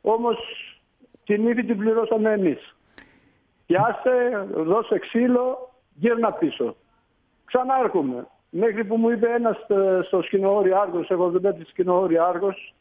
όμως 0.00 0.36
την 1.24 1.48
ύφη 1.48 1.64
την 1.64 1.78
πληρώσαμε 1.78 2.32
εμείς. 2.32 2.76
Πιάσε, 3.66 4.46
δώσε 4.54 4.98
ξύλο, 4.98 5.72
γύρνα 5.94 6.32
πίσω. 6.32 6.76
Ξανά 7.44 7.80
έρχομαι. 7.82 8.26
Μέχρι 8.50 8.84
που 8.84 8.96
μου 8.96 9.10
είπε 9.10 9.28
ένας 9.28 9.56
ε, 9.68 10.00
στο 10.02 10.22
σκηνοόρι 10.22 10.72
Άργος, 10.72 11.10
εγώ 11.10 11.30
δουλεύω 11.30 11.56
στη 11.56 11.64
σκηνοόρι 11.64 12.18
Άργος 12.18 12.74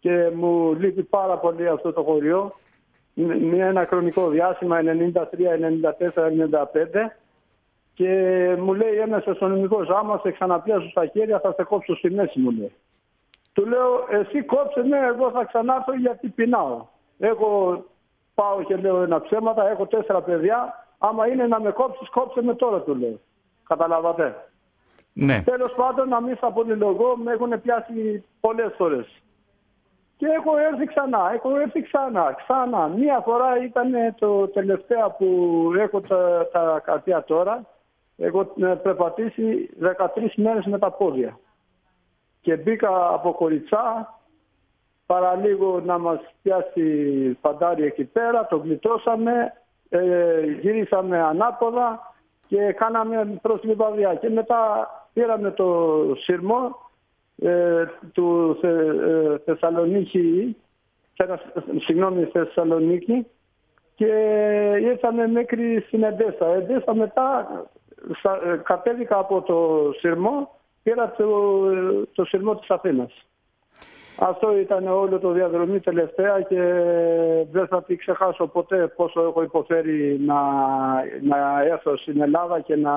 και 0.00 0.30
μου 0.34 0.74
λείπει 0.74 1.02
πάρα 1.02 1.38
πολύ 1.38 1.68
αυτό 1.68 1.92
το 1.92 2.02
χωριό. 2.02 2.54
Με 3.14 3.38
με 3.38 3.56
ένα 3.56 3.86
χρονικό 3.86 4.28
διάστημα 4.28 4.80
93, 4.80 4.82
94, 4.82 6.28
95 7.04 7.10
και 7.94 8.08
μου 8.58 8.74
λέει 8.74 8.94
ένας 8.94 9.26
αστυνομικός 9.26 9.88
άμα 9.88 10.18
σε 10.22 10.30
ξαναπιάσω 10.30 10.88
στα 10.88 11.06
χέρια 11.06 11.40
θα 11.40 11.52
σε 11.56 11.62
κόψω 11.62 11.94
στη 11.94 12.10
μέση 12.10 12.40
μου 12.40 12.50
λέει. 12.50 12.72
Του 13.52 13.66
λέω 13.66 14.06
εσύ 14.10 14.42
κόψε 14.42 14.82
ναι 14.82 14.98
εγώ 14.98 15.30
θα 15.30 15.44
ξανάρθω 15.44 15.94
γιατί 15.94 16.28
πεινάω. 16.28 16.86
Εγώ 17.18 17.84
πάω 18.34 18.62
και 18.62 18.76
λέω 18.76 19.02
ένα 19.02 19.20
ψέματα, 19.20 19.68
έχω 19.70 19.86
τέσσερα 19.86 20.22
παιδιά. 20.22 20.86
Άμα 20.98 21.26
είναι 21.26 21.46
να 21.46 21.60
με 21.60 21.70
κόψεις 21.70 22.08
κόψε 22.08 22.42
με 22.42 22.54
τώρα 22.54 22.80
του 22.80 22.94
λέω. 22.94 23.20
Καταλάβατε. 23.66 24.46
Ναι. 25.12 25.42
Τέλος 25.42 25.72
πάντων, 25.76 26.08
να 26.08 26.20
μην 26.20 26.36
στα 26.36 26.52
πολυλογώ, 26.52 27.16
με 27.16 27.32
έχουν 27.32 27.60
πιάσει 27.62 28.24
πολλές 28.40 28.72
φορές. 28.76 29.22
Και 30.22 30.28
έχω 30.28 30.56
έρθει 30.56 30.84
ξανά, 30.84 31.30
έχω 31.34 31.56
έρθει 31.56 31.82
ξανά, 31.82 32.36
ξανά. 32.42 32.86
Μία 32.86 33.20
φορά 33.24 33.62
ήταν 33.64 33.92
το 34.18 34.48
τελευταίο 34.48 35.14
που 35.18 35.26
έχω 35.78 36.00
τα, 36.00 36.48
τα 36.52 36.82
καρτιά 36.84 37.24
τώρα. 37.24 37.66
Έχω 38.16 38.40
ε, 38.40 38.66
περπατήσει 38.66 39.70
13 39.82 39.86
μέρες 40.34 40.64
με 40.66 40.78
τα 40.78 40.90
πόδια. 40.90 41.38
Και 42.40 42.56
μπήκα 42.56 43.08
από 43.12 43.32
κοριτσά, 43.32 44.14
παραλίγο 45.06 45.80
να 45.80 45.98
μας 45.98 46.20
πιάσει 46.42 47.38
φαντάρι 47.40 47.84
εκεί 47.84 48.04
πέρα, 48.04 48.46
το 48.46 48.56
γλιτώσαμε, 48.56 49.52
ε, 49.88 50.40
γυρίσαμε 50.60 51.22
ανάποδα 51.22 52.14
και 52.46 52.72
κάναμε 52.72 53.38
προς 53.42 53.62
Λιβαδιά. 53.62 54.14
Και 54.14 54.30
μετά 54.30 54.90
πήραμε 55.12 55.50
το 55.50 55.98
σειρμό 56.18 56.81
ε, 57.42 57.84
του 58.12 58.58
Θε, 58.60 58.68
ε, 58.68 59.38
Θεσσαλονίκη, 59.44 60.56
Θε- 61.14 61.40
συγγνώμη, 61.78 62.24
Θεσσαλονίκη 62.24 63.26
και 63.94 64.06
ήρθαμε 64.80 65.26
μέχρι 65.26 65.84
στην 65.86 66.02
Εντέσσα. 66.02 66.46
Εντέσσα 66.46 66.94
μετά 66.94 67.48
σα- 68.22 68.50
ε, 68.50 68.60
κατέβηκα 68.62 69.18
από 69.18 69.42
το 69.42 69.90
σειρμό, 69.98 70.58
πήρα 70.82 71.14
το, 71.16 71.26
το 72.12 72.24
σειρμό 72.24 72.56
της 72.56 72.70
Αθήνας. 72.70 73.26
Αυτό 74.18 74.58
ήταν 74.58 74.86
όλο 74.86 75.18
το 75.18 75.30
διαδρομή 75.30 75.80
τελευταία 75.80 76.40
και 76.40 76.62
δεν 77.52 77.66
θα 77.66 77.82
τη 77.82 77.96
ξεχάσω 77.96 78.46
ποτέ 78.46 78.86
πόσο 78.96 79.20
έχω 79.22 79.42
υποφέρει 79.42 80.20
να, 80.26 80.40
να 81.22 81.62
έρθω 81.62 81.96
στην 81.96 82.20
Ελλάδα 82.20 82.60
και 82.60 82.76
να 82.76 82.92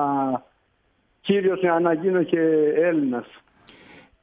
κύριος 1.20 1.60
για 1.60 1.78
να 1.80 1.92
γίνω 1.92 2.22
και 2.22 2.40
Έλληνας. 2.76 3.26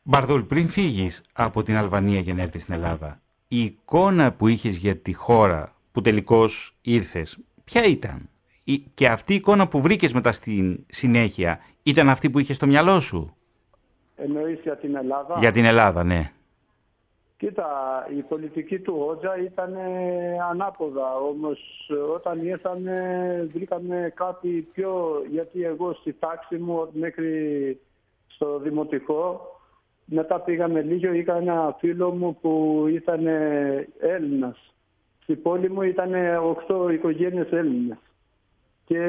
Μπαρδούλ, 0.04 0.42
πριν 0.42 0.68
φύγεις 0.68 1.22
από 1.34 1.64
την 1.64 1.76
Αλβανία 1.78 2.20
για 2.20 2.34
να 2.34 2.42
έρθεις 2.42 2.62
στην 2.62 2.74
Ελλάδα, 2.74 3.22
η 3.48 3.60
εικόνα 3.64 4.34
που 4.34 4.48
είχες 4.48 4.78
για 4.78 4.98
τη 4.98 5.14
χώρα 5.14 5.76
που 5.92 6.02
τελικώς 6.02 6.76
ήρθες, 6.82 7.38
ποια 7.64 7.84
ήταν; 7.86 8.30
Η- 8.64 8.80
Και 8.94 9.08
αυτή 9.08 9.34
η 9.34 9.36
εικόνα 9.36 9.68
που 9.68 9.82
βρήκες 9.82 10.14
μετά 10.14 10.32
στη 10.32 10.86
συνέχεια 10.90 11.60
ήταν 11.84 12.10
αυτή 12.10 12.30
που 12.30 12.40
είχες 12.40 12.56
στο 12.56 12.68
μυαλό 12.68 13.00
σου; 13.00 13.36
Εννοείς 14.16 14.60
για 14.64 14.78
την 14.78 14.96
Ελλάδα; 14.96 15.36
για 15.40 15.52
την 15.52 15.66
Ελλάδα, 15.66 16.04
ναι. 16.04 16.32
Κοίτα, 17.38 17.68
η 18.18 18.22
πολιτική 18.22 18.80
του 18.80 19.06
Ότζα 19.10 19.38
ήταν 19.44 19.74
ανάποδα, 20.50 21.16
όμως 21.16 21.60
όταν 22.14 22.46
ήρθαμε 22.46 23.50
βρήκαμε 23.54 24.12
κάτι 24.16 24.68
πιο, 24.74 25.22
γιατί 25.32 25.64
εγώ 25.64 25.94
στη 25.94 26.14
τάξη 26.14 26.56
μου 26.58 26.90
μέχρι 26.94 27.80
στο 28.28 28.60
δημοτικό, 28.60 29.48
μετά 30.06 30.40
πήγαμε 30.40 30.82
λίγο, 30.82 31.14
είχα 31.14 31.36
ένα 31.38 31.76
φίλο 31.80 32.12
μου 32.12 32.38
που 32.42 32.84
ήταν 32.90 33.28
Έλληνας. 34.00 34.74
Στη 35.22 35.36
πόλη 35.36 35.70
μου 35.70 35.82
ήταν 35.82 36.14
8 36.68 36.90
οικογένειες 36.94 37.52
Έλληνες. 37.52 37.98
Και 38.86 39.00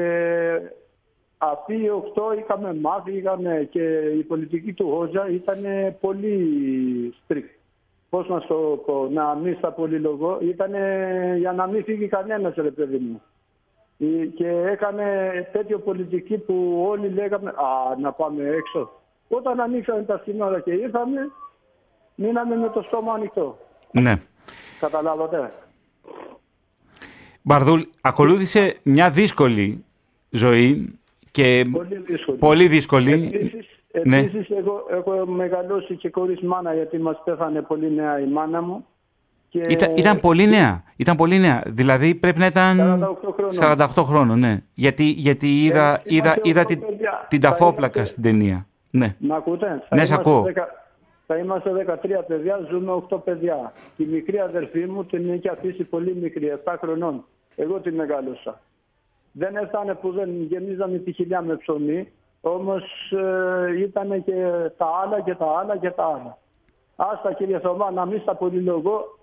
αυτοί 1.37 1.73
οι 1.73 1.89
8 1.89 2.37
είχαμε 2.39 2.73
μάθει, 2.73 3.11
είχαμε 3.11 3.67
και 3.71 3.83
η 4.17 4.23
πολιτική 4.23 4.73
του 4.73 4.89
Ότζα 4.97 5.29
ήταν 5.29 5.63
πολύ 5.99 7.13
strict 7.27 7.55
πώς 8.15 8.27
να 8.27 8.39
σου 8.39 8.47
το 8.47 8.83
πω, 8.85 9.07
να 9.11 9.35
μην 9.35 9.55
στα 9.57 9.71
πολυλογώ, 9.71 10.37
ήταν 10.41 10.71
για 11.37 11.51
να 11.51 11.67
μην 11.67 11.83
φύγει 11.83 12.07
κανένας 12.07 12.55
ρε 12.55 12.71
παιδί 12.71 12.97
μου. 12.97 13.21
Ε, 13.99 14.25
Και 14.25 14.47
έκανε 14.47 15.05
τέτοιο 15.51 15.79
πολιτική 15.79 16.37
που 16.37 16.85
όλοι 16.89 17.09
λέγαμε 17.09 17.49
«Α, 17.49 17.95
να 17.99 18.11
πάμε 18.11 18.43
έξω». 18.43 18.91
Όταν 19.27 19.59
ανοίξαμε 19.59 20.03
τα 20.03 20.21
σύνορα 20.25 20.59
και 20.59 20.71
ήρθαμε, 20.71 21.19
μείναμε 22.15 22.55
με 22.55 22.69
το 22.69 22.81
στόμα 22.81 23.13
ανοιχτό. 23.13 23.57
Ναι. 23.91 24.15
Καταλάβατε. 24.79 25.51
Μπαρδούλ, 27.41 27.81
ακολούθησε 28.01 28.75
μια 28.83 29.09
δύσκολη 29.09 29.83
ζωή 30.29 30.99
και 31.31 31.65
Πολύ 31.71 31.97
δύσκολη. 32.07 32.37
πολύ 32.37 32.67
δύσκολη. 32.67 33.11
Επίσης, 33.33 33.65
Ναι. 34.03 34.17
Επίσης, 34.19 34.49
εγώ 34.57 34.85
έχω 34.91 35.25
μεγαλώσει 35.25 35.95
και 35.95 36.09
χωρίς 36.13 36.41
μάνα 36.41 36.73
γιατί 36.73 36.97
μας 36.97 37.21
πέθανε 37.25 37.61
πολύ 37.61 37.91
νέα 37.91 38.19
η 38.19 38.25
μάνα 38.27 38.61
μου. 38.61 38.85
Και 39.49 39.59
Ήταν, 39.69 39.95
ήταν 39.97 40.19
πολύ 40.19 40.47
νέα. 40.47 40.83
Ήταν 40.95 41.15
πολύ 41.15 41.37
νέα. 41.39 41.63
Δηλαδή 41.67 42.15
πρέπει 42.15 42.39
να 42.39 42.45
ήταν 42.45 42.77
48 42.77 43.31
χρόνων. 43.33 43.53
48 43.53 44.03
χρόνων, 44.03 44.39
ναι. 44.39 44.61
Γιατί, 44.73 45.03
γιατί 45.03 45.63
είδα, 45.63 45.93
Ε, 45.93 46.01
είδα, 46.03 46.17
είμαστε 46.25 46.41
είδα 46.49 46.61
οκτώ 46.61 46.73
την, 46.73 46.85
παιδιά. 46.85 47.25
την 47.29 47.41
Θα 47.41 47.49
ταφόπλακα 47.49 47.99
είμαστε- 47.99 48.05
στην 48.21 48.23
ταινία. 48.23 48.67
Ναι. 48.97 49.15
Μ' 49.19 49.33
ακούτε; 49.33 49.69
Ναι, 49.69 49.79
Θα 49.79 50.05
σ' 50.05 50.09
είμαστε 50.09 50.15
ακούω. 50.15 50.41
δεκα- 50.41 50.83
Θα 51.27 51.37
είμαστε 51.37 51.71
13 51.71 52.23
παιδιά, 52.27 52.59
ζούμε 52.69 52.91
8 52.91 53.17
παιδιά. 53.23 53.71
Η 53.97 54.03
μικρή 54.05 54.39
αδερφή 54.39 54.85
μου 54.85 55.05
την 55.05 55.29
έχει 55.29 55.49
αφήσει 55.49 55.83
πολύ 55.83 56.15
μικρή, 56.15 56.47
7 56.49 56.75
χρονών. 56.79 57.25
Εγώ 57.55 57.79
την 57.79 57.95
μεγάλωσα. 57.95 58.61
Δεν 59.31 59.55
έφτανε 59.55 59.93
που 59.93 60.11
δεν 60.11 60.29
γεμίζαμε 60.41 60.97
τη 60.97 61.11
χιλιά 61.11 61.41
με 61.41 61.55
ψωμί, 61.55 62.11
όμως 62.41 62.83
ε, 63.11 63.79
ήταν 63.81 64.23
και 64.23 64.33
τα 64.77 64.85
άλλα 65.03 65.21
και 65.21 65.35
τα 65.35 65.45
άλλα 65.59 65.77
και 65.77 65.89
τα 65.89 66.05
άλλα. 66.05 66.37
Άστα 66.95 67.33
κύριε 67.33 67.59
Θωμά, 67.59 67.91
να 67.91 68.05
μην 68.05 68.19
στα 68.21 68.35
πολυλογώ, 68.35 69.19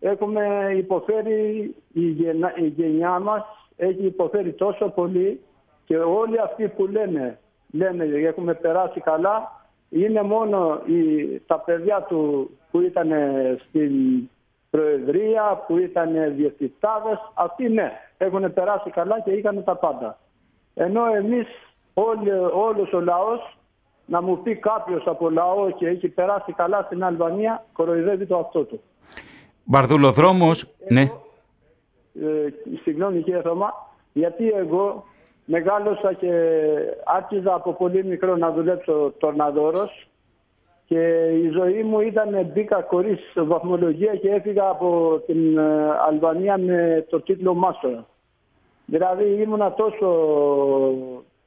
έχουμε 0.00 0.72
υποφέρει, 0.76 1.74
η, 1.92 2.00
γενιά, 2.00 2.52
η 2.56 2.66
γενιά 2.66 3.18
μας 3.18 3.42
έχει 3.76 4.04
υποφέρει 4.06 4.52
τόσο 4.52 4.88
πολύ 4.88 5.40
και 5.84 5.96
όλοι 5.96 6.40
αυτοί 6.40 6.68
που 6.68 6.86
λένε, 6.86 7.38
λένε 7.74 8.04
έχουμε 8.04 8.54
περάσει 8.54 9.00
καλά, 9.00 9.66
είναι 9.88 10.22
μόνο 10.22 10.80
οι, 10.86 11.38
τα 11.46 11.58
παιδιά 11.58 12.02
του 12.02 12.50
που 12.70 12.80
ήταν 12.80 13.10
στην 13.68 13.92
Προεδρία, 14.70 15.64
που 15.66 15.78
ήταν 15.78 16.34
διευθυντάδες, 16.36 17.18
αυτοί 17.34 17.68
ναι, 17.68 17.92
έχουν 18.18 18.52
περάσει 18.52 18.90
καλά 18.90 19.20
και 19.20 19.30
είχαν 19.30 19.64
τα 19.64 19.76
πάντα. 19.76 20.18
Ενώ 20.74 21.02
εμείς, 21.14 21.46
όλοι, 21.94 22.30
όλος 22.52 22.92
ο 22.92 23.00
λαός, 23.00 23.58
να 24.06 24.22
μου 24.22 24.42
πει 24.42 24.56
κάποιος 24.56 25.06
από 25.06 25.30
λαό 25.30 25.70
και 25.70 25.88
έχει 25.88 26.08
περάσει 26.08 26.52
καλά 26.52 26.82
στην 26.82 27.04
Αλβανία, 27.04 27.64
κοροϊδεύει 27.72 28.26
το 28.26 28.38
αυτό 28.38 28.64
του. 28.64 28.80
Μπαρδουλοδρόμος, 29.64 30.66
ναι. 30.88 31.00
Ε, 31.00 32.48
συγγνώμη 32.82 33.22
κύριε 33.22 33.40
Θωμά, 33.40 33.72
γιατί 34.12 34.48
εγώ 34.48 35.04
μεγάλωσα 35.44 36.12
και 36.12 36.30
άρχιζα 37.04 37.54
από 37.54 37.72
πολύ 37.72 38.04
μικρό 38.04 38.36
να 38.36 38.52
δουλέψω 38.52 39.12
τορναδόρος 39.18 40.08
και 40.86 41.28
η 41.42 41.48
ζωή 41.48 41.82
μου 41.82 42.00
ήταν 42.00 42.50
μπήκα 42.52 42.86
χωρίς 42.88 43.20
βαθμολογία 43.34 44.14
και 44.16 44.30
έφυγα 44.30 44.68
από 44.68 45.20
την 45.26 45.58
ε, 45.58 45.90
Αλβανία 46.08 46.58
με 46.58 47.06
το 47.10 47.20
τίτλο 47.20 47.54
Μάστορα. 47.54 48.06
Δηλαδή 48.86 49.24
ήμουνα 49.42 49.72
τόσο 49.72 50.08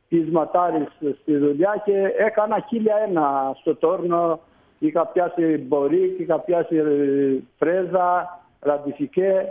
πεισματάρης 0.07 0.87
στη 1.21 1.37
δουλειά 1.37 1.81
και 1.85 2.13
έκανα 2.17 2.65
χίλια 2.67 2.95
ένα 3.07 3.55
στο 3.59 3.75
τόρνο. 3.75 4.39
Είχα 4.79 5.05
πιάσει 5.05 5.57
μπορίκ, 5.57 6.19
είχα 6.19 6.39
πιάσει 6.39 6.75
ε, 6.75 6.83
φρέζα, 7.57 8.39
ραντιφικέ. 8.59 9.45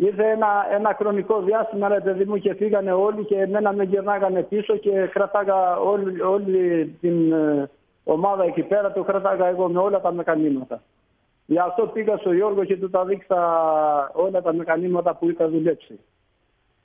Ήρθε 0.00 0.24
ένα, 0.24 0.66
ένα 0.70 0.94
χρονικό 0.98 1.40
διάστημα, 1.40 1.88
ρε 1.88 2.00
παιδί 2.00 2.24
μου, 2.24 2.38
και 2.38 2.54
φύγανε 2.54 2.92
όλοι 2.92 3.24
και 3.24 3.36
εμένα 3.36 3.72
με 3.72 3.84
γυρνάγανε 3.84 4.42
πίσω 4.42 4.76
και 4.76 4.90
κράταγα 4.90 5.78
όλη, 5.78 6.20
όλη 6.20 6.96
την 7.00 7.32
ε, 7.32 7.70
ομάδα 8.04 8.44
εκεί 8.44 8.62
πέρα, 8.62 8.92
το 8.92 9.02
κράταγα 9.02 9.46
εγώ 9.46 9.68
με 9.68 9.78
όλα 9.78 10.00
τα 10.00 10.12
μεκανήματα. 10.12 10.82
Γι' 11.46 11.58
αυτό 11.58 11.86
πήγα 11.86 12.16
στο 12.16 12.32
Γιώργο 12.32 12.64
και 12.64 12.76
του 12.76 12.90
τα 12.90 13.04
δείξα 13.04 13.38
όλα 14.14 14.42
τα 14.42 14.52
μεκανήματα 14.52 15.14
που 15.14 15.30
είχα 15.30 15.48
δουλέψει. 15.48 15.98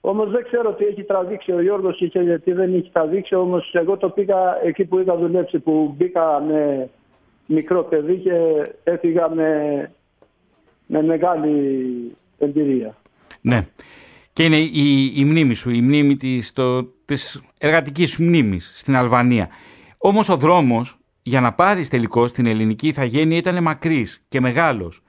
Όμως 0.01 0.31
δεν 0.31 0.43
ξέρω 0.43 0.73
τι 0.73 0.85
έχει 0.85 1.03
τραβήξει 1.03 1.51
ο 1.51 1.61
Γιώργος 1.61 1.97
και 1.97 2.19
γιατί 2.19 2.51
δεν 2.51 2.73
έχει 2.73 2.89
τραβήξει, 2.93 3.35
όμως 3.35 3.73
εγώ 3.73 3.97
το 3.97 4.09
πήγα 4.09 4.59
εκεί 4.63 4.85
που 4.85 4.99
είχα 4.99 5.15
δουλέψει, 5.15 5.59
που 5.59 5.93
μπήκα 5.97 6.41
με 6.41 6.89
μικρό 7.45 7.83
παιδί 7.83 8.17
και 8.17 8.65
έφυγα 8.83 9.29
με, 9.29 9.91
με 10.87 11.01
μεγάλη 11.01 12.15
εμπειρία. 12.37 12.95
Ναι. 13.43 13.67
Και 14.33 14.43
είναι 14.43 14.57
η, 14.57 15.13
η 15.15 15.25
μνήμη 15.25 15.53
σου, 15.53 15.69
η 15.69 15.81
μνήμη 15.81 16.15
της, 16.15 16.53
το, 16.53 16.83
της 16.83 17.41
εργατικής 17.57 18.09
σου 18.09 18.23
μνήμης 18.23 18.71
στην 18.75 18.95
Αλβανία. 18.95 19.49
Όμως 19.97 20.29
ο 20.29 20.35
δρόμος 20.35 20.97
για 21.23 21.41
να 21.41 21.53
πάρεις 21.53 21.89
τελικώς 21.89 22.31
την 22.31 22.45
ελληνική 22.45 22.87
ηθαγένεια 22.87 23.37
ήταν 23.37 23.63
μακρύς 23.63 24.25
και 24.29 24.41
μεγάλος. 24.41 25.03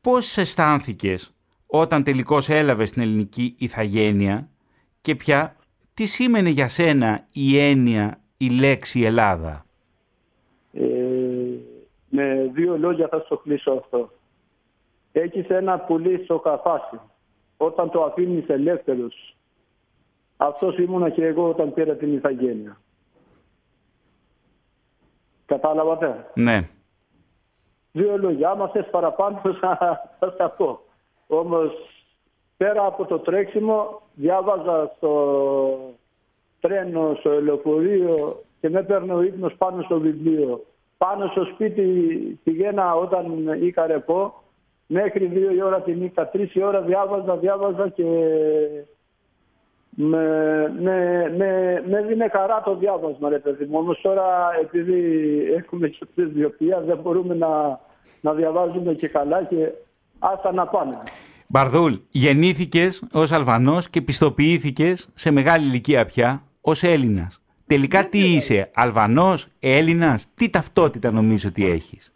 Πώς 0.00 0.36
αισθάνθηκες 0.36 1.34
όταν 1.66 2.02
τελικώς 2.02 2.48
έλαβες 2.48 2.90
την 2.90 3.02
ελληνική 3.02 3.54
ηθαγένεια 3.58 4.48
και 5.00 5.14
πια 5.14 5.56
τι 5.94 6.06
σήμαινε 6.06 6.48
για 6.48 6.68
σένα 6.68 7.26
η 7.32 7.58
έννοια, 7.58 8.20
η 8.36 8.48
λέξη 8.48 9.00
Ελλάδα; 9.00 9.66
Ε, 10.72 10.84
με 12.08 12.50
δύο 12.52 12.78
λόγια 12.78 13.08
θα 13.08 13.22
στο 13.24 13.36
κλείσω 13.36 13.70
αυτό. 13.70 14.12
Έχεις 15.12 15.48
ένα 15.48 15.78
πουλί 15.78 16.20
στο 16.24 16.38
καφάσι. 16.38 17.00
Όταν 17.64 17.90
το 17.90 18.02
αφήνεις 18.04 18.48
ελεύθερος. 18.48 19.36
Αυτός 20.36 20.78
ήμουνα 20.78 21.10
και 21.10 21.26
εγώ 21.26 21.48
όταν 21.48 21.74
πήρα 21.74 21.94
την 21.94 22.14
ηθαγένεια. 22.14 22.80
Κατάλαβατε; 25.46 26.30
Ναι. 26.34 26.68
Δύο 27.92 28.18
λόγια. 28.18 28.50
Άμα 28.50 28.68
θες 28.68 28.86
παραπάνω 28.90 29.40
θα, 29.60 30.00
θα 30.18 30.30
στα 30.30 30.50
πω. 30.50 30.80
Όμως 31.26 31.72
πέρα 32.56 32.86
από 32.86 33.04
το 33.04 33.18
τρέξιμο 33.18 34.02
διάβαζα 34.14 34.92
στο 34.96 35.94
τρένο, 36.60 37.14
στο 37.18 37.42
λεωφορείο 37.42 38.42
και 38.60 38.70
με 38.70 38.78
έπαιρνε 38.78 39.14
ο 39.14 39.22
ύπνος 39.22 39.54
πάνω 39.54 39.82
στο 39.82 39.98
βιβλίο. 40.00 40.64
Πάνω 40.98 41.26
στο 41.26 41.44
σπίτι 41.44 41.82
πηγαίνα 42.42 42.94
όταν 42.94 43.48
είχα 43.62 43.86
ρεπό 43.86 44.41
μέχρι 44.92 45.26
δύο 45.26 45.50
η 45.54 45.62
ώρα 45.62 45.80
τη 45.80 45.94
νύχτα, 45.94 46.28
τρεις 46.28 46.54
η 46.54 46.62
ώρα 46.62 46.80
διάβαζα, 46.80 47.36
διάβαζα 47.36 47.88
και 47.88 48.04
με, 49.90 50.18
με, 50.80 50.96
με, 51.36 51.82
με 51.88 52.02
δίνε 52.02 52.28
χαρά 52.32 52.62
το 52.64 52.76
διάβασμα 52.76 53.28
ρε 53.28 53.38
παιδί 53.38 53.64
μου. 53.64 53.78
Όμως 53.78 54.00
τώρα 54.00 54.24
επειδή 54.62 55.00
έχουμε 55.56 55.88
και 55.88 56.06
πρεσβειοποία 56.14 56.80
δεν 56.80 56.98
μπορούμε 57.02 57.34
να, 57.34 57.80
να 58.20 58.32
διαβάζουμε 58.32 58.92
και 58.94 59.08
καλά 59.08 59.44
και 59.44 59.68
άστα 60.18 60.52
να 60.54 60.66
πάνε. 60.66 60.98
Μπαρδούλ, 61.46 61.94
γεννήθηκες 62.10 63.02
ως 63.12 63.32
Αλβανός 63.32 63.90
και 63.90 64.02
πιστοποιήθηκες 64.02 65.08
σε 65.14 65.30
μεγάλη 65.30 65.64
ηλικία 65.64 66.04
πια 66.04 66.42
ως 66.60 66.82
Έλληνας. 66.82 67.40
Τελικά 67.66 68.08
τι 68.08 68.18
είσαι, 68.18 68.70
Αλβανός, 68.74 69.46
Έλληνας, 69.60 70.26
τι 70.34 70.50
ταυτότητα 70.50 71.10
νομίζω 71.10 71.48
ότι 71.48 71.66
έχεις; 71.66 72.11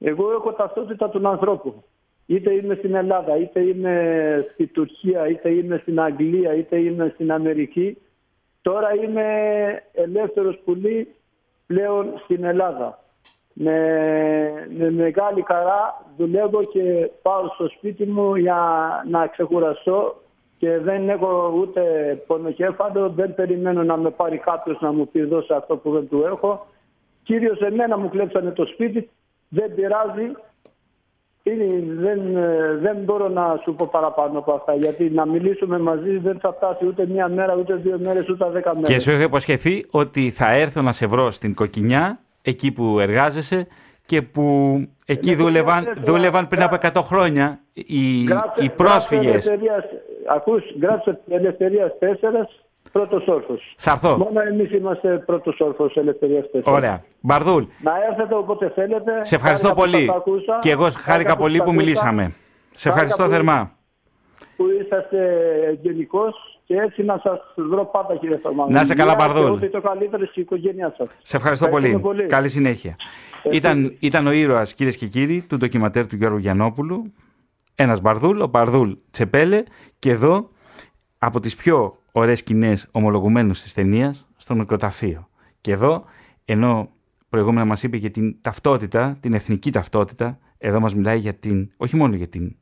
Εγώ 0.00 0.32
έχω 0.32 0.52
ταυτότητα 0.52 1.08
του 1.10 1.28
ανθρώπου. 1.28 1.82
Είτε 2.26 2.52
είμαι 2.52 2.74
στην 2.74 2.94
Ελλάδα, 2.94 3.36
είτε 3.36 3.60
είμαι 3.60 4.46
στη 4.52 4.66
Τουρκία, 4.66 5.28
είτε 5.28 5.50
είμαι 5.50 5.78
στην 5.82 6.00
Αγγλία, 6.00 6.54
είτε 6.54 6.78
είμαι 6.78 7.10
στην 7.14 7.32
Αμερική. 7.32 7.96
Τώρα 8.62 8.94
είμαι 8.94 9.24
ελεύθερος 9.92 10.58
πουλί 10.64 11.14
πλέον 11.66 12.12
στην 12.24 12.44
Ελλάδα. 12.44 12.98
Με, 13.52 13.76
με 14.76 14.90
μεγάλη 14.90 15.44
χαρά 15.46 16.06
δουλεύω 16.16 16.64
και 16.64 17.10
πάω 17.22 17.48
στο 17.54 17.68
σπίτι 17.68 18.06
μου 18.06 18.34
για 18.34 18.58
να 19.08 19.26
ξεκουραστώ 19.26 20.22
και 20.58 20.78
δεν 20.78 21.08
έχω 21.08 21.54
ούτε 21.56 21.82
πονοκέφαλο, 22.26 23.08
δεν 23.08 23.34
περιμένω 23.34 23.82
να 23.82 23.96
με 23.96 24.10
πάρει 24.10 24.38
κάποιος 24.38 24.80
να 24.80 24.92
μου 24.92 25.08
πει 25.08 25.22
δώσε 25.22 25.54
αυτό 25.54 25.76
που 25.76 25.90
δεν 25.90 26.08
του 26.08 26.22
έχω. 26.26 26.66
Κύριος 27.22 27.60
εμένα 27.60 27.98
μου 27.98 28.08
κλέψανε 28.08 28.50
το 28.50 28.66
σπίτι, 28.66 29.10
δεν 29.52 29.74
πειράζει, 29.74 30.32
είναι, 31.42 31.66
δεν, 31.94 32.36
ε, 32.36 32.76
δεν 32.80 32.96
μπορώ 32.96 33.28
να 33.28 33.60
σου 33.64 33.74
πω 33.74 33.86
παραπάνω 33.86 34.38
από 34.38 34.52
αυτά. 34.52 34.74
Γιατί 34.74 35.10
να 35.10 35.26
μιλήσουμε 35.26 35.78
μαζί 35.78 36.16
δεν 36.18 36.38
θα 36.40 36.52
φτάσει 36.52 36.86
ούτε 36.86 37.06
μία 37.06 37.28
μέρα, 37.28 37.54
ούτε 37.56 37.74
δύο 37.74 37.98
μέρες, 38.02 38.28
ούτε 38.28 38.50
δέκα 38.50 38.74
μέρες. 38.74 38.88
Και 38.88 38.98
σου 38.98 39.10
έχω 39.10 39.22
υποσχεθεί 39.22 39.86
ότι 39.90 40.30
θα 40.30 40.52
έρθω 40.52 40.82
να 40.82 40.92
σε 40.92 41.06
βρω 41.06 41.30
στην 41.30 41.54
Κοκκινιά, 41.54 42.20
εκεί 42.42 42.72
που 42.72 43.00
εργάζεσαι 43.00 43.66
και 44.06 44.22
που 44.22 44.44
εκεί 45.06 45.34
δούλευαν, 45.34 45.92
δούλευαν 46.00 46.46
πριν 46.46 46.62
από 46.62 46.74
100 46.74 47.02
χρόνια 47.02 47.60
οι, 47.72 48.24
Γράψε- 48.24 48.64
οι 48.64 48.70
πρόσφυγες. 48.70 49.24
Γράψε 49.30 49.50
ελευθερίας, 49.50 49.84
ακούς, 50.28 50.62
γράψε 50.82 51.20
ελευθερίας 51.28 51.90
4, 51.98 52.48
πρώτος 52.92 53.26
όρθος. 53.26 53.74
Θα 53.76 53.90
έρθω. 53.90 54.16
Μόνο 54.16 54.40
εμείς 54.40 54.72
είμαστε 54.72 55.22
πρώτος 55.26 55.60
όρθος 55.60 55.96
ελευθερίας 55.96 56.44
4. 56.52 56.72
Ωραία. 56.72 57.04
Μπαρδούλ, 57.20 57.64
Να 57.82 57.92
έρθετε 58.10 58.34
όποτε 58.34 58.68
θέλετε. 58.74 59.24
σε 59.24 59.34
ευχαριστώ 59.34 59.66
Χάρηκα 59.68 59.84
που 59.84 59.90
πολύ. 59.90 60.06
σας 60.06 60.16
άκουσα. 60.16 60.58
Και 60.60 60.70
εγώ 60.70 60.88
χάρηκα 60.90 61.36
πολύ 61.36 61.56
σας 61.56 61.64
που 61.64 61.70
άκουσα. 61.70 61.84
μιλήσαμε. 61.84 62.22
Σε 62.70 62.88
Χάρηκα 62.88 62.88
ευχαριστώ 62.88 63.24
που- 63.24 63.30
θερμά. 63.30 63.72
Που 64.56 64.64
είσαστε 64.82 65.18
γενικός 65.82 66.34
και 66.64 66.74
έτσι 66.76 67.02
να 67.02 67.20
σας 67.22 67.40
βρω 67.56 67.84
πάντα 67.84 68.16
κύριε 68.16 68.36
Θωμά. 68.42 68.66
Να 68.68 68.80
είσαι 68.80 68.94
καλά, 68.94 69.12
Υγεία 69.12 69.26
και 69.26 69.32
Μπαρδούλ. 69.32 69.52
Ό,τι 69.52 69.68
το 69.70 69.80
καλύτερο 69.80 70.26
στην 70.26 70.42
οικογένειά 70.42 70.94
σας. 70.98 71.08
Σε 71.22 71.36
ευχαριστώ 71.36 71.68
πολύ. 71.68 71.86
Ευχαριστούμε 71.86 72.22
Καλή 72.22 72.48
συνέχεια. 72.48 72.96
Ήταν, 73.50 73.96
ήταν 74.00 74.26
ο 74.26 74.30
ήρωας, 74.32 74.74
κυρίες 74.74 74.96
και 74.96 75.06
κύριοι, 75.06 75.46
του 75.48 75.56
ντοκιματέρ 75.56 76.06
του 76.06 76.16
Γιώργου 76.16 76.38
Γιαννόπουλου. 76.38 77.12
Ένας 77.74 78.00
Μπαρδούλ, 78.00 78.40
ο 78.40 78.46
Μπαρδούλ 78.46 78.90
Τσεπέλε. 79.10 79.62
Και 79.98 80.10
εδώ, 80.10 80.48
από 81.18 81.40
τις 81.40 81.56
πιο 81.56 81.96
ωραίες 82.12 82.38
σκηνές 82.38 82.86
ομολογουμένου 82.90 83.52
της 83.52 83.72
ταινίας, 83.72 84.26
στο 84.36 84.54
νεκροταφείο. 84.54 85.28
Και 85.60 85.72
εδώ, 85.72 86.04
ενώ 86.44 86.90
προηγούμενα 87.28 87.64
μας 87.64 87.82
είπε 87.82 87.96
για 87.96 88.10
την 88.10 88.36
ταυτότητα, 88.40 89.16
την 89.20 89.32
εθνική 89.32 89.70
ταυτότητα. 89.72 90.38
Εδώ 90.58 90.80
μας 90.80 90.94
μιλάει 90.94 91.18
για 91.18 91.34
την, 91.34 91.70
όχι 91.76 91.96
μόνο 91.96 92.14
για 92.14 92.28
την, 92.28 92.56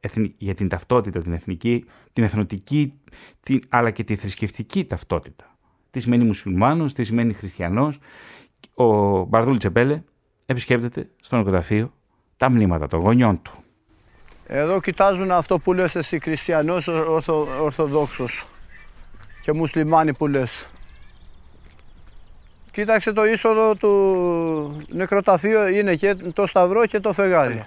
εθνη- 0.00 0.34
για 0.38 0.54
την 0.54 0.68
ταυτότητα, 0.68 1.20
την 1.20 1.32
εθνική, 1.32 1.84
την 2.12 2.24
εθνοτική, 2.24 2.94
την, 3.40 3.60
αλλά 3.68 3.90
και 3.90 4.04
τη 4.04 4.16
θρησκευτική 4.16 4.84
ταυτότητα. 4.84 5.56
Τι 5.90 6.00
σημαίνει 6.00 6.24
μουσουλμάνος, 6.24 6.92
τι 6.92 7.04
σημαίνει 7.04 7.32
χριστιανός. 7.32 7.98
Ο 8.74 9.20
Μπαρδούλη 9.24 9.58
Τσεμπέλε 9.58 10.02
επισκέπτεται 10.46 11.10
στο 11.20 11.36
νοικοταφείο 11.36 11.92
τα 12.36 12.50
μνήματα 12.50 12.86
των 12.86 13.00
γονιών 13.00 13.42
του. 13.42 13.52
Εδώ 14.46 14.80
κοιτάζουν 14.80 15.30
αυτό 15.30 15.58
που 15.58 15.72
λες 15.72 15.94
εσύ 15.94 16.18
χριστιανός 16.18 16.88
ορθο, 16.88 17.46
ορθοδόξος 17.62 18.46
και 19.44 19.52
μουσλιμάνι 19.52 20.14
που 20.14 20.26
λες. 20.26 20.66
Κοίταξε 22.70 23.12
το 23.12 23.24
είσοδο 23.24 23.74
του 23.74 24.86
νεκροταφείου 24.88 25.66
είναι 25.66 25.94
και 25.94 26.14
το 26.14 26.46
σταυρό 26.46 26.86
και 26.86 27.00
το 27.00 27.12
φεγγάρι. 27.12 27.66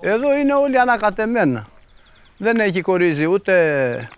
Εδώ 0.00 0.36
είναι 0.36 0.54
όλοι 0.54 0.78
ανακατεμένα. 0.78 1.66
Δεν 2.36 2.60
έχει 2.60 2.80
κορίζει 2.80 3.26
ούτε 3.26 4.08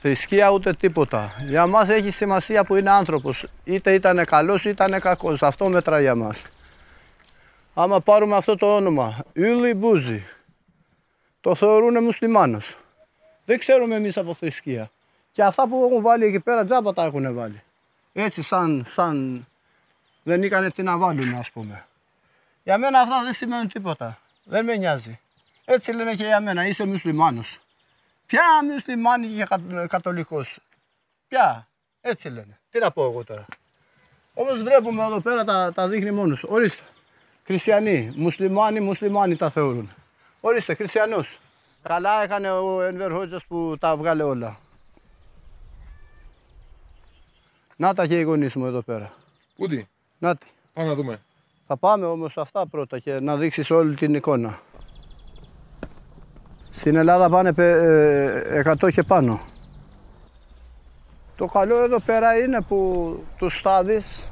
θρησκεία 0.00 0.50
ούτε 0.50 0.72
τίποτα. 0.72 1.32
Για 1.46 1.66
μας 1.66 1.88
έχει 1.88 2.10
σημασία 2.10 2.64
που 2.64 2.76
είναι 2.76 2.90
άνθρωπος. 2.90 3.46
Είτε 3.64 3.94
ήταν 3.94 4.24
καλός 4.24 4.64
είτε 4.64 4.84
ήταν 4.84 5.00
κακός. 5.00 5.42
Αυτό 5.42 5.68
μετράει 5.68 6.02
για 6.02 6.14
μας. 6.14 6.42
Άμα 7.74 8.00
πάρουμε 8.00 8.36
αυτό 8.36 8.56
το 8.56 8.74
όνομα, 8.74 9.24
Ιούλι 9.32 9.74
Μπούζι, 9.74 10.26
το 11.40 11.54
θεωρούν 11.54 12.02
μουσλιμάνος. 12.02 12.76
Δεν 13.44 13.58
ξέρουμε 13.58 13.94
εμείς 13.94 14.16
από 14.16 14.34
θρησκεία. 14.34 14.90
Και 15.38 15.44
αυτά 15.44 15.68
που 15.68 15.88
έχουν 15.90 16.02
βάλει 16.02 16.24
εκεί 16.24 16.40
πέρα 16.40 16.64
τζάμπα 16.64 16.92
τα 16.92 17.04
έχουν 17.04 17.34
βάλει. 17.34 17.62
Έτσι 18.12 18.42
σαν, 18.42 18.84
σαν 18.88 19.46
δεν 20.22 20.42
είχαν 20.42 20.72
τι 20.72 20.82
να 20.82 20.96
βάλουν 20.98 21.34
ας 21.34 21.50
πούμε. 21.50 21.86
Για 22.62 22.78
μένα 22.78 23.00
αυτά 23.00 23.22
δεν 23.24 23.32
σημαίνουν 23.32 23.68
τίποτα. 23.68 24.18
Δεν 24.44 24.64
με 24.64 24.76
νοιάζει. 24.76 25.20
Έτσι 25.64 25.92
λένε 25.92 26.14
και 26.14 26.24
για 26.24 26.40
μένα, 26.40 26.66
είσαι 26.66 26.86
μουσλιμάνος. 26.86 27.58
Ποια 28.26 28.42
μουσλιμάνη 28.72 29.26
και 29.26 29.44
κα- 29.44 29.86
κατολικός; 29.86 30.58
Ποια; 31.28 31.66
Έτσι 32.00 32.28
λένε. 32.28 32.58
Τι 32.70 32.78
να 32.78 32.90
πω 32.90 33.04
εγώ 33.04 33.24
τώρα. 33.24 33.46
Όμως 34.34 34.62
βλέπουμε 34.62 35.02
εδώ 35.04 35.20
πέρα 35.20 35.44
τα, 35.44 35.72
τα 35.74 35.88
δείχνει 35.88 36.10
μόνος. 36.10 36.44
Ορίστε. 36.48 36.82
Χριστιανοί, 37.44 38.12
μουσλιμάνοι, 38.16 38.80
μουσλιμάνοι 38.80 39.36
τα 39.36 39.50
θεωρούν. 39.50 39.90
Ορίστε, 40.40 40.74
χριστιανός. 40.74 41.38
Καλά 41.82 42.22
έκανε 42.22 42.50
ο 42.50 42.82
Ενβέρ 42.82 43.12
Χότζας 43.12 43.44
που 43.44 43.76
τα 43.80 43.96
βγάλε 43.96 44.22
όλα. 44.22 44.58
Να 47.80 47.94
τα 47.94 48.06
και 48.06 48.18
οι 48.18 48.22
γονείς 48.22 48.54
μου 48.54 48.66
εδώ 48.66 48.80
πέρα. 48.80 49.12
Πούντι, 49.56 49.88
Να 50.18 50.36
τη. 50.36 50.46
πάμε 50.72 50.88
να 50.88 50.94
δούμε. 50.94 51.20
Θα 51.66 51.76
πάμε 51.76 52.06
όμως 52.06 52.36
αυτά 52.36 52.66
πρώτα 52.66 52.98
και 52.98 53.20
να 53.20 53.36
δείξεις 53.36 53.70
όλη 53.70 53.94
την 53.94 54.14
εικόνα. 54.14 54.58
Στην 56.70 56.96
Ελλάδα 56.96 57.28
πάνε 57.28 57.52
πε- 57.52 57.82
ε, 57.82 58.58
100 58.58 58.90
και 58.90 59.02
πάνω. 59.02 59.40
Το 61.36 61.46
καλό 61.46 61.82
εδώ 61.82 62.00
πέρα 62.00 62.38
είναι 62.38 62.60
που 62.68 63.10
τους 63.38 63.56
στάδεις 63.56 64.30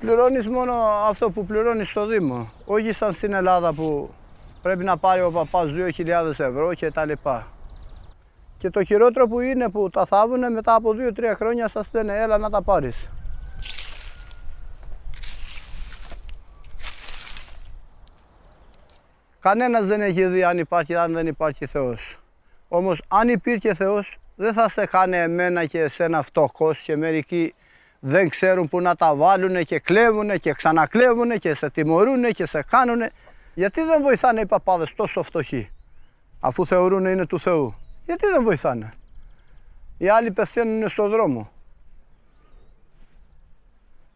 πληρώνεις 0.00 0.48
μόνο 0.48 0.72
αυτό 1.08 1.30
που 1.30 1.46
πληρώνεις 1.46 1.88
στο 1.88 2.06
Δήμο. 2.06 2.52
Όχι 2.66 2.92
σαν 2.92 3.12
στην 3.12 3.32
Ελλάδα 3.32 3.72
που 3.72 4.10
πρέπει 4.62 4.84
να 4.84 4.96
πάρει 4.96 5.22
ο 5.22 5.30
παπάς 5.30 5.70
2.000 5.72 6.40
ευρώ 6.40 6.74
και 6.74 6.90
τα 6.90 7.04
λοιπά. 7.04 7.46
Και 8.62 8.70
το 8.70 8.84
χειρότερο 8.84 9.28
που 9.28 9.40
είναι 9.40 9.70
που 9.70 9.90
τα 9.90 10.06
θάβουνε 10.06 10.48
μετά 10.48 10.74
από 10.74 10.94
2-3 11.16 11.32
χρόνια 11.36 11.68
σας 11.68 11.88
λένε 11.92 12.16
έλα 12.16 12.38
να 12.38 12.50
τα 12.50 12.62
πάρεις. 12.62 13.08
Κανένας 19.40 19.86
δεν 19.86 20.00
έχει 20.00 20.24
δει 20.24 20.44
αν 20.44 20.58
υπάρχει, 20.58 20.94
αν 20.94 21.12
δεν 21.12 21.26
υπάρχει 21.26 21.66
Θεός. 21.66 22.18
Όμως 22.68 23.02
αν 23.08 23.28
υπήρχε 23.28 23.74
Θεός 23.74 24.18
δεν 24.36 24.52
θα 24.52 24.68
σε 24.68 24.86
χάνε 24.86 25.16
εμένα 25.16 25.64
και 25.64 25.80
εσένα 25.80 26.22
φτωχός 26.22 26.78
και 26.78 26.96
μερικοί 26.96 27.54
δεν 28.00 28.28
ξέρουν 28.28 28.68
που 28.68 28.80
να 28.80 28.96
τα 28.96 29.14
βάλουν 29.14 29.64
και 29.64 29.78
κλέβουν 29.78 30.40
και 30.40 30.52
ξανακλέβουν 30.52 31.38
και 31.38 31.54
σε 31.54 31.70
τιμωρούν 31.70 32.22
και 32.32 32.46
σε 32.46 32.62
κάνουν. 32.62 33.02
Γιατί 33.54 33.82
δεν 33.82 34.02
βοηθάνε 34.02 34.40
οι 34.40 34.46
παπάδες 34.46 34.94
τόσο 34.96 35.22
φτωχοί 35.22 35.70
αφού 36.40 36.66
θεωρούν 36.66 37.04
είναι 37.04 37.26
του 37.26 37.38
Θεού. 37.38 37.81
Γιατί 38.12 38.26
δεν 38.26 38.42
βοηθάνε; 38.42 38.92
Οι 39.98 40.08
άλλοι 40.08 40.30
πεθαίνουν 40.30 40.88
στον 40.88 41.10
δρόμο. 41.10 41.50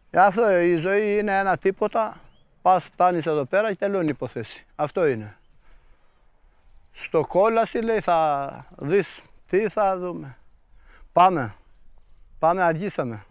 Ε, 0.09 0.19
Αυτό 0.19 0.59
η 0.59 0.75
ζωή 0.75 1.17
είναι 1.17 1.37
ένα 1.37 1.57
τίποτα. 1.57 2.17
Πας 2.61 2.83
φτάνεις 2.83 3.25
εδώ 3.25 3.45
πέρα 3.45 3.69
και 3.69 3.75
τελειώνει 3.75 4.05
η 4.05 4.09
υπόθεση. 4.09 4.65
Αυτό 4.75 5.05
είναι. 5.05 5.37
Στο 6.91 7.25
κόλαση 7.27 7.77
λέει 7.77 7.99
θα 7.99 8.49
δεις 8.77 9.21
τι 9.49 9.69
θα 9.69 9.97
δούμε. 9.97 10.37
Πάμε. 11.13 11.55
Πάμε 12.39 12.61
αργήσαμε. 12.61 13.25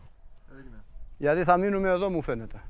Γιατί 1.17 1.45
θα 1.45 1.57
μείνουμε 1.57 1.89
εδώ 1.89 2.11
μου 2.11 2.23
φαίνεται. 2.23 2.63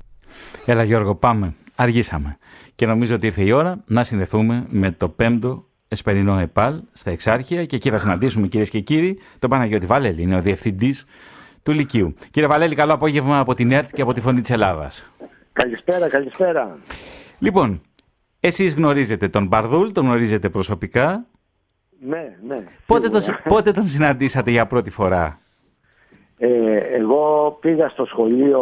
Έλα 0.65 0.83
Γιώργο, 0.83 1.15
πάμε. 1.15 1.53
Αργήσαμε. 1.75 2.37
Και 2.75 2.85
νομίζω 2.85 3.15
ότι 3.15 3.25
ήρθε 3.25 3.43
η 3.43 3.51
ώρα 3.51 3.83
να 3.85 4.03
συνδεθούμε 4.03 4.65
με 4.69 4.91
το 4.91 5.09
πέμπτο 5.09 5.65
Εσπερινό 5.87 6.37
ΕΠΑΛ 6.39 6.81
στα 6.93 7.11
Εξάρχεια 7.11 7.65
και 7.65 7.75
εκεί 7.75 7.89
θα 7.89 7.97
συναντήσουμε 7.97 8.47
κυρίες 8.47 8.69
και 8.69 8.79
κύριοι 8.79 9.19
τον 9.39 9.49
Παναγιώτη 9.49 9.85
Βαλέλη, 9.85 10.21
είναι 10.21 10.35
ο 10.35 10.41
διευθυντής 10.41 11.05
του 11.63 11.71
Λυκείου. 11.71 12.13
Κύριε 12.31 12.49
Βαλέλη, 12.49 12.75
καλό 12.75 12.93
απόγευμα 12.93 13.39
από 13.39 13.53
την 13.53 13.71
ΕΡΤ 13.71 13.89
και 13.93 14.01
από 14.01 14.13
τη 14.13 14.21
Φωνή 14.21 14.41
της 14.41 14.49
Ελλάδας. 14.49 15.11
Καλησπέρα, 15.53 16.09
καλησπέρα. 16.09 16.77
Λοιπόν, 17.39 17.81
εσείς 18.39 18.73
γνωρίζετε 18.73 19.27
τον 19.27 19.47
Μπαρδούλ, 19.47 19.91
τον 19.91 20.05
γνωρίζετε 20.05 20.49
προσωπικά. 20.49 21.25
Ναι, 21.99 22.35
ναι. 22.47 22.63
Πότε 22.85 23.09
τον, 23.09 23.21
σίγουρα. 23.21 23.43
πότε 23.47 23.71
τον 23.71 23.87
συναντήσατε 23.87 24.51
για 24.51 24.65
πρώτη 24.65 24.91
φορά; 24.91 25.39
Ε, 26.37 26.77
εγώ 26.77 27.51
πήγα 27.61 27.89
στο 27.89 28.05
σχολείο 28.05 28.61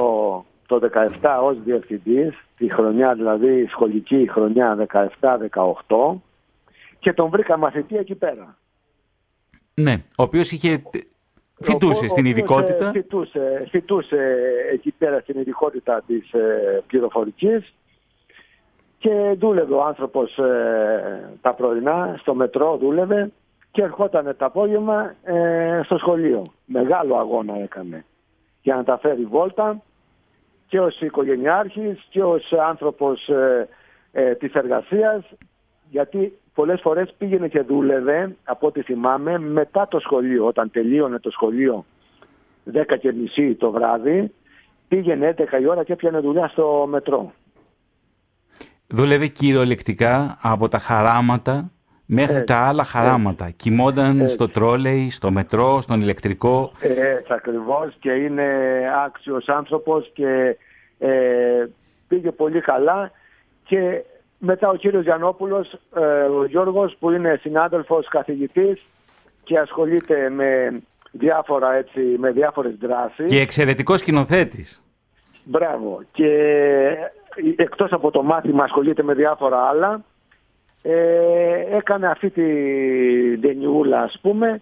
το 0.66 0.80
17 1.22 1.40
ως 1.44 1.58
διευθυντής, 1.64 2.34
τη 2.58 2.74
χρονιά 2.74 3.14
δηλαδή, 3.14 3.68
σχολική 3.70 4.28
χρονιά 4.32 4.88
17-18 5.88 6.22
και 7.06 7.14
τον 7.14 7.30
βρήκα 7.30 7.58
μαθητή 7.58 7.98
εκεί 7.98 8.16
πέρα. 8.16 8.58
Ναι, 9.74 9.94
ο 10.18 10.24
οποίος 10.24 10.52
είχε... 10.52 10.82
Φοιτούσε 11.60 12.06
Ο- 12.06 12.08
στην 12.08 12.26
ο 12.26 12.30
οποίος, 12.30 12.38
ειδικότητα. 12.38 12.88
ε, 12.88 12.92
Φοιτούσε, 12.92 13.68
φοιτούσε 13.70 14.36
εκεί 14.72 14.92
πέρα 14.98 15.20
στην 15.20 15.40
ειδικότητα 15.40 16.04
της 16.08 16.34
ε, 16.34 16.84
πληροφορικής 16.88 17.74
και 18.98 19.36
δούλευε 19.38 19.74
ο 19.74 19.84
άνθρωπος 19.84 20.38
ε, 20.38 21.30
τα 21.42 21.54
πρωινά, 21.54 22.16
στο 22.20 22.34
μετρό 22.36 22.78
δούλευε 22.78 23.32
και 23.72 23.82
ερχόταν 23.82 24.36
το 24.38 24.46
απόγευμα 24.46 25.16
ε, 25.24 25.82
στο 25.84 25.98
σχολείο. 25.98 26.54
Μεγάλο 26.66 27.16
αγώνα 27.18 27.58
έκανε 27.62 28.06
για 28.62 28.76
να 28.76 28.84
τα 28.84 28.98
φέρει 28.98 29.26
βόλτα 29.26 29.82
και 30.68 30.80
ως 30.80 31.02
οικογενειάρχης 31.02 32.06
και 32.10 32.24
ως 32.24 32.54
άνθρωπος 32.54 33.28
ε, 33.30 33.68
ε, 34.12 34.36
της 34.36 34.54
εργασίας 34.54 35.24
γιατί 35.90 36.38
πολλές 36.56 36.82
φορές 36.82 37.14
πήγαινε 37.18 37.48
και 37.48 37.62
δούλευε 37.62 38.36
από 38.44 38.68
ό,τι 38.68 38.82
θυμάμαι 38.82 39.40
μετά 39.40 39.88
το 39.88 40.00
σχολείο 40.00 40.46
όταν 40.46 40.72
τελείωνε 40.72 41.20
το 41.20 41.30
σχολείο 41.30 41.86
10 42.74 42.84
και 43.00 43.14
μισή 43.14 43.54
το 43.56 43.72
βράδυ 43.72 44.32
πήγαινε 44.88 45.36
11 45.38 45.62
η 45.62 45.68
ώρα 45.68 45.84
και 45.84 45.94
έπιανε 45.94 46.20
δουλειά 46.20 46.48
στο 46.48 46.86
μετρό. 46.90 47.32
Δούλευε 48.88 49.28
κυριολεκτικά 49.28 50.38
από 50.42 50.68
τα 50.68 50.80
χαράματα 50.80 51.72
μέχρι 52.06 52.34
Έτσι, 52.34 52.46
τα 52.46 52.58
άλλα 52.58 52.84
χαράματα. 52.84 53.50
Κοιμόταν 53.50 54.20
Έτσι. 54.20 54.34
στο 54.34 54.50
τρόλεϊ, 54.50 55.10
στο 55.10 55.32
μετρό, 55.32 55.82
στον 55.82 56.02
ηλεκτρικό. 56.02 56.72
Έτσι 56.80 57.34
ακριβώς 57.34 57.96
και 58.00 58.12
είναι 58.12 58.46
άξιος 59.06 59.48
άνθρωπος 59.48 60.12
και 60.14 60.58
ε, 61.00 61.66
πήγε 62.08 62.32
πολύ 62.32 62.62
καλά 62.62 63.12
και 63.64 64.04
μετά 64.46 64.70
ο 64.70 64.76
κύριος 64.76 65.04
Γιαννόπουλος, 65.04 65.74
ε, 65.96 66.02
ο 66.24 66.46
Γιώργος 66.46 66.96
που 67.00 67.12
είναι 67.12 67.40
συνάδελφος 67.42 68.08
καθηγητής 68.08 68.82
και 69.44 69.60
ασχολείται 69.60 70.30
με 70.30 70.82
διάφορα 71.12 71.74
έτσι, 71.74 72.00
με 72.00 72.32
διάφορες 72.32 72.76
δράσεις. 72.80 73.26
Και 73.26 73.40
εξαιρετικός 73.40 74.00
σκηνοθέτης. 74.00 74.84
Μπράβο. 75.44 76.02
Και 76.12 76.32
εκτός 77.56 77.92
από 77.92 78.12
το 78.12 78.24
μάθημα 78.24 78.64
ασχολείται 78.64 79.04
με 79.04 79.14
διάφορα 79.14 79.62
άλλα. 79.62 80.04
Ε, 80.82 81.78
έκανε 81.78 82.08
αυτή 82.08 82.30
τη 82.30 82.44
ντενιούλα 83.38 84.02
ας 84.02 84.20
πούμε 84.22 84.62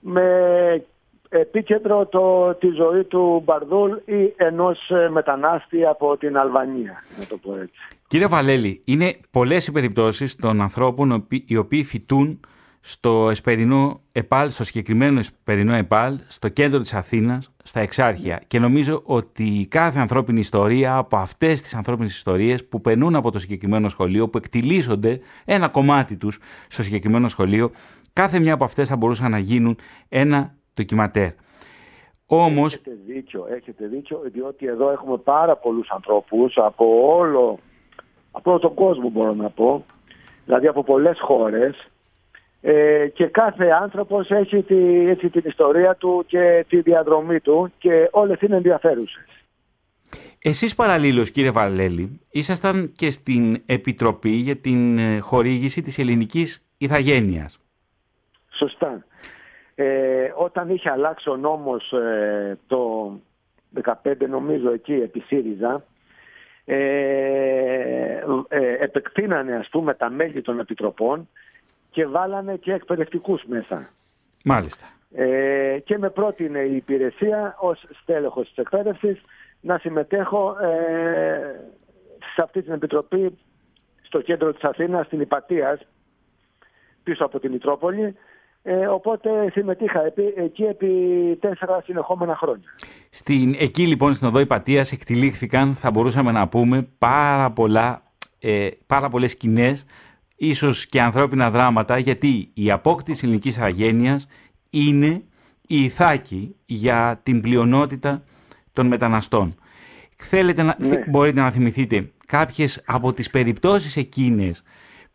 με 0.00 0.84
επίκεντρο 1.28 2.06
το, 2.06 2.54
τη 2.54 2.68
ζωή 2.68 3.04
του 3.04 3.42
Μπαρδούλ 3.44 3.92
ή 4.04 4.34
ενός 4.36 4.90
ε, 4.90 5.08
μετανάστη 5.08 5.84
από 5.84 6.16
την 6.16 6.36
Αλβανία, 6.36 7.04
να 7.18 7.26
το 7.26 7.36
πω 7.36 7.56
έτσι. 7.62 7.88
Κύριε 8.14 8.28
Βαλέλη, 8.28 8.82
είναι 8.84 9.14
πολλές 9.30 9.66
οι 9.66 9.72
περιπτώσεις 9.72 10.36
των 10.36 10.60
ανθρώπων 10.60 11.10
οι 11.10 11.14
οποίοι- 11.14 11.44
οι 11.46 11.56
οποίοι 11.56 11.84
φοιτούν 11.84 12.40
στο 12.80 13.28
εσπερινό 13.30 14.00
ΕΠΑΛ, 14.12 14.50
στο 14.50 14.64
συγκεκριμένο 14.64 15.18
εσπερινό 15.18 15.74
ΕΠΑΛ, 15.74 16.20
στο 16.26 16.48
κέντρο 16.48 16.80
της 16.80 16.94
Αθήνας, 16.94 17.52
στα 17.62 17.80
Εξάρχεια. 17.80 18.40
Και 18.46 18.58
νομίζω 18.58 19.02
ότι 19.04 19.66
κάθε 19.70 19.98
ανθρώπινη 20.00 20.40
ιστορία 20.40 20.96
από 20.96 21.16
αυτές 21.16 21.60
τις 21.60 21.74
ανθρώπινες 21.74 22.14
ιστορίες 22.14 22.64
που 22.68 22.80
περνούν 22.80 23.14
από 23.14 23.30
το 23.30 23.38
συγκεκριμένο 23.38 23.88
σχολείο, 23.88 24.28
που 24.28 24.38
εκτιλήσονται 24.38 25.20
ένα 25.44 25.68
κομμάτι 25.68 26.16
τους 26.16 26.38
στο 26.68 26.82
συγκεκριμένο 26.82 27.28
σχολείο, 27.28 27.70
κάθε 28.12 28.40
μια 28.40 28.54
από 28.54 28.64
αυτές 28.64 28.88
θα 28.88 28.96
μπορούσαν 28.96 29.30
να 29.30 29.38
γίνουν 29.38 29.76
ένα 30.08 30.54
ντοκιματέρ. 30.74 31.30
Όμως... 32.26 32.74
Έχετε 32.74 32.98
δίκιο, 33.06 33.46
έχετε 33.50 33.86
δίκιο, 33.86 34.20
διότι 34.32 34.66
εδώ 34.66 34.90
έχουμε 34.90 35.16
πάρα 35.18 35.56
πολλούς 35.56 35.90
ανθρώπους 35.90 36.56
από 36.56 37.16
όλο, 37.16 37.58
από 38.36 38.50
όλο 38.50 38.58
τον 38.58 38.74
κόσμο 38.74 39.08
μπορώ 39.08 39.34
να 39.34 39.48
πω, 39.48 39.84
δηλαδή 40.44 40.66
από 40.66 40.84
πολλές 40.84 41.18
χώρες 41.20 41.88
ε, 42.60 43.08
και 43.08 43.26
κάθε 43.26 43.70
άνθρωπος 43.70 44.30
έχει 44.30 44.62
τη, 44.62 45.08
έτσι, 45.08 45.28
την 45.28 45.42
ιστορία 45.44 45.94
του 45.94 46.24
και 46.26 46.64
τη 46.68 46.80
διαδρομή 46.80 47.40
του 47.40 47.72
και 47.78 48.08
όλες 48.10 48.40
είναι 48.40 48.56
ενδιαφέρουσες. 48.56 49.26
Εσείς 50.42 50.74
παραλλήλως 50.74 51.30
κύριε 51.30 51.50
Βαλέλη 51.50 52.20
ήσασταν 52.30 52.92
και 52.96 53.10
στην 53.10 53.62
Επιτροπή 53.66 54.30
για 54.30 54.56
την 54.56 54.98
ε, 54.98 55.18
χορήγηση 55.18 55.82
της 55.82 55.98
ελληνικής 55.98 56.66
ηθαγένειας. 56.78 57.58
Σωστά. 58.50 59.04
Ε, 59.74 60.32
όταν 60.36 60.68
είχε 60.68 60.90
αλλάξει 60.90 61.30
ο 61.30 61.36
νόμος 61.36 61.92
ε, 61.92 62.58
το 62.66 63.12
15 63.82 63.92
νομίζω 64.28 64.72
εκεί 64.72 64.92
επί 64.92 65.20
ΣΥΡΙΖΑ 65.20 65.84
ε, 66.64 68.22
ε, 68.48 68.76
επεκτείνανε 68.78 69.56
ας 69.56 69.68
πούμε 69.68 69.94
τα 69.94 70.10
μέλη 70.10 70.42
των 70.42 70.58
επιτροπών 70.58 71.28
και 71.90 72.06
βάλανε 72.06 72.56
και 72.56 72.72
εκπαιδευτικούς 72.72 73.44
μέσα. 73.44 73.90
Μάλιστα. 74.44 74.86
Ε, 75.14 75.78
και 75.84 75.98
με 75.98 76.10
πρότεινε 76.10 76.58
η 76.58 76.76
υπηρεσία 76.76 77.56
ως 77.58 77.84
στέλεχος 78.02 78.48
της 78.48 78.56
εκπαίδευσης 78.56 79.22
να 79.60 79.78
συμμετέχω 79.78 80.56
ε, 80.60 81.60
σε 82.34 82.42
αυτή 82.42 82.62
την 82.62 82.72
επιτροπή 82.72 83.38
στο 84.02 84.20
κέντρο 84.20 84.52
της 84.52 84.62
Αθήνας, 84.62 85.06
στην 85.06 85.20
Υπατίας, 85.20 85.80
πίσω 87.02 87.24
από 87.24 87.40
την 87.40 87.50
Μητρόπολη. 87.50 88.16
Ε, 88.66 88.86
οπότε 88.86 89.50
συμμετείχα 89.52 90.00
εκεί 90.36 90.62
επί 90.62 90.86
τέσσερα 91.40 91.82
συνεχόμενα 91.84 92.36
χρόνια. 92.36 92.68
Στην, 93.10 93.54
εκεί 93.58 93.86
λοιπόν 93.86 94.14
στην 94.14 94.26
οδό 94.26 94.38
Υπατίας 94.38 94.92
εκτελήχθηκαν, 94.92 95.74
θα 95.74 95.90
μπορούσαμε 95.90 96.32
να 96.32 96.48
πούμε, 96.48 96.88
πάρα, 96.98 97.50
πολλά, 97.50 98.02
ε, 98.38 98.68
πάρα 98.86 99.08
πολλές 99.08 99.30
σκηνές 99.30 99.84
ίσως 100.36 100.86
και 100.86 101.00
ανθρώπινα 101.00 101.50
δράματα, 101.50 101.98
γιατί 101.98 102.50
η 102.54 102.70
απόκτηση 102.70 103.26
ελληνικής 103.26 103.58
αγένειας 103.58 104.26
είναι 104.70 105.22
η 105.66 105.82
ηθάκη 105.82 106.56
για 106.66 107.20
την 107.22 107.40
πλειονότητα 107.40 108.22
των 108.72 108.86
μεταναστών. 108.86 109.54
Θέλετε 110.16 110.62
να, 110.62 110.76
Ναι. 110.78 111.04
μπορείτε 111.08 111.40
να 111.40 111.50
θυμηθείτε 111.50 112.10
κάποιες 112.26 112.82
από 112.86 113.12
τις 113.12 113.30
περιπτώσεις 113.30 113.96
εκείνες 113.96 114.62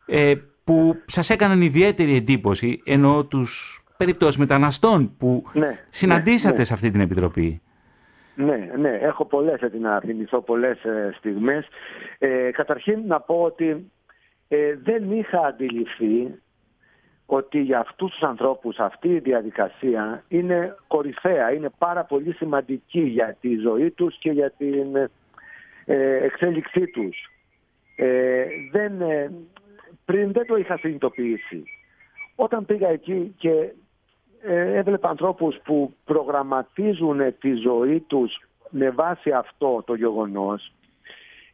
ε, 0.05 0.33
που 0.69 1.01
σας 1.05 1.29
έκαναν 1.29 1.61
ιδιαίτερη 1.61 2.15
εντύπωση, 2.15 2.81
ενώ 2.85 3.25
τους 3.25 3.83
περιπτώσεις 3.97 4.37
μεταναστών 4.37 5.15
που 5.17 5.43
Ναι, 5.53 5.79
συναντήσατε 5.89 6.51
ναι, 6.51 6.57
ναι. 6.57 6.63
σε 6.63 6.73
αυτή 6.73 6.89
την 6.89 7.01
επιτροπή. 7.01 7.61
Ναι, 8.35 8.69
ναι, 8.77 8.89
έχω 8.89 9.25
πολλές 9.25 9.61
έτσι 9.61 9.77
να 9.77 9.99
θυμηθώ 9.99 10.41
πολλές 10.41 10.83
ε, 10.83 11.13
στιγμές. 11.17 11.67
Ε, 12.17 12.51
καταρχήν 12.51 12.99
να 13.07 13.19
πω 13.19 13.41
ότι 13.41 13.91
ε, 14.47 14.75
δεν 14.83 15.11
είχα 15.11 15.39
αντιληφθεί 15.45 16.39
ότι 17.25 17.59
για 17.59 17.79
αυτούς 17.79 18.11
τους 18.11 18.21
ανθρώπους 18.21 18.77
αυτή 18.77 19.07
η 19.07 19.19
διαδικασία 19.19 20.23
είναι 20.27 20.75
κορυφαία, 20.87 21.51
είναι 21.53 21.69
πάρα 21.77 22.03
πολύ 22.03 22.33
σημαντική 22.33 23.01
για 23.01 23.37
τη 23.41 23.55
ζωή 23.55 23.89
τους 23.91 24.17
και 24.19 24.31
για 24.31 24.51
την 24.57 24.95
ε, 25.85 26.23
εξέλιξή 26.23 26.87
τους. 26.87 27.29
Ε, 27.95 28.45
δεν, 28.71 29.01
ε, 29.01 29.31
πριν 30.09 30.31
δεν 30.31 30.45
το 30.45 30.55
είχα 30.55 30.77
συνειδητοποιήσει. 30.77 31.63
Όταν 32.35 32.65
πήγα 32.65 32.89
εκεί 32.89 33.35
και 33.37 33.73
ε, 34.41 34.77
έβλεπα 34.77 35.09
ανθρώπους 35.09 35.57
που 35.63 35.93
προγραμματίζουν 36.05 37.19
τη 37.39 37.53
ζωή 37.53 37.99
τους 37.99 38.41
με 38.69 38.89
βάση 38.89 39.31
αυτό 39.31 39.83
το 39.85 39.93
γεγονός 39.93 40.73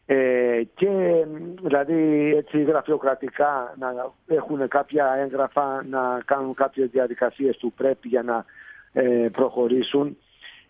ε, 0.05 0.61
και 0.75 0.89
μ, 1.25 1.53
δηλαδή 1.61 2.33
έτσι 2.35 2.63
γραφειοκρατικά 2.63 3.75
να 3.79 4.11
έχουν 4.27 4.67
κάποια 4.67 5.15
έγγραφα, 5.17 5.83
να 5.89 6.21
κάνουν 6.25 6.53
κάποιες 6.53 6.89
διαδικασίες 6.89 7.57
του 7.57 7.73
πρέπει 7.75 8.07
για 8.07 8.23
να 8.23 8.45
ε, 8.93 9.29
προχωρήσουν. 9.31 10.17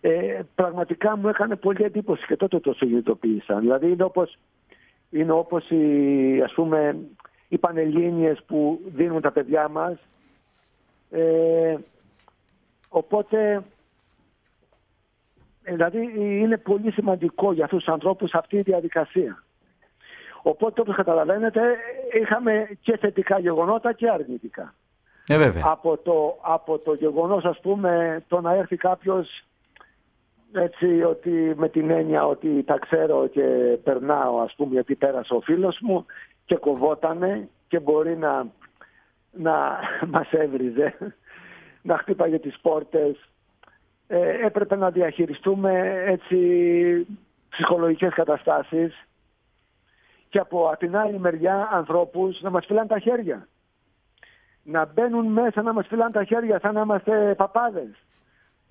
Ε, 0.00 0.40
πραγματικά 0.54 1.16
μου 1.16 1.28
έκανε 1.28 1.56
πολύ 1.56 1.84
εντύπωση 1.84 2.26
και 2.26 2.36
τότε 2.36 2.58
το 2.60 2.72
συνειδητοποίησα. 2.72 3.58
Δηλαδή 3.58 3.90
είναι 3.90 4.04
όπως, 4.04 4.38
είναι 5.10 5.32
όπως 5.32 5.70
οι, 5.70 6.42
ας 6.44 6.52
πούμε, 6.52 6.96
οι 7.48 7.58
πανελλήνιες 7.58 8.42
που 8.46 8.80
δίνουν 8.86 9.20
τα 9.20 9.32
παιδιά 9.32 9.68
μας 9.68 9.98
ε, 11.10 11.76
οπότε, 12.88 13.64
ε, 15.62 15.72
δηλαδή 15.72 16.12
είναι 16.16 16.56
πολύ 16.56 16.90
σημαντικό 16.90 17.52
για 17.52 17.64
αυτούς 17.64 17.84
τους 17.84 17.92
ανθρώπους 17.92 18.34
αυτή 18.34 18.56
η 18.56 18.62
διαδικασία. 18.62 19.42
Οπότε 20.42 20.80
όπως 20.80 20.96
καταλαβαίνετε 20.96 21.60
είχαμε 22.20 22.68
και 22.80 22.96
θετικά 22.96 23.38
γεγονότα 23.38 23.92
και 23.92 24.10
αρνητικά. 24.10 24.74
Ε, 25.26 25.38
βέβαια. 25.38 25.62
Από 25.66 25.96
το, 25.96 26.38
από 26.42 26.78
το 26.78 26.94
γεγονός 26.94 27.44
ας 27.44 27.60
πούμε 27.60 28.22
το 28.28 28.40
να 28.40 28.54
έρθει 28.54 28.76
κάποιος 28.76 29.44
έτσι 30.52 31.02
ότι 31.02 31.52
με 31.56 31.68
την 31.68 31.90
έννοια 31.90 32.26
ότι 32.26 32.62
τα 32.62 32.78
ξέρω 32.78 33.26
και 33.26 33.42
περνάω 33.84 34.40
ας 34.40 34.54
πούμε 34.56 34.72
γιατί 34.72 34.94
πέρασε 34.94 35.34
ο 35.34 35.40
φίλος 35.40 35.78
μου 35.80 36.06
και 36.46 36.56
κοβότανε 36.56 37.48
και 37.68 37.80
μπορεί 37.80 38.16
να, 38.16 38.46
να 39.32 39.78
μας 40.12 40.32
έβριζε 40.32 41.14
να 41.82 41.98
χτύπαγε 41.98 42.38
τις 42.38 42.58
πόρτες. 42.62 43.28
Ε, 44.06 44.46
έπρεπε 44.46 44.76
να 44.76 44.90
διαχειριστούμε 44.90 46.02
έτσι 46.06 47.06
ψυχολογικές 47.48 48.14
καταστάσεις 48.14 49.06
και 50.28 50.38
από 50.38 50.72
την 50.78 50.96
άλλη 50.96 51.18
μεριά 51.18 51.68
ανθρώπους 51.72 52.40
να 52.40 52.50
μας 52.50 52.66
φυλάνε 52.66 52.88
τα 52.88 52.98
χέρια. 52.98 53.48
Να 54.62 54.84
μπαίνουν 54.84 55.26
μέσα 55.26 55.62
να 55.62 55.72
μας 55.72 55.86
φυλάνε 55.86 56.10
τα 56.10 56.24
χέρια 56.24 56.58
σαν 56.60 56.74
να 56.74 56.80
είμαστε 56.80 57.34
παπάδες. 57.34 57.88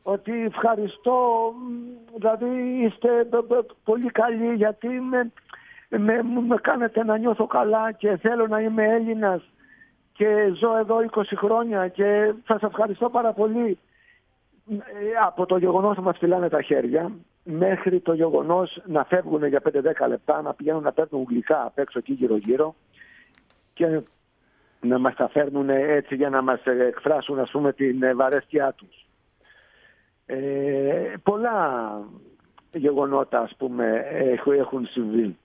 Ότι 0.04 0.44
ευχαριστώ, 0.44 1.52
μ, 1.56 2.16
δηλαδή 2.16 2.82
είστε 2.84 3.24
π- 3.30 3.44
π- 3.48 3.72
πολύ 3.84 4.12
καλοί 4.12 4.54
γιατί 4.54 4.88
με, 4.88 5.32
με, 5.98 6.24
με 6.48 6.56
κάνετε 6.62 7.04
να 7.04 7.18
νιώθω 7.18 7.48
καλά 7.48 7.92
και 7.92 8.18
θέλω 8.18 8.48
να 8.48 8.60
είμαι 8.60 8.84
Έλληνας 8.84 9.42
και 10.14 10.52
ζω 10.60 10.78
εδώ 10.78 10.98
20 11.12 11.22
χρόνια 11.36 11.88
και 11.88 12.34
σας 12.48 12.62
ευχαριστώ 12.62 13.10
πάρα 13.10 13.34
πολύ. 13.34 13.78
Ε, 14.70 14.76
Από 15.26 15.46
το 15.46 15.58
γεγονός 15.58 15.96
να 15.98 16.02
μας 16.04 16.18
φυλάνε 16.18 16.50
τα 16.50 16.62
χέρια 16.62 17.12
μέχρι 17.44 18.00
το 18.00 18.14
γεγονός 18.14 18.82
να 18.86 19.04
φεύγουν 19.04 19.46
για 19.46 19.62
5-10 19.62 20.08
λεπτά, 20.08 20.42
να 20.42 20.54
πηγαίνουν 20.54 20.84
να 20.84 20.92
παίρνουν 20.92 21.26
γλυκά 21.30 21.66
απ' 21.66 21.78
έξω 21.80 22.00
εκεί 22.00 22.14
γύρω-γύρω 22.14 22.76
και 23.74 24.02
να 24.82 25.00
μας 25.00 25.16
τα 25.16 25.30
φέρνουν 25.30 25.70
έτσι 25.70 26.16
για 26.16 26.30
να 26.30 26.42
μας 26.42 26.62
εκφράσουν 26.66 27.40
ας 27.40 27.52
πούμε 27.52 27.74
την 27.74 28.04
ε, 28.04 28.14
βαρέσκειά 28.14 28.74
τους. 28.78 29.06
Ε, 30.26 31.14
πολλά 31.24 31.90
γεγονότα 32.74 33.40
ας 33.40 33.56
πούμε 33.58 34.06
έχ- 34.12 34.48
έχουν 34.58 34.86
συμβεί. 34.86 35.38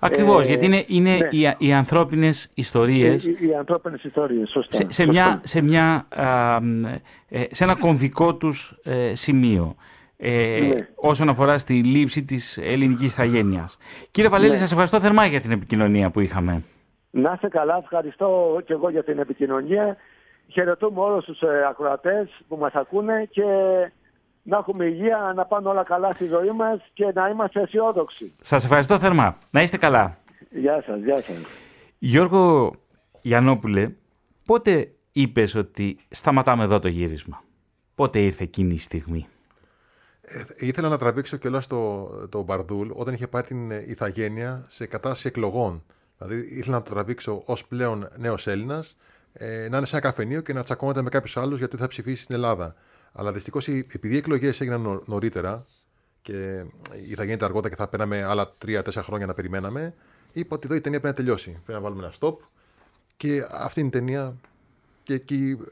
Ακριβώς, 0.00 0.44
Ε, 0.44 0.48
γιατί 0.48 0.64
είναι, 0.64 0.84
είναι 0.86 1.10
ναι. 1.16 1.28
οι, 1.30 1.54
οι 1.58 1.72
ανθρώπινες 1.72 2.48
ιστορίες 2.54 3.26
Οι, 3.26 3.36
οι, 3.40 3.46
οι 3.48 3.54
ανθρώπινες 3.54 4.04
ιστορίες, 4.04 4.50
σωστά. 4.50 4.76
σε, 4.76 4.82
σε, 4.82 5.02
σωστά. 5.02 5.12
μια, 5.12 5.40
σε, 5.44 5.60
μια, 5.62 6.06
α, 6.08 6.60
μ, 6.62 6.84
ε, 7.28 7.44
σε 7.50 7.64
ένα 7.64 7.74
κομβικό 7.78 8.34
τους 8.34 8.78
ε, 8.84 9.14
σημείο 9.14 9.74
ε, 10.16 10.58
Ναι. 10.74 10.88
όσον 10.94 11.28
αφορά 11.28 11.58
στη 11.58 11.74
λήψη 11.74 12.24
της 12.24 12.58
ελληνικής 12.62 13.12
ηθαγένειας. 13.12 13.76
Κύριε 14.10 14.30
Βαλέλη, 14.30 14.50
Ναι. 14.50 14.56
σας 14.56 14.70
ευχαριστώ 14.70 15.00
θερμά 15.00 15.26
για 15.26 15.40
την 15.40 15.50
επικοινωνία 15.50 16.10
που 16.10 16.20
είχαμε. 16.20 16.62
Να 17.10 17.32
είστε 17.34 17.48
καλά, 17.48 17.78
ευχαριστώ 17.82 18.60
και 18.64 18.72
εγώ 18.72 18.90
για 18.90 19.04
την 19.04 19.18
επικοινωνία. 19.18 19.96
Χαιρετούμε 20.52 21.00
όλους 21.00 21.24
τους 21.24 21.40
ε, 21.40 21.66
ακροατές 21.70 22.28
που 22.48 22.56
μας 22.56 22.72
ακούνε 22.74 23.28
και 23.30 23.42
να 24.46 24.56
έχουμε 24.56 24.84
υγεία, 24.84 25.32
να 25.36 25.44
πάνε 25.44 25.68
όλα 25.68 25.82
καλά 25.82 26.12
στη 26.12 26.26
ζωή 26.26 26.50
μας 26.50 26.80
και 26.92 27.10
να 27.14 27.28
είμαστε 27.28 27.60
αισιόδοξοι. 27.60 28.34
Σας 28.40 28.64
ευχαριστώ 28.64 28.98
θερμά. 28.98 29.38
Να 29.50 29.62
είστε 29.62 29.76
καλά. 29.76 30.18
Γεια 30.50 30.82
σας, 30.86 31.00
γεια 31.00 31.16
σας. 31.16 31.36
Γιώργο 31.98 32.74
Γιαννόπουλε, 33.20 33.92
πότε 34.44 34.90
είπες 35.12 35.54
ότι 35.54 35.98
σταματάμε 36.08 36.64
εδώ 36.64 36.78
το 36.78 36.88
γύρισμα; 36.88 37.42
Πότε 37.94 38.18
ήρθε 38.18 38.44
εκείνη 38.44 38.74
η 38.74 38.78
στιγμή; 38.78 39.26
Ε, 40.20 40.66
ήθελα 40.66 40.88
να 40.88 40.98
τραβήξω 40.98 41.36
και 41.36 41.50
το, 41.50 42.06
το 42.28 42.42
Μπαρδούλ 42.42 42.88
όταν 42.94 43.14
είχε 43.14 43.26
πάρει 43.26 43.46
την 43.46 43.70
ε, 43.70 43.84
ηθαγένεια 43.86 44.64
σε 44.68 44.86
κατάσταση 44.86 45.26
εκλογών. 45.26 45.84
Δηλαδή 46.18 46.58
ήθελα 46.58 46.76
να 46.76 46.82
το 46.82 46.92
τραβήξω 46.92 47.42
ως 47.46 47.66
πλέον 47.66 48.08
νέος 48.16 48.46
Έλληνας 48.46 48.96
ε, 49.32 49.68
να 49.70 49.76
είναι 49.76 49.86
σε 49.86 49.96
ένα 49.96 50.06
καφενείο 50.06 50.40
και 50.40 50.52
να 50.52 50.62
τσακώνεται 50.62 51.02
με 51.02 51.08
κάποιους 51.08 51.36
άλλους 51.36 51.58
γιατί 51.58 51.76
θα 51.76 51.88
ψηφίσει 51.88 52.22
στην 52.22 52.34
Ελλάδα. 52.34 52.74
Αλλά 53.18 53.32
δυστυχώς 53.32 53.68
επειδή 53.68 54.14
οι 54.14 54.16
εκλογές 54.16 54.60
έγιναν 54.60 54.80
νω- 54.80 55.06
νωρίτερα 55.06 55.64
και 56.22 56.64
ή 57.08 57.14
θα 57.14 57.24
γίνεται 57.24 57.44
αργότερα 57.44 57.68
και 57.74 57.80
θα 57.80 57.88
παίρναμε 57.88 58.22
άλλα 58.22 58.54
τρία-τέσσερα 58.58 59.04
χρόνια 59.04 59.26
να 59.26 59.34
περιμέναμε, 59.34 59.94
είπα 60.32 60.56
ότι 60.56 60.66
εδώ 60.66 60.74
η 60.74 60.80
ταινία 60.80 61.00
πρέπει 61.00 61.18
να 61.18 61.24
τελειώσει. 61.24 61.50
Πρέπει 61.50 61.72
να 61.72 61.80
βάλουμε 61.80 62.02
ένα 62.04 62.12
stop. 62.20 62.36
Και 63.16 63.46
αυτή 63.50 63.80
είναι 63.80 63.88
η 63.88 63.92
ταινία. 63.92 64.36
Και 65.02 65.14
εκεί 65.14 65.58
ε, 65.60 65.64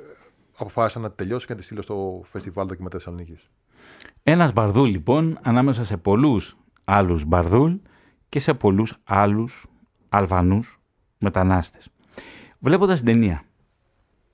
αποφάσισα 0.57 1.01
να 1.01 1.11
τη 1.11 1.17
τελειώσω 1.17 1.47
και 1.47 1.53
να 1.53 1.59
τη 1.59 1.65
στείλω 1.65 1.83
στο 1.83 2.23
φεστιβάλ 2.25 2.67
Δοκιματέρ 2.67 2.99
Θεσσαλονίκης. 2.99 3.51
Ένας 4.23 4.53
μπαρδούλ 4.53 4.91
λοιπόν 4.91 5.39
ανάμεσα 5.43 5.85
σε 5.85 5.97
πολλούς 5.97 6.57
άλλους 6.85 7.25
μπαρδούλ 7.25 7.75
και 8.29 8.41
σε 8.41 8.55
πολλούς 8.55 9.01
άλλους 9.05 9.67
Αλβανούς 10.09 10.81
μετανάστες. 11.19 11.89
Βλέποντας 12.59 12.97
την 12.97 13.07
ταινία 13.07 13.45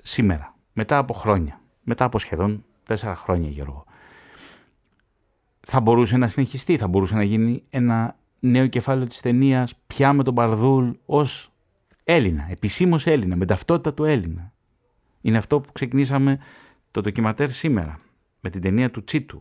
σήμερα, 0.02 0.56
μετά 0.72 0.98
από 0.98 1.12
χρόνια, 1.14 1.60
μετά 1.82 2.04
από 2.04 2.18
σχεδόν 2.18 2.64
τέσσερα 2.90 3.16
χρόνια 3.16 3.48
Γιώργο, 3.48 3.84
θα 5.60 5.80
μπορούσε 5.80 6.16
να 6.16 6.26
συνεχιστεί, 6.26 6.76
θα 6.76 6.88
μπορούσε 6.88 7.14
να 7.14 7.22
γίνει 7.22 7.62
ένα 7.70 8.16
νέο 8.40 8.66
κεφάλαιο 8.66 9.06
της 9.06 9.20
ταινίας 9.20 9.74
πια 9.86 10.12
με 10.12 10.22
τον 10.22 10.32
Μπαρδούλ 10.32 10.90
ως 11.06 11.52
Έλληνα, 12.04 12.46
επισήμως 12.50 13.06
Έλληνα, 13.06 13.36
με 13.36 13.44
ταυτότητα 13.44 13.94
του 13.94 14.04
Έλληνα. 14.04 14.52
Είναι 15.20 15.38
αυτό 15.38 15.60
που 15.60 15.72
ξεκινήσαμε 15.72 16.38
το 16.90 17.00
ντοκιματέρ 17.00 17.48
σήμερα, 17.48 18.00
με 18.40 18.50
την 18.50 18.60
ταινία 18.60 18.90
του 18.90 19.04
Τσίτου. 19.04 19.40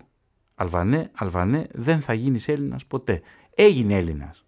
Αλβανέ, 0.55 1.11
Αλβανέ, 1.15 1.67
δεν 1.71 2.01
θα 2.01 2.13
γίνεις 2.13 2.47
Έλληνας 2.47 2.85
ποτέ. 2.85 3.21
Έγινε 3.55 3.97
Έλληνας. 3.97 4.45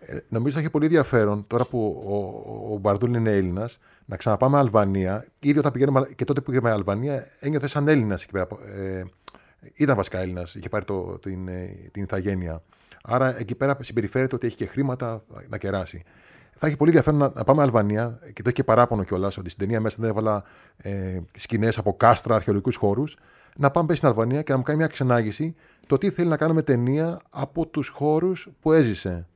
Ε, 0.00 0.18
νομίζω 0.28 0.54
θα 0.54 0.60
έχει 0.60 0.70
πολύ 0.70 0.84
ενδιαφέρον 0.84 1.44
τώρα 1.46 1.64
που 1.64 2.02
ο, 2.06 2.14
ο, 2.14 2.74
ο 2.74 2.78
Μπαρδούλ 2.78 3.14
είναι 3.14 3.30
Έλληνας 3.30 3.78
να 4.04 4.16
ξαναπάμε 4.16 4.58
Αλβανία. 4.58 5.26
Ήδη 5.38 5.58
όταν 5.58 5.72
πηγαίνουμε 5.72 6.08
και 6.16 6.24
τότε 6.24 6.40
που 6.40 6.50
πήγαμε 6.50 6.70
Αλβανία 6.70 7.26
ένιωθε 7.40 7.66
σαν 7.66 7.88
Έλληνας 7.88 8.22
εκεί 8.22 8.32
πέρα. 8.32 8.46
Ε, 8.76 9.04
ήταν 9.74 9.96
βασικά 9.96 10.18
Έλληνας, 10.18 10.54
είχε 10.54 10.68
πάρει 10.68 10.84
το, 10.84 11.18
την, 11.18 11.48
ε, 11.48 11.88
την 11.92 12.02
ηθαγένεια. 12.02 12.62
Άρα 13.02 13.38
εκεί 13.38 13.54
πέρα 13.54 13.76
συμπεριφέρεται 13.80 14.34
ότι 14.34 14.46
έχει 14.46 14.56
και 14.56 14.66
χρήματα 14.66 15.22
να 15.48 15.58
κεράσει. 15.58 16.02
Θα 16.50 16.66
έχει 16.66 16.76
πολύ 16.76 16.90
ενδιαφέρον 16.90 17.18
να, 17.18 17.32
να 17.34 17.44
πάμε 17.44 17.62
Αλβανία 17.62 18.18
και 18.22 18.42
το 18.42 18.48
έχει 18.48 18.52
και 18.52 18.64
παράπονο 18.64 19.04
κιόλας 19.04 19.36
ότι 19.36 19.50
στην 19.50 19.64
ταινία 19.64 19.80
μέσα 19.80 19.96
δεν 20.00 20.10
έβαλα 20.10 20.44
ε, 20.76 21.20
σκηνές 21.34 21.78
από 21.78 21.96
κάστρα, 21.96 22.34
αρχαιολογικούς 22.34 22.76
χώρους. 22.76 23.16
Να 23.56 23.70
πάμε 23.70 23.94
στην 23.94 24.08
Αλβανία 24.08 24.42
και 24.42 24.52
να 24.52 24.58
μου 24.58 24.64
κάνει 24.64 24.78
μια 24.78 24.86
ξενάγηση 24.86 25.54
το 25.86 25.98
τι 25.98 26.10
θέλει 26.10 26.28
να 26.28 26.36
κάνουμε 26.36 26.62
ταινία 26.62 27.20
από 27.30 27.66
τους 27.66 27.88
χώρους 27.88 28.48
που 28.60 28.72
έζησε. 28.72 29.26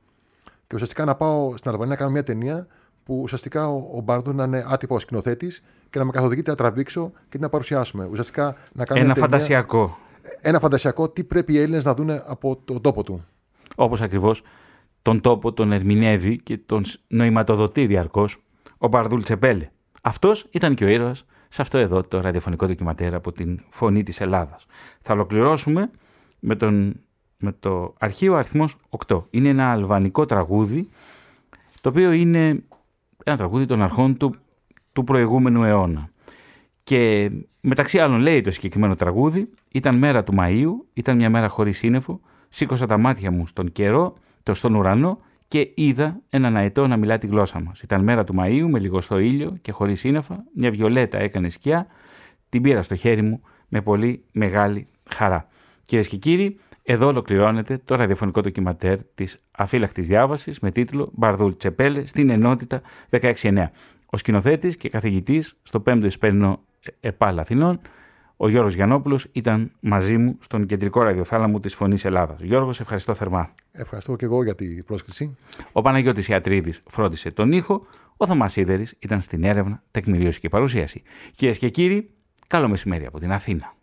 Και 0.67 0.75
ουσιαστικά 0.75 1.05
να 1.05 1.15
πάω 1.15 1.57
στην 1.57 1.71
Αλβανία 1.71 1.91
να 1.93 1.95
κάνω 1.99 2.11
μια 2.11 2.23
ταινία 2.23 2.67
που 3.03 3.19
ουσιαστικά 3.21 3.67
ο, 3.69 3.89
ο 3.95 4.01
Μπάρντο 4.01 4.33
να 4.33 4.43
είναι 4.43 4.65
άτυπος 4.67 5.01
σκηνοθέτης 5.01 5.63
και 5.89 5.99
να 5.99 6.05
με 6.05 6.11
καθοδηγεί 6.11 6.41
να 6.45 6.55
τραβήξω 6.55 7.11
και 7.29 7.37
να 7.37 7.49
παρουσιάσουμε. 7.49 8.05
Ουσιαστικά 8.11 8.43
να 8.73 8.83
κάνω 8.85 8.99
Ένα 8.99 9.05
μια 9.05 9.13
ταινία- 9.13 9.29
φαντασιακό. 9.29 9.97
Ένα 10.41 10.59
φαντασιακό 10.59 11.09
τι 11.09 11.23
πρέπει 11.23 11.53
οι 11.53 11.59
Έλληνες 11.59 11.83
να 11.85 11.93
δουν 11.93 12.09
από 12.09 12.55
τον 12.65 12.81
τόπο 12.81 13.03
του. 13.03 13.25
Όπως 13.75 14.01
ακριβώς 14.01 14.41
τον 15.01 15.21
τόπο 15.21 15.53
τον 15.53 15.71
ερμηνεύει 15.71 16.37
και 16.37 16.57
τον 16.57 16.85
σ- 16.85 16.99
νοηματοδοτεί 17.07 17.85
διαρκώς 17.85 18.43
ο 18.77 18.87
Μπαρδούλ 18.87 19.21
Τσεπέλε. 19.21 19.69
Αυτός 20.01 20.47
ήταν 20.51 20.75
και 20.75 20.85
ο 20.85 20.87
ήρωας 20.87 21.25
σε 21.47 21.61
αυτό 21.61 21.77
εδώ 21.77 22.03
το 22.03 22.19
ραδιοφωνικό 22.21 22.65
ντοκιματέρ 22.67 23.13
από 23.15 23.31
την 23.31 23.59
Φωνή 23.69 24.03
της 24.03 24.21
Ελλάδας. 24.21 24.65
Θα 25.01 25.13
ολοκληρώσουμε 25.13 25.89
με, 26.39 26.55
τον, 26.55 27.01
με 27.37 27.55
το 27.59 27.93
αρχείο 27.99 28.35
αριθμός 28.35 28.75
8. 29.07 29.23
Είναι 29.29 29.49
ένα 29.49 29.71
αλβανικό 29.71 30.25
τραγούδι 30.25 30.89
το 31.81 31.89
οποίο 31.89 32.11
είναι 32.11 32.63
ένα 33.23 33.37
τραγούδι 33.37 33.65
των 33.65 33.81
αρχών 33.81 34.17
του, 34.17 34.35
του 34.93 35.03
προηγούμενου 35.03 35.63
αιώνα. 35.63 36.09
Και 36.83 37.31
μεταξύ 37.61 37.99
άλλων 37.99 38.19
λέει 38.19 38.41
το 38.41 38.51
συγκεκριμένο 38.51 38.95
τραγούδι, 38.95 39.49
ήταν 39.71 39.97
μέρα 39.97 40.23
του 40.23 40.33
Μαΐου, 40.39 40.71
ήταν 40.93 41.15
μια 41.15 41.29
μέρα 41.29 41.47
χωρίς 41.47 41.77
σύννεφο, 41.77 42.19
σήκωσα 42.49 42.85
τα 42.85 42.97
μάτια 42.97 43.31
μου 43.31 43.47
στον 43.47 43.71
καιρό, 43.71 44.13
το 44.43 44.53
στον 44.53 44.75
ουρανό 44.75 45.19
και 45.47 45.71
είδα 45.75 46.21
έναν 46.29 46.55
αετό 46.55 46.87
να 46.87 46.97
μιλά 46.97 47.17
τη 47.17 47.27
γλώσσα 47.27 47.59
μας. 47.59 47.81
Ήταν 47.81 48.03
μέρα 48.03 48.23
του 48.23 48.35
Μαΐου 48.39 48.67
με 48.69 48.79
λιγοστό 48.79 49.19
ήλιο 49.19 49.57
και 49.61 49.71
χωρίς 49.71 49.99
σύννεφα, 49.99 50.43
μια 50.53 50.71
βιολέτα 50.71 51.17
έκανε 51.17 51.49
σκιά, 51.49 51.87
την 52.49 52.61
πήρα 52.61 52.81
στο 52.81 52.95
χέρι 52.95 53.21
μου 53.21 53.41
με 53.67 53.81
πολύ 53.81 54.23
μεγάλη 54.31 54.87
χαρά. 55.09 55.47
Κυρίες 55.83 56.07
και 56.07 56.17
κύριοι, 56.17 56.59
εδώ 56.87 57.07
ολοκληρώνεται 57.07 57.81
το 57.85 57.95
ραδιοφωνικό 57.95 58.41
ντοκιματέρ 58.41 59.03
της 59.03 59.41
αφύλακτης 59.51 60.07
διάβασης 60.07 60.59
με 60.59 60.71
τίτλο 60.71 61.11
«Μπαρδούλ 61.13 61.51
Τσεπέλε» 61.57 62.05
στην 62.05 62.29
ενότητα 62.29 62.81
16-9. 63.09 63.69
Ο 64.05 64.17
σκηνοθέτης 64.17 64.77
και 64.77 64.89
καθηγητής 64.89 65.57
στο 65.63 65.83
5ο 65.85 66.03
Ισπέρινο 66.03 66.59
ΕΠΑΛ 66.99 67.39
Αθηνών, 67.39 67.79
ο 68.37 68.49
Γιώργος 68.49 68.73
Γιαννόπουλος, 68.73 69.27
ήταν 69.31 69.71
μαζί 69.79 70.17
μου 70.17 70.37
στον 70.39 70.65
κεντρικό 70.65 71.01
ραδιοθάλαμο 71.01 71.59
της 71.59 71.75
Φωνής 71.75 72.05
Ελλάδας. 72.05 72.39
Γιώργος, 72.41 72.75
σε 72.75 72.81
ευχαριστώ 72.81 73.13
θερμά. 73.13 73.49
Ευχαριστώ 73.71 74.15
και 74.15 74.25
εγώ 74.25 74.43
για 74.43 74.55
την 74.55 74.83
πρόσκληση. 74.83 75.37
Ο 75.71 75.81
Παναγιώτης 75.81 76.27
Ιατρίδης 76.27 76.81
φρόντισε 76.87 77.31
τον 77.31 77.51
ήχο, 77.51 77.85
ο 78.17 78.25
Θωμάς 78.25 78.51
Σίδερης 78.51 78.95
ήταν 78.99 79.21
στην 79.21 79.43
έρευνα, 79.43 79.83
τεκμηρίωση 79.91 80.39
και 80.39 80.49
παρουσίαση. 80.49 81.01
Κυρίες 81.35 81.57
και 81.57 81.69
κύριοι, 81.69 82.09
καλό 82.47 82.67
μεσημέρι 82.67 83.05
από 83.05 83.19
την 83.19 83.31
Αθήνα. 83.31 83.73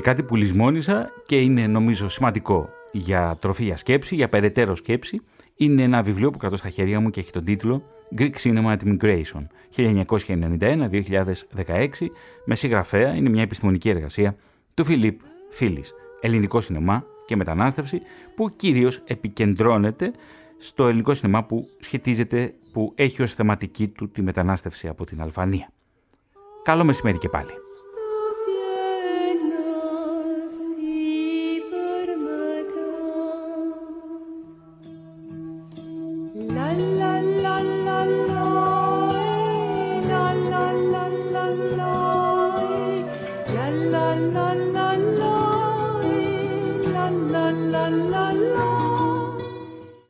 Και 0.00 0.06
κάτι 0.06 0.22
που 0.22 0.36
λησμόνισα 0.36 1.10
και 1.26 1.40
είναι 1.40 1.66
νομίζω 1.66 2.08
σημαντικό 2.08 2.68
για 2.92 3.36
τροφή 3.40 3.64
για 3.64 3.76
σκέψη, 3.76 4.14
για 4.14 4.28
περαιτέρω 4.28 4.76
σκέψη, 4.76 5.20
είναι 5.56 5.82
ένα 5.82 6.02
βιβλίο 6.02 6.30
που 6.30 6.38
κρατώ 6.38 6.56
στα 6.56 6.68
χέρια 6.68 7.00
μου 7.00 7.10
και 7.10 7.20
έχει 7.20 7.32
τον 7.32 7.44
τίτλο 7.44 7.82
Greek 8.18 8.30
Cinema 8.42 8.76
at 8.76 8.78
Immigration 8.84 9.46
1991-2016 9.76 9.86
με 12.44 12.54
συγγραφέα, 12.54 13.14
είναι 13.14 13.28
μια 13.28 13.42
επιστημονική 13.42 13.88
εργασία 13.88 14.36
του 14.74 14.84
Φιλίπ 14.84 15.20
Φίλης, 15.50 15.94
ελληνικό 16.20 16.60
σινεμά 16.60 17.04
και 17.26 17.36
μετανάστευση 17.36 18.00
που 18.34 18.50
κυρίως 18.56 19.02
επικεντρώνεται 19.04 20.12
στο 20.58 20.86
ελληνικό 20.86 21.14
σινεμά 21.14 21.44
που 21.44 21.68
σχετίζεται, 21.78 22.54
που 22.72 22.92
έχει 22.94 23.22
ως 23.22 23.34
θεματική 23.34 23.88
του 23.88 24.10
τη 24.10 24.22
μετανάστευση 24.22 24.88
από 24.88 25.04
την 25.04 25.22
Αλβανία. 25.22 25.72
Καλό 26.62 26.84
μεσημέρι 26.84 27.18
και 27.18 27.28
πάλι. 27.28 27.50